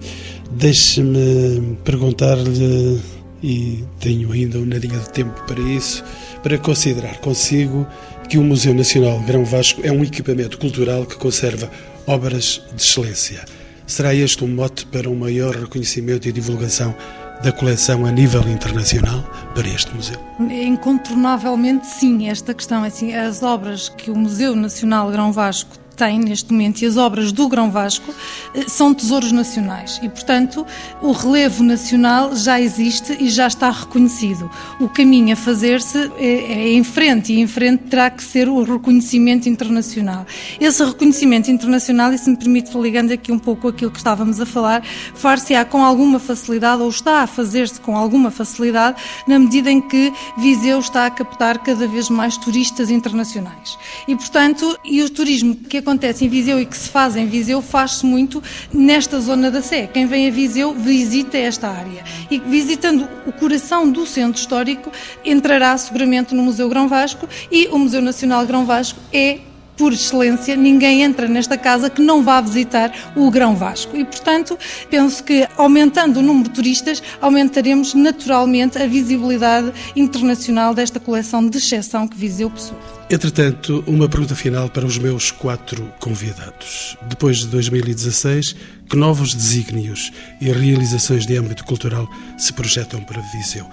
deixe-me 0.52 1.78
perguntar-lhe, 1.84 3.00
e 3.42 3.84
tenho 4.00 4.32
ainda 4.32 4.58
uma 4.58 4.68
nadinha 4.68 5.00
de 5.00 5.10
tempo 5.10 5.42
para 5.48 5.60
isso, 5.60 6.04
para 6.44 6.58
considerar 6.58 7.18
consigo 7.20 7.88
que 8.30 8.38
o 8.38 8.44
Museu 8.44 8.74
Nacional 8.74 9.20
Grão 9.22 9.44
Vasco 9.44 9.82
é 9.84 9.92
um 9.92 10.04
equipamento 10.04 10.58
cultural 10.58 11.06
que 11.06 11.16
conserva 11.18 11.70
obras 12.12 12.62
de 12.76 12.82
excelência. 12.82 13.46
Será 13.88 14.14
este 14.14 14.44
um 14.44 14.48
mote 14.48 14.86
para 14.86 15.10
um 15.10 15.16
maior 15.16 15.56
reconhecimento 15.56 16.28
e 16.28 16.32
divulgação 16.32 16.94
da 17.42 17.52
coleção 17.52 18.06
a 18.06 18.12
nível 18.12 18.42
internacional 18.50 19.24
para 19.56 19.68
este 19.68 19.94
museu? 19.96 20.20
Incontornavelmente 20.40 21.88
sim, 21.88 22.30
esta 22.30 22.54
questão, 22.54 22.84
assim, 22.84 23.14
as 23.14 23.42
obras 23.42 23.90
que 23.90 24.12
o 24.12 24.16
Museu 24.16 24.56
Nacional 24.56 25.10
Grão 25.10 25.32
Vasco 25.32 25.81
tem 26.02 26.18
neste 26.18 26.52
momento 26.52 26.82
e 26.82 26.88
as 26.88 26.98
obras 26.98 27.32
do 27.32 27.48
Grão 27.48 27.70
Vasco 27.70 28.12
eh, 28.56 28.64
são 28.68 28.92
tesouros 28.92 29.32
nacionais 29.32 30.00
e, 30.02 30.10
portanto, 30.10 30.66
o 31.00 31.12
relevo 31.12 31.64
nacional 31.64 32.36
já 32.36 32.60
existe 32.60 33.16
e 33.20 33.30
já 33.30 33.46
está 33.46 33.70
reconhecido. 33.70 34.50
O 34.80 34.90
caminho 34.90 35.34
a 35.34 35.36
fazer-se 35.36 36.12
é, 36.18 36.26
é 36.26 36.74
em 36.74 36.84
frente 36.84 37.34
e 37.34 37.40
em 37.40 37.46
frente 37.46 37.84
terá 37.84 38.10
que 38.10 38.24
ser 38.24 38.50
o 38.50 38.64
reconhecimento 38.64 39.48
internacional. 39.48 40.26
Esse 40.60 40.84
reconhecimento 40.84 41.52
internacional, 41.52 42.12
e 42.12 42.18
se 42.18 42.32
me 42.32 42.36
permite, 42.36 42.76
ligando 42.76 43.12
aqui 43.12 43.32
um 43.32 43.38
pouco 43.38 43.68
aquilo 43.68 43.92
que 43.92 44.00
estávamos 44.00 44.42
a 44.42 44.46
falar, 44.48 44.84
far-se-á 45.14 45.64
com 45.66 45.86
alguma 45.86 46.18
facilidade 46.18 46.82
ou 46.82 46.90
está 46.90 47.22
a 47.22 47.28
fazer-se 47.28 47.80
com 47.80 47.96
alguma 47.96 48.32
facilidade 48.32 49.00
na 49.28 49.38
medida 49.38 49.70
em 49.70 49.80
que 49.80 50.12
Viseu 50.36 50.80
está 50.80 51.06
a 51.06 51.12
captar 51.12 51.60
cada 51.60 51.88
vez 51.88 52.10
mais 52.10 52.38
turistas 52.38 52.90
internacionais. 52.90 53.78
E, 54.08 54.16
portanto, 54.16 54.80
e 54.84 55.04
o 55.04 55.10
turismo 55.12 55.56
que 55.56 55.78
acontece 55.78 55.91
acontece 55.92 56.24
em 56.24 56.30
Viseu 56.30 56.58
e 56.58 56.66
que 56.66 56.78
se 56.78 56.90
faz 56.90 57.18
em 57.18 57.28
Viseu 57.28 57.62
faz-se 57.62 58.06
muito 58.06 58.42
nesta 58.74 59.20
zona 59.20 59.52
da 59.52 59.62
Sé. 59.62 59.88
Quem 59.88 60.06
vem 60.06 60.28
a 60.28 60.32
Viseu 60.32 60.74
visita 60.74 61.38
esta 61.38 61.68
área. 61.68 62.04
E 62.30 62.40
visitando 62.40 63.08
o 63.28 63.34
coração 63.34 63.92
do 63.92 64.06
centro 64.08 64.40
histórico, 64.40 64.90
entrará 65.26 65.78
seguramente 65.78 66.34
no 66.34 66.44
Museu 66.44 66.70
Grão 66.70 66.88
Vasco 66.88 67.28
e 67.52 67.68
o 67.68 67.78
Museu 67.78 68.02
Nacional 68.02 68.46
Grão 68.46 68.66
Vasco 68.66 69.00
é 69.12 69.40
por 69.78 69.94
excelência, 69.94 70.56
ninguém 70.56 71.04
entra 71.04 71.28
nesta 71.28 71.58
casa 71.58 71.90
que 71.90 72.02
não 72.02 72.24
vá 72.24 72.40
visitar 72.42 72.92
o 73.16 73.30
Grão 73.32 73.56
Vasco. 73.56 73.96
E, 73.98 74.06
portanto, 74.06 74.58
penso 74.90 75.24
que 75.24 75.48
aumentando 75.58 76.20
o 76.20 76.24
número 76.24 76.50
de 76.50 76.56
turistas, 76.56 77.02
aumentaremos 77.20 77.94
naturalmente 77.94 78.78
a 78.78 78.88
visibilidade 78.88 79.72
internacional 79.96 80.74
desta 80.74 81.00
coleção 81.00 81.48
de 81.48 81.58
exceção 81.58 82.08
que 82.08 82.18
Viseu 82.18 82.50
possui. 82.50 82.78
Entretanto, 83.10 83.84
uma 83.88 84.08
pergunta 84.08 84.36
final 84.36 84.70
para 84.70 84.86
os 84.86 84.98
meus 84.98 85.32
quatro 85.32 85.92
convidados. 86.00 86.96
Depois 87.10 87.40
de 87.40 87.48
2016, 87.48 88.56
que 88.90 88.96
novos 88.96 89.34
desígnios 89.34 90.12
e 90.40 90.52
realizações 90.52 91.26
de 91.26 91.36
âmbito 91.36 91.66
cultural 91.66 92.10
se 92.38 92.54
projetam 92.54 93.02
para 93.04 93.22
Viseu? 93.22 93.66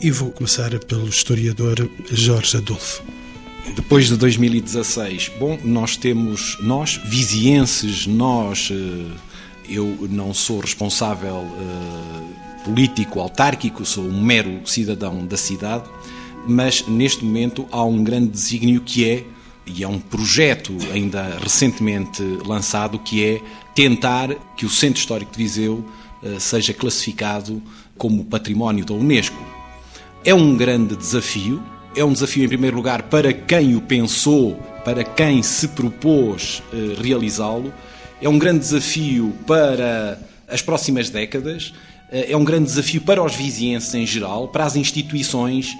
E 0.00 0.10
vou 0.10 0.30
começar 0.30 0.70
pelo 0.80 1.08
historiador 1.08 1.88
Jorge 2.10 2.56
Adolfo. 2.56 3.02
Depois 3.74 4.08
de 4.08 4.16
2016, 4.16 5.32
bom, 5.38 5.58
nós 5.64 5.96
temos, 5.96 6.58
nós, 6.60 7.00
vizienses, 7.04 8.06
nós, 8.06 8.70
eh, 8.72 9.16
eu 9.68 10.08
não 10.10 10.34
sou 10.34 10.60
responsável 10.60 11.46
eh, 11.46 12.64
político, 12.64 13.20
autárquico, 13.20 13.84
sou 13.84 14.04
um 14.04 14.22
mero 14.22 14.60
cidadão 14.64 15.26
da 15.26 15.36
cidade, 15.36 15.84
mas 16.46 16.86
neste 16.86 17.24
momento 17.24 17.66
há 17.70 17.84
um 17.84 18.02
grande 18.02 18.28
desígnio 18.28 18.80
que 18.80 19.08
é, 19.08 19.24
e 19.66 19.84
é 19.84 19.88
um 19.88 20.00
projeto 20.00 20.76
ainda 20.92 21.38
recentemente 21.40 22.22
lançado, 22.44 22.98
que 22.98 23.24
é 23.24 23.40
tentar 23.74 24.34
que 24.56 24.66
o 24.66 24.70
Centro 24.70 24.98
Histórico 24.98 25.32
de 25.32 25.38
Viseu 25.38 25.84
eh, 26.22 26.38
seja 26.38 26.74
classificado 26.74 27.62
como 27.96 28.24
património 28.24 28.84
da 28.84 28.94
Unesco. 28.94 29.42
É 30.24 30.34
um 30.34 30.56
grande 30.56 30.96
desafio, 30.96 31.62
é 31.94 32.04
um 32.04 32.12
desafio 32.12 32.44
em 32.44 32.48
primeiro 32.48 32.76
lugar 32.76 33.02
para 33.02 33.32
quem 33.32 33.74
o 33.74 33.80
pensou, 33.80 34.54
para 34.84 35.02
quem 35.04 35.42
se 35.42 35.68
propôs 35.68 36.62
eh, 36.72 36.96
realizá-lo, 37.00 37.72
é 38.20 38.28
um 38.28 38.38
grande 38.38 38.60
desafio 38.60 39.34
para 39.46 40.18
as 40.48 40.62
próximas 40.62 41.10
décadas, 41.10 41.72
eh, 42.10 42.32
é 42.32 42.36
um 42.36 42.44
grande 42.44 42.66
desafio 42.66 43.00
para 43.00 43.22
os 43.22 43.34
vizienses 43.34 43.92
em 43.94 44.06
geral, 44.06 44.48
para 44.48 44.64
as 44.64 44.76
instituições, 44.76 45.76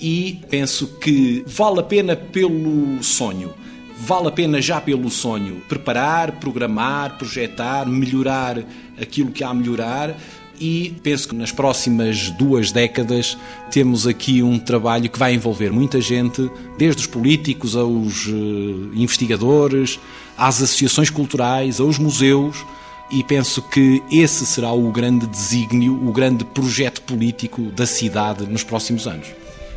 e 0.00 0.40
penso 0.50 0.98
que 0.98 1.44
vale 1.46 1.80
a 1.80 1.82
pena 1.82 2.16
pelo 2.16 3.02
sonho. 3.02 3.54
Vale 3.98 4.28
a 4.28 4.32
pena 4.32 4.60
já 4.60 4.80
pelo 4.80 5.08
sonho 5.10 5.62
preparar, 5.68 6.32
programar, 6.32 7.18
projetar, 7.18 7.86
melhorar 7.86 8.58
aquilo 9.00 9.30
que 9.30 9.44
há 9.44 9.50
a 9.50 9.54
melhorar 9.54 10.16
e 10.62 10.94
penso 11.02 11.28
que 11.28 11.34
nas 11.34 11.50
próximas 11.50 12.30
duas 12.30 12.70
décadas 12.70 13.36
temos 13.72 14.06
aqui 14.06 14.44
um 14.44 14.60
trabalho 14.60 15.10
que 15.10 15.18
vai 15.18 15.34
envolver 15.34 15.72
muita 15.72 16.00
gente, 16.00 16.48
desde 16.78 17.00
os 17.00 17.06
políticos 17.08 17.74
aos 17.74 18.26
uh, 18.26 18.90
investigadores, 18.94 19.98
às 20.38 20.62
associações 20.62 21.10
culturais, 21.10 21.80
aos 21.80 21.98
museus, 21.98 22.64
e 23.10 23.24
penso 23.24 23.60
que 23.60 24.00
esse 24.10 24.46
será 24.46 24.72
o 24.72 24.92
grande 24.92 25.26
desígnio, 25.26 25.94
o 26.06 26.12
grande 26.12 26.44
projeto 26.44 27.02
político 27.02 27.62
da 27.72 27.84
cidade 27.84 28.46
nos 28.46 28.62
próximos 28.62 29.08
anos. 29.08 29.26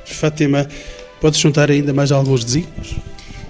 Fátima, 0.05 0.67
Pode 1.19 1.39
juntar 1.39 1.71
ainda 1.71 1.93
mais 1.93 2.11
alguns 2.11 2.43
desígnios? 2.43 2.95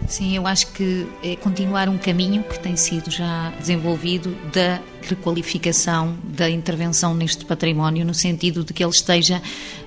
Sim, 0.07 0.35
eu 0.35 0.45
acho 0.45 0.67
que 0.67 1.07
é 1.23 1.35
continuar 1.35 1.89
um 1.89 1.97
caminho 1.97 2.43
que 2.43 2.59
tem 2.59 2.75
sido 2.75 3.09
já 3.09 3.51
desenvolvido 3.59 4.35
da 4.53 4.79
requalificação 5.01 6.15
da 6.23 6.49
intervenção 6.49 7.13
neste 7.13 7.43
património, 7.45 8.05
no 8.05 8.13
sentido 8.13 8.63
de 8.63 8.73
que 8.73 8.83
ele 8.83 8.91
esteja 8.91 9.41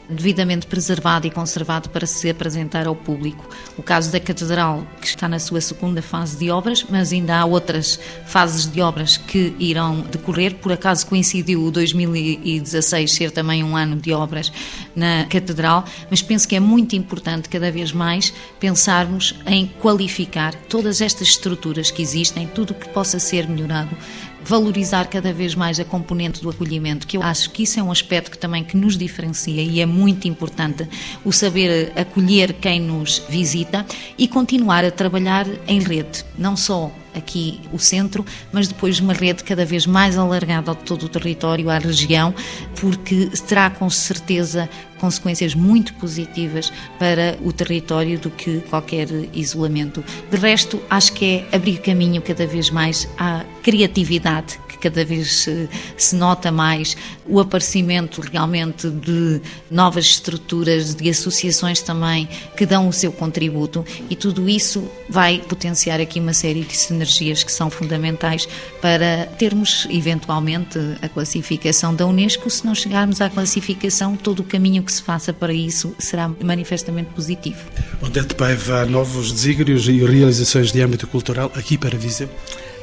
devidamente 0.09 0.67
preservado 0.67 1.27
e 1.27 1.31
conservado 1.31 1.91
para 1.91 2.07
se 2.07 2.31
apresentar 2.31 2.87
ao 2.87 2.97
público. 2.97 3.49
O 3.77 3.83
caso 3.83 4.11
da 4.11 4.19
Catedral, 4.19 4.87
que 5.01 5.07
está 5.07 5.29
na 5.29 5.39
sua 5.39 5.61
segunda 5.61 6.01
fase 6.01 6.37
de 6.37 6.51
obras, 6.51 6.85
mas 6.89 7.13
ainda 7.13 7.37
há 7.37 7.45
outras 7.45 7.99
fases 8.27 8.67
de 8.67 8.81
obras 8.81 9.17
que 9.17 9.55
irão 9.59 10.01
decorrer. 10.01 10.55
Por 10.55 10.73
acaso 10.73 11.07
coincidiu 11.07 11.63
o 11.63 11.71
2016 11.71 13.13
ser 13.13 13.31
também 13.31 13.63
um 13.63 13.77
ano 13.77 13.97
de 13.97 14.13
obras 14.13 14.51
na 14.97 15.25
Catedral, 15.27 15.85
mas 16.11 16.23
penso 16.23 16.49
que 16.49 16.57
é 16.57 16.61
muito 16.61 16.97
importante 16.97 17.49
cada 17.49 17.71
vez 17.71 17.93
mais 17.93 18.33
pensarmos 18.59 19.35
em 19.47 19.67
qualificar 19.67 20.55
todas 20.55 21.01
estas 21.01 21.29
estruturas 21.29 21.91
que 21.91 22.03
existem, 22.03 22.47
tudo 22.47 22.71
o 22.71 22.75
que 22.75 22.89
possa 22.89 23.19
ser 23.19 23.49
melhorado 23.49 23.97
valorizar 24.49 25.09
cada 25.09 25.31
vez 25.31 25.55
mais 25.55 25.79
a 25.79 25.85
componente 25.85 26.41
do 26.41 26.49
acolhimento, 26.49 27.07
que 27.07 27.19
eu 27.19 27.23
acho 27.23 27.51
que 27.51 27.65
isso 27.65 27.79
é 27.79 27.83
um 27.83 27.93
aspecto 27.93 28.31
que 28.31 28.39
também 28.39 28.65
que 28.65 28.79
nos 28.79 28.97
diferencia 28.97 29.61
e 29.61 29.79
é 29.79 29.85
muito 29.85 30.27
importante 30.27 30.89
o 31.23 31.31
saber 31.31 31.93
acolher 31.95 32.55
quem 32.55 32.81
nos 32.81 33.23
visita 33.29 33.85
e 34.17 34.27
continuar 34.27 34.87
a 34.87 34.91
trabalhar 34.91 35.47
em 35.67 35.81
rede, 35.81 36.25
não 36.39 36.57
só 36.57 36.91
aqui 37.15 37.61
o 37.73 37.79
centro, 37.79 38.25
mas 38.51 38.69
depois 38.69 39.01
uma 39.01 39.13
rede 39.13 39.45
cada 39.45 39.67
vez 39.67 39.87
mais 39.87 40.17
alargada 40.17 40.71
a 40.71 40.75
todo 40.75 41.05
o 41.05 41.09
território, 41.09 41.69
à 41.69 41.79
região, 41.79 42.35
porque 42.81 43.29
terá 43.47 43.69
com 43.69 43.91
certeza 43.91 44.69
consequências 44.99 45.55
muito 45.55 45.95
positivas 45.95 46.73
para 46.99 47.39
o 47.43 47.53
território 47.53 48.19
do 48.19 48.31
que 48.31 48.61
qualquer 48.69 49.09
isolamento. 49.33 50.05
De 50.31 50.37
resto, 50.37 50.81
acho 50.91 51.13
que 51.13 51.25
é 51.25 51.57
abrir 51.57 51.79
caminho 51.79 52.21
cada 52.21 52.47
vez 52.47 52.71
mais 52.71 53.09
à 53.19 53.45
criatividade 53.63 54.59
cada 54.81 55.05
vez 55.05 55.43
se, 55.43 55.69
se 55.97 56.17
nota 56.17 56.51
mais 56.51 56.97
o 57.27 57.41
aparecimento 57.41 58.21
realmente 58.21 58.89
de 58.91 59.41
novas 59.71 60.07
estruturas, 60.07 60.95
de 60.95 61.09
associações 61.09 61.81
também 61.83 62.29
que 62.57 62.65
dão 62.65 62.89
o 62.89 62.93
seu 62.93 63.13
contributo 63.13 63.85
e 64.09 64.17
tudo 64.17 64.49
isso 64.49 64.89
vai 65.09 65.39
potenciar 65.39 66.01
aqui 66.01 66.21
uma 66.21 66.33
série 66.33 66.63
de 66.63 66.77
sinergias 66.77 67.45
que 67.45 67.53
são 67.53 67.71
fundamentais 67.71 68.49
para 68.81 69.27
termos 69.39 69.87
eventualmente 69.91 70.79
a 71.03 71.09
classificação 71.09 71.95
da 71.95 72.07
Unesco. 72.07 72.49
Se 72.51 72.65
não 72.65 72.75
chegarmos 72.75 73.21
à 73.21 73.29
classificação, 73.29 74.17
todo 74.17 74.41
o 74.41 74.45
caminho 74.45 74.83
que 74.83 74.93
se 74.93 75.03
faça 75.03 75.33
para 75.33 75.53
isso 75.53 75.95
será 75.99 76.31
manifestamente 76.43 77.11
positivo. 77.11 77.59
Odete 78.03 78.35
Paiva, 78.35 78.85
novos 78.87 79.33
desígnios 79.33 79.89
e 79.89 79.99
realizações 80.05 80.73
de 80.73 80.81
âmbito 80.81 81.07
cultural 81.07 81.53
aqui 81.55 81.77
para 81.77 81.97
Viseu? 81.97 82.29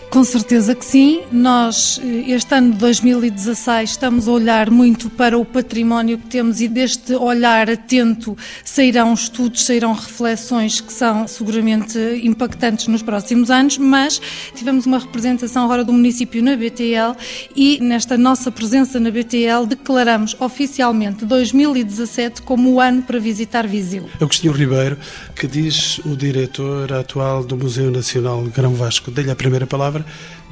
Com 0.10 0.24
certeza 0.24 0.74
que 0.74 0.86
sim. 0.86 1.24
Nós, 1.32 2.00
eh, 2.02 2.32
este 2.32 2.54
ano 2.56 2.72
de 2.72 2.78
2016, 2.78 3.92
estamos 3.92 4.28
a 4.28 4.32
olhar 4.32 4.70
muito 4.72 5.10
para 5.10 5.38
o 5.38 5.44
património 5.44 6.18
que 6.18 6.28
temos 6.28 6.62
e 6.62 6.68
deste 6.68 7.14
olhar 7.16 7.70
atento 7.70 8.38
sairão 8.64 9.14
estudos, 9.14 9.64
sairão 9.64 9.94
reflexões 9.94 10.80
que 10.80 10.94
são 10.94 11.28
seguramente 11.28 12.00
impactantes 12.24 12.88
nos 12.88 13.02
próximos 13.02 13.52
anos, 13.52 13.78
mas 13.78 14.22
tivemos 14.56 14.86
uma 14.86 15.00
representação 15.00 15.66
agora 15.66 15.84
do 15.84 15.92
município 15.92 16.42
na 16.42 16.56
BTL 16.56 17.16
e 17.56 17.80
nesta 17.82 18.18
nossa 18.18 18.52
presença 18.52 19.00
na 19.00 19.12
BTL 19.12 19.66
declaramos 19.68 20.36
oficialmente 20.40 21.26
2017 21.26 22.42
como 22.42 22.74
o 22.74 22.80
ano 22.80 23.02
para 23.02 23.20
visitar 23.20 23.68
Viseu. 23.68 24.10
Agostinho 24.22 24.54
Ribeiro, 24.54 24.98
que 25.36 25.48
diz 25.48 26.00
o 26.06 26.16
diretor 26.16 26.94
atual 26.94 27.44
do 27.44 27.58
Museu 27.58 27.92
Nacional 27.92 28.42
Grão 28.44 28.74
Vasco. 28.74 29.12
Dê-lhe 29.12 29.32
a 29.32 29.36
primeira 29.36 29.68
palavra 29.68 29.95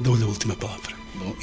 dou-lhe 0.00 0.22
a 0.22 0.26
última 0.26 0.54
palavra. 0.54 0.94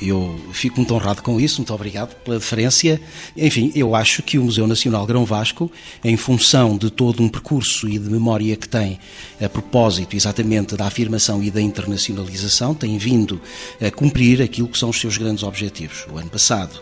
Eu 0.02 0.40
fico 0.52 0.78
muito 0.78 0.94
honrado 0.94 1.22
com 1.22 1.40
isso, 1.40 1.58
muito 1.58 1.74
obrigado 1.74 2.16
pela 2.24 2.38
deferência. 2.38 3.02
Enfim, 3.36 3.72
eu 3.76 3.96
acho 3.96 4.22
que 4.22 4.38
o 4.38 4.44
Museu 4.44 4.68
Nacional 4.68 5.06
Grão 5.06 5.26
Vasco, 5.26 5.72
em 6.04 6.18
função 6.18 6.78
de 6.78 6.90
todo 6.90 7.24
um 7.24 7.30
percurso 7.30 7.88
e 7.88 7.98
de 7.98 8.10
memória 8.10 8.56
que 8.56 8.68
tem 8.68 9.00
a 9.42 9.48
propósito 9.48 10.16
exatamente 10.16 10.76
da 10.76 10.86
afirmação 10.86 11.42
e 11.42 11.50
da 11.50 11.62
internacionalização, 11.62 12.74
tem 12.74 12.98
vindo 12.98 13.42
a 13.82 13.90
cumprir 13.90 14.42
aquilo 14.42 14.68
que 14.68 14.78
são 14.78 14.90
os 14.90 15.00
seus 15.00 15.18
grandes 15.18 15.44
objetivos. 15.44 16.06
O 16.12 16.18
ano 16.18 16.30
passado 16.30 16.82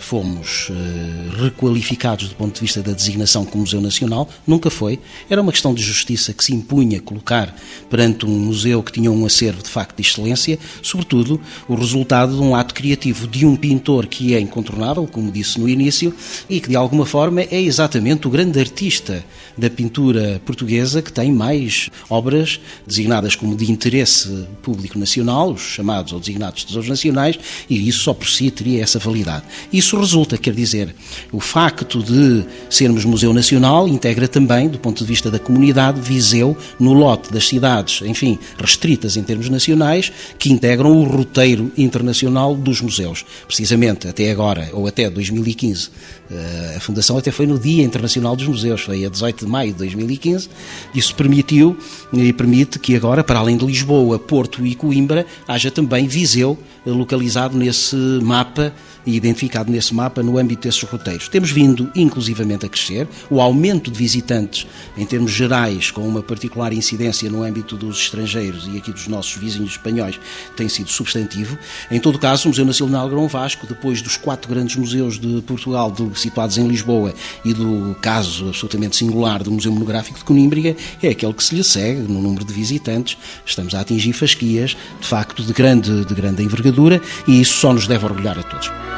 fomos 0.00 0.68
eh, 0.70 1.42
requalificados 1.42 2.28
do 2.28 2.34
ponto 2.34 2.54
de 2.54 2.60
vista 2.60 2.82
da 2.82 2.92
designação 2.92 3.44
como 3.44 3.62
Museu 3.62 3.80
Nacional, 3.80 4.28
nunca 4.46 4.70
foi. 4.70 4.98
Era 5.28 5.42
uma 5.42 5.52
questão 5.52 5.74
de 5.74 5.82
justiça 5.82 6.32
que 6.32 6.44
se 6.44 6.54
impunha 6.54 7.00
colocar 7.00 7.54
perante 7.90 8.24
um 8.24 8.38
museu 8.38 8.82
que 8.82 8.92
tinha 8.92 9.10
um 9.10 9.26
acervo 9.26 9.62
de 9.62 9.68
facto 9.68 9.96
de 9.96 10.08
excelência, 10.08 10.58
sobretudo 10.82 11.40
o 11.68 11.74
resultado 11.74 12.36
de 12.36 12.42
um 12.42 12.54
ato 12.54 12.72
criativo 12.72 13.26
de 13.26 13.44
um 13.44 13.56
pintor 13.56 14.06
que 14.06 14.34
é 14.34 14.40
incontornável, 14.40 15.06
como 15.10 15.30
disse 15.30 15.58
no 15.58 15.68
início, 15.68 16.14
e 16.48 16.60
que 16.60 16.68
de 16.68 16.76
alguma 16.76 17.04
forma 17.04 17.42
é 17.42 17.60
exatamente 17.60 18.26
o 18.26 18.30
grande 18.30 18.58
artista 18.60 19.24
da 19.56 19.68
pintura 19.68 20.40
portuguesa 20.46 21.02
que 21.02 21.12
tem 21.12 21.32
mais 21.32 21.90
obras 22.08 22.60
designadas 22.86 23.34
como 23.34 23.56
de 23.56 23.70
interesse 23.70 24.46
público 24.62 24.98
nacional, 24.98 25.52
os 25.52 25.62
chamados 25.62 26.12
ou 26.12 26.20
designados 26.20 26.64
tesouros 26.64 26.88
nacionais, 26.88 27.38
e 27.68 27.88
isso 27.88 28.00
só 28.00 28.14
por 28.14 28.28
si 28.28 28.50
teria 28.50 28.82
essa 28.82 28.98
validade. 28.98 29.47
Isso 29.72 29.98
resulta, 29.98 30.36
quer 30.36 30.54
dizer, 30.54 30.94
o 31.32 31.40
facto 31.40 32.02
de 32.02 32.44
sermos 32.70 33.04
Museu 33.04 33.32
Nacional 33.32 33.88
integra 33.88 34.28
também, 34.28 34.68
do 34.68 34.78
ponto 34.78 34.98
de 34.98 35.04
vista 35.04 35.30
da 35.30 35.38
comunidade, 35.38 36.00
Viseu 36.00 36.56
no 36.78 36.92
lote 36.92 37.32
das 37.32 37.46
cidades, 37.46 38.02
enfim, 38.02 38.38
restritas 38.58 39.16
em 39.16 39.22
termos 39.22 39.48
nacionais, 39.48 40.12
que 40.38 40.50
integram 40.50 40.92
o 40.92 41.04
roteiro 41.04 41.70
internacional 41.76 42.54
dos 42.54 42.80
museus. 42.80 43.24
Precisamente 43.46 44.08
até 44.08 44.30
agora, 44.30 44.68
ou 44.72 44.86
até 44.86 45.08
2015, 45.10 45.90
eh, 46.30 46.74
a 46.76 46.80
Fundação 46.80 47.16
até 47.16 47.30
foi 47.30 47.46
no 47.46 47.58
Dia 47.58 47.82
Internacional 47.82 48.36
dos 48.36 48.46
Museus, 48.46 48.82
foi 48.82 49.04
a 49.04 49.08
18 49.08 49.44
de 49.44 49.50
maio 49.50 49.72
de 49.72 49.78
2015. 49.78 50.48
Isso 50.94 51.14
permitiu 51.14 51.76
e 52.12 52.32
permite 52.32 52.78
que 52.78 52.94
agora, 52.94 53.24
para 53.24 53.38
além 53.38 53.56
de 53.56 53.64
Lisboa, 53.64 54.18
Porto 54.18 54.66
e 54.66 54.74
Coimbra, 54.74 55.26
haja 55.46 55.70
também 55.70 56.06
Viseu 56.06 56.58
localizado 56.84 57.56
nesse 57.56 57.96
mapa 58.22 58.72
identificado 59.16 59.70
nesse 59.70 59.94
mapa 59.94 60.22
no 60.22 60.38
âmbito 60.38 60.62
desses 60.62 60.82
roteiros. 60.82 61.28
Temos 61.28 61.50
vindo, 61.50 61.90
inclusivamente, 61.94 62.66
a 62.66 62.68
crescer. 62.68 63.08
O 63.30 63.40
aumento 63.40 63.90
de 63.90 63.98
visitantes, 63.98 64.66
em 64.96 65.06
termos 65.06 65.32
gerais, 65.32 65.90
com 65.90 66.06
uma 66.06 66.22
particular 66.22 66.72
incidência 66.72 67.30
no 67.30 67.42
âmbito 67.42 67.76
dos 67.76 67.98
estrangeiros 67.98 68.68
e 68.72 68.76
aqui 68.76 68.92
dos 68.92 69.08
nossos 69.08 69.36
vizinhos 69.36 69.72
espanhóis, 69.72 70.18
tem 70.56 70.68
sido 70.68 70.90
substantivo. 70.90 71.58
Em 71.90 72.00
todo 72.00 72.18
caso, 72.18 72.44
o 72.44 72.48
Museu 72.48 72.64
Nacional 72.64 73.08
Grão 73.08 73.28
Vasco, 73.28 73.66
depois 73.66 74.02
dos 74.02 74.16
quatro 74.16 74.48
grandes 74.48 74.76
museus 74.76 75.18
de 75.18 75.42
Portugal 75.42 75.94
situados 76.14 76.58
em 76.58 76.66
Lisboa 76.66 77.14
e 77.44 77.54
do 77.54 77.96
caso 78.00 78.48
absolutamente 78.48 78.96
singular 78.96 79.42
do 79.42 79.50
Museu 79.50 79.72
Monográfico 79.72 80.18
de 80.18 80.24
Conímbriga, 80.24 80.76
é 81.02 81.08
aquele 81.08 81.32
que 81.32 81.44
se 81.44 81.54
lhe 81.54 81.64
segue 81.64 82.00
no 82.00 82.20
número 82.20 82.44
de 82.44 82.52
visitantes. 82.52 83.16
Estamos 83.44 83.74
a 83.74 83.80
atingir 83.80 84.12
fasquias, 84.12 84.76
de 85.00 85.06
facto, 85.06 85.42
de 85.42 85.52
grande, 85.52 86.04
de 86.04 86.14
grande 86.14 86.42
envergadura 86.42 87.00
e 87.26 87.40
isso 87.40 87.54
só 87.54 87.72
nos 87.72 87.86
deve 87.86 88.04
orgulhar 88.04 88.38
a 88.38 88.42
todos. 88.42 88.97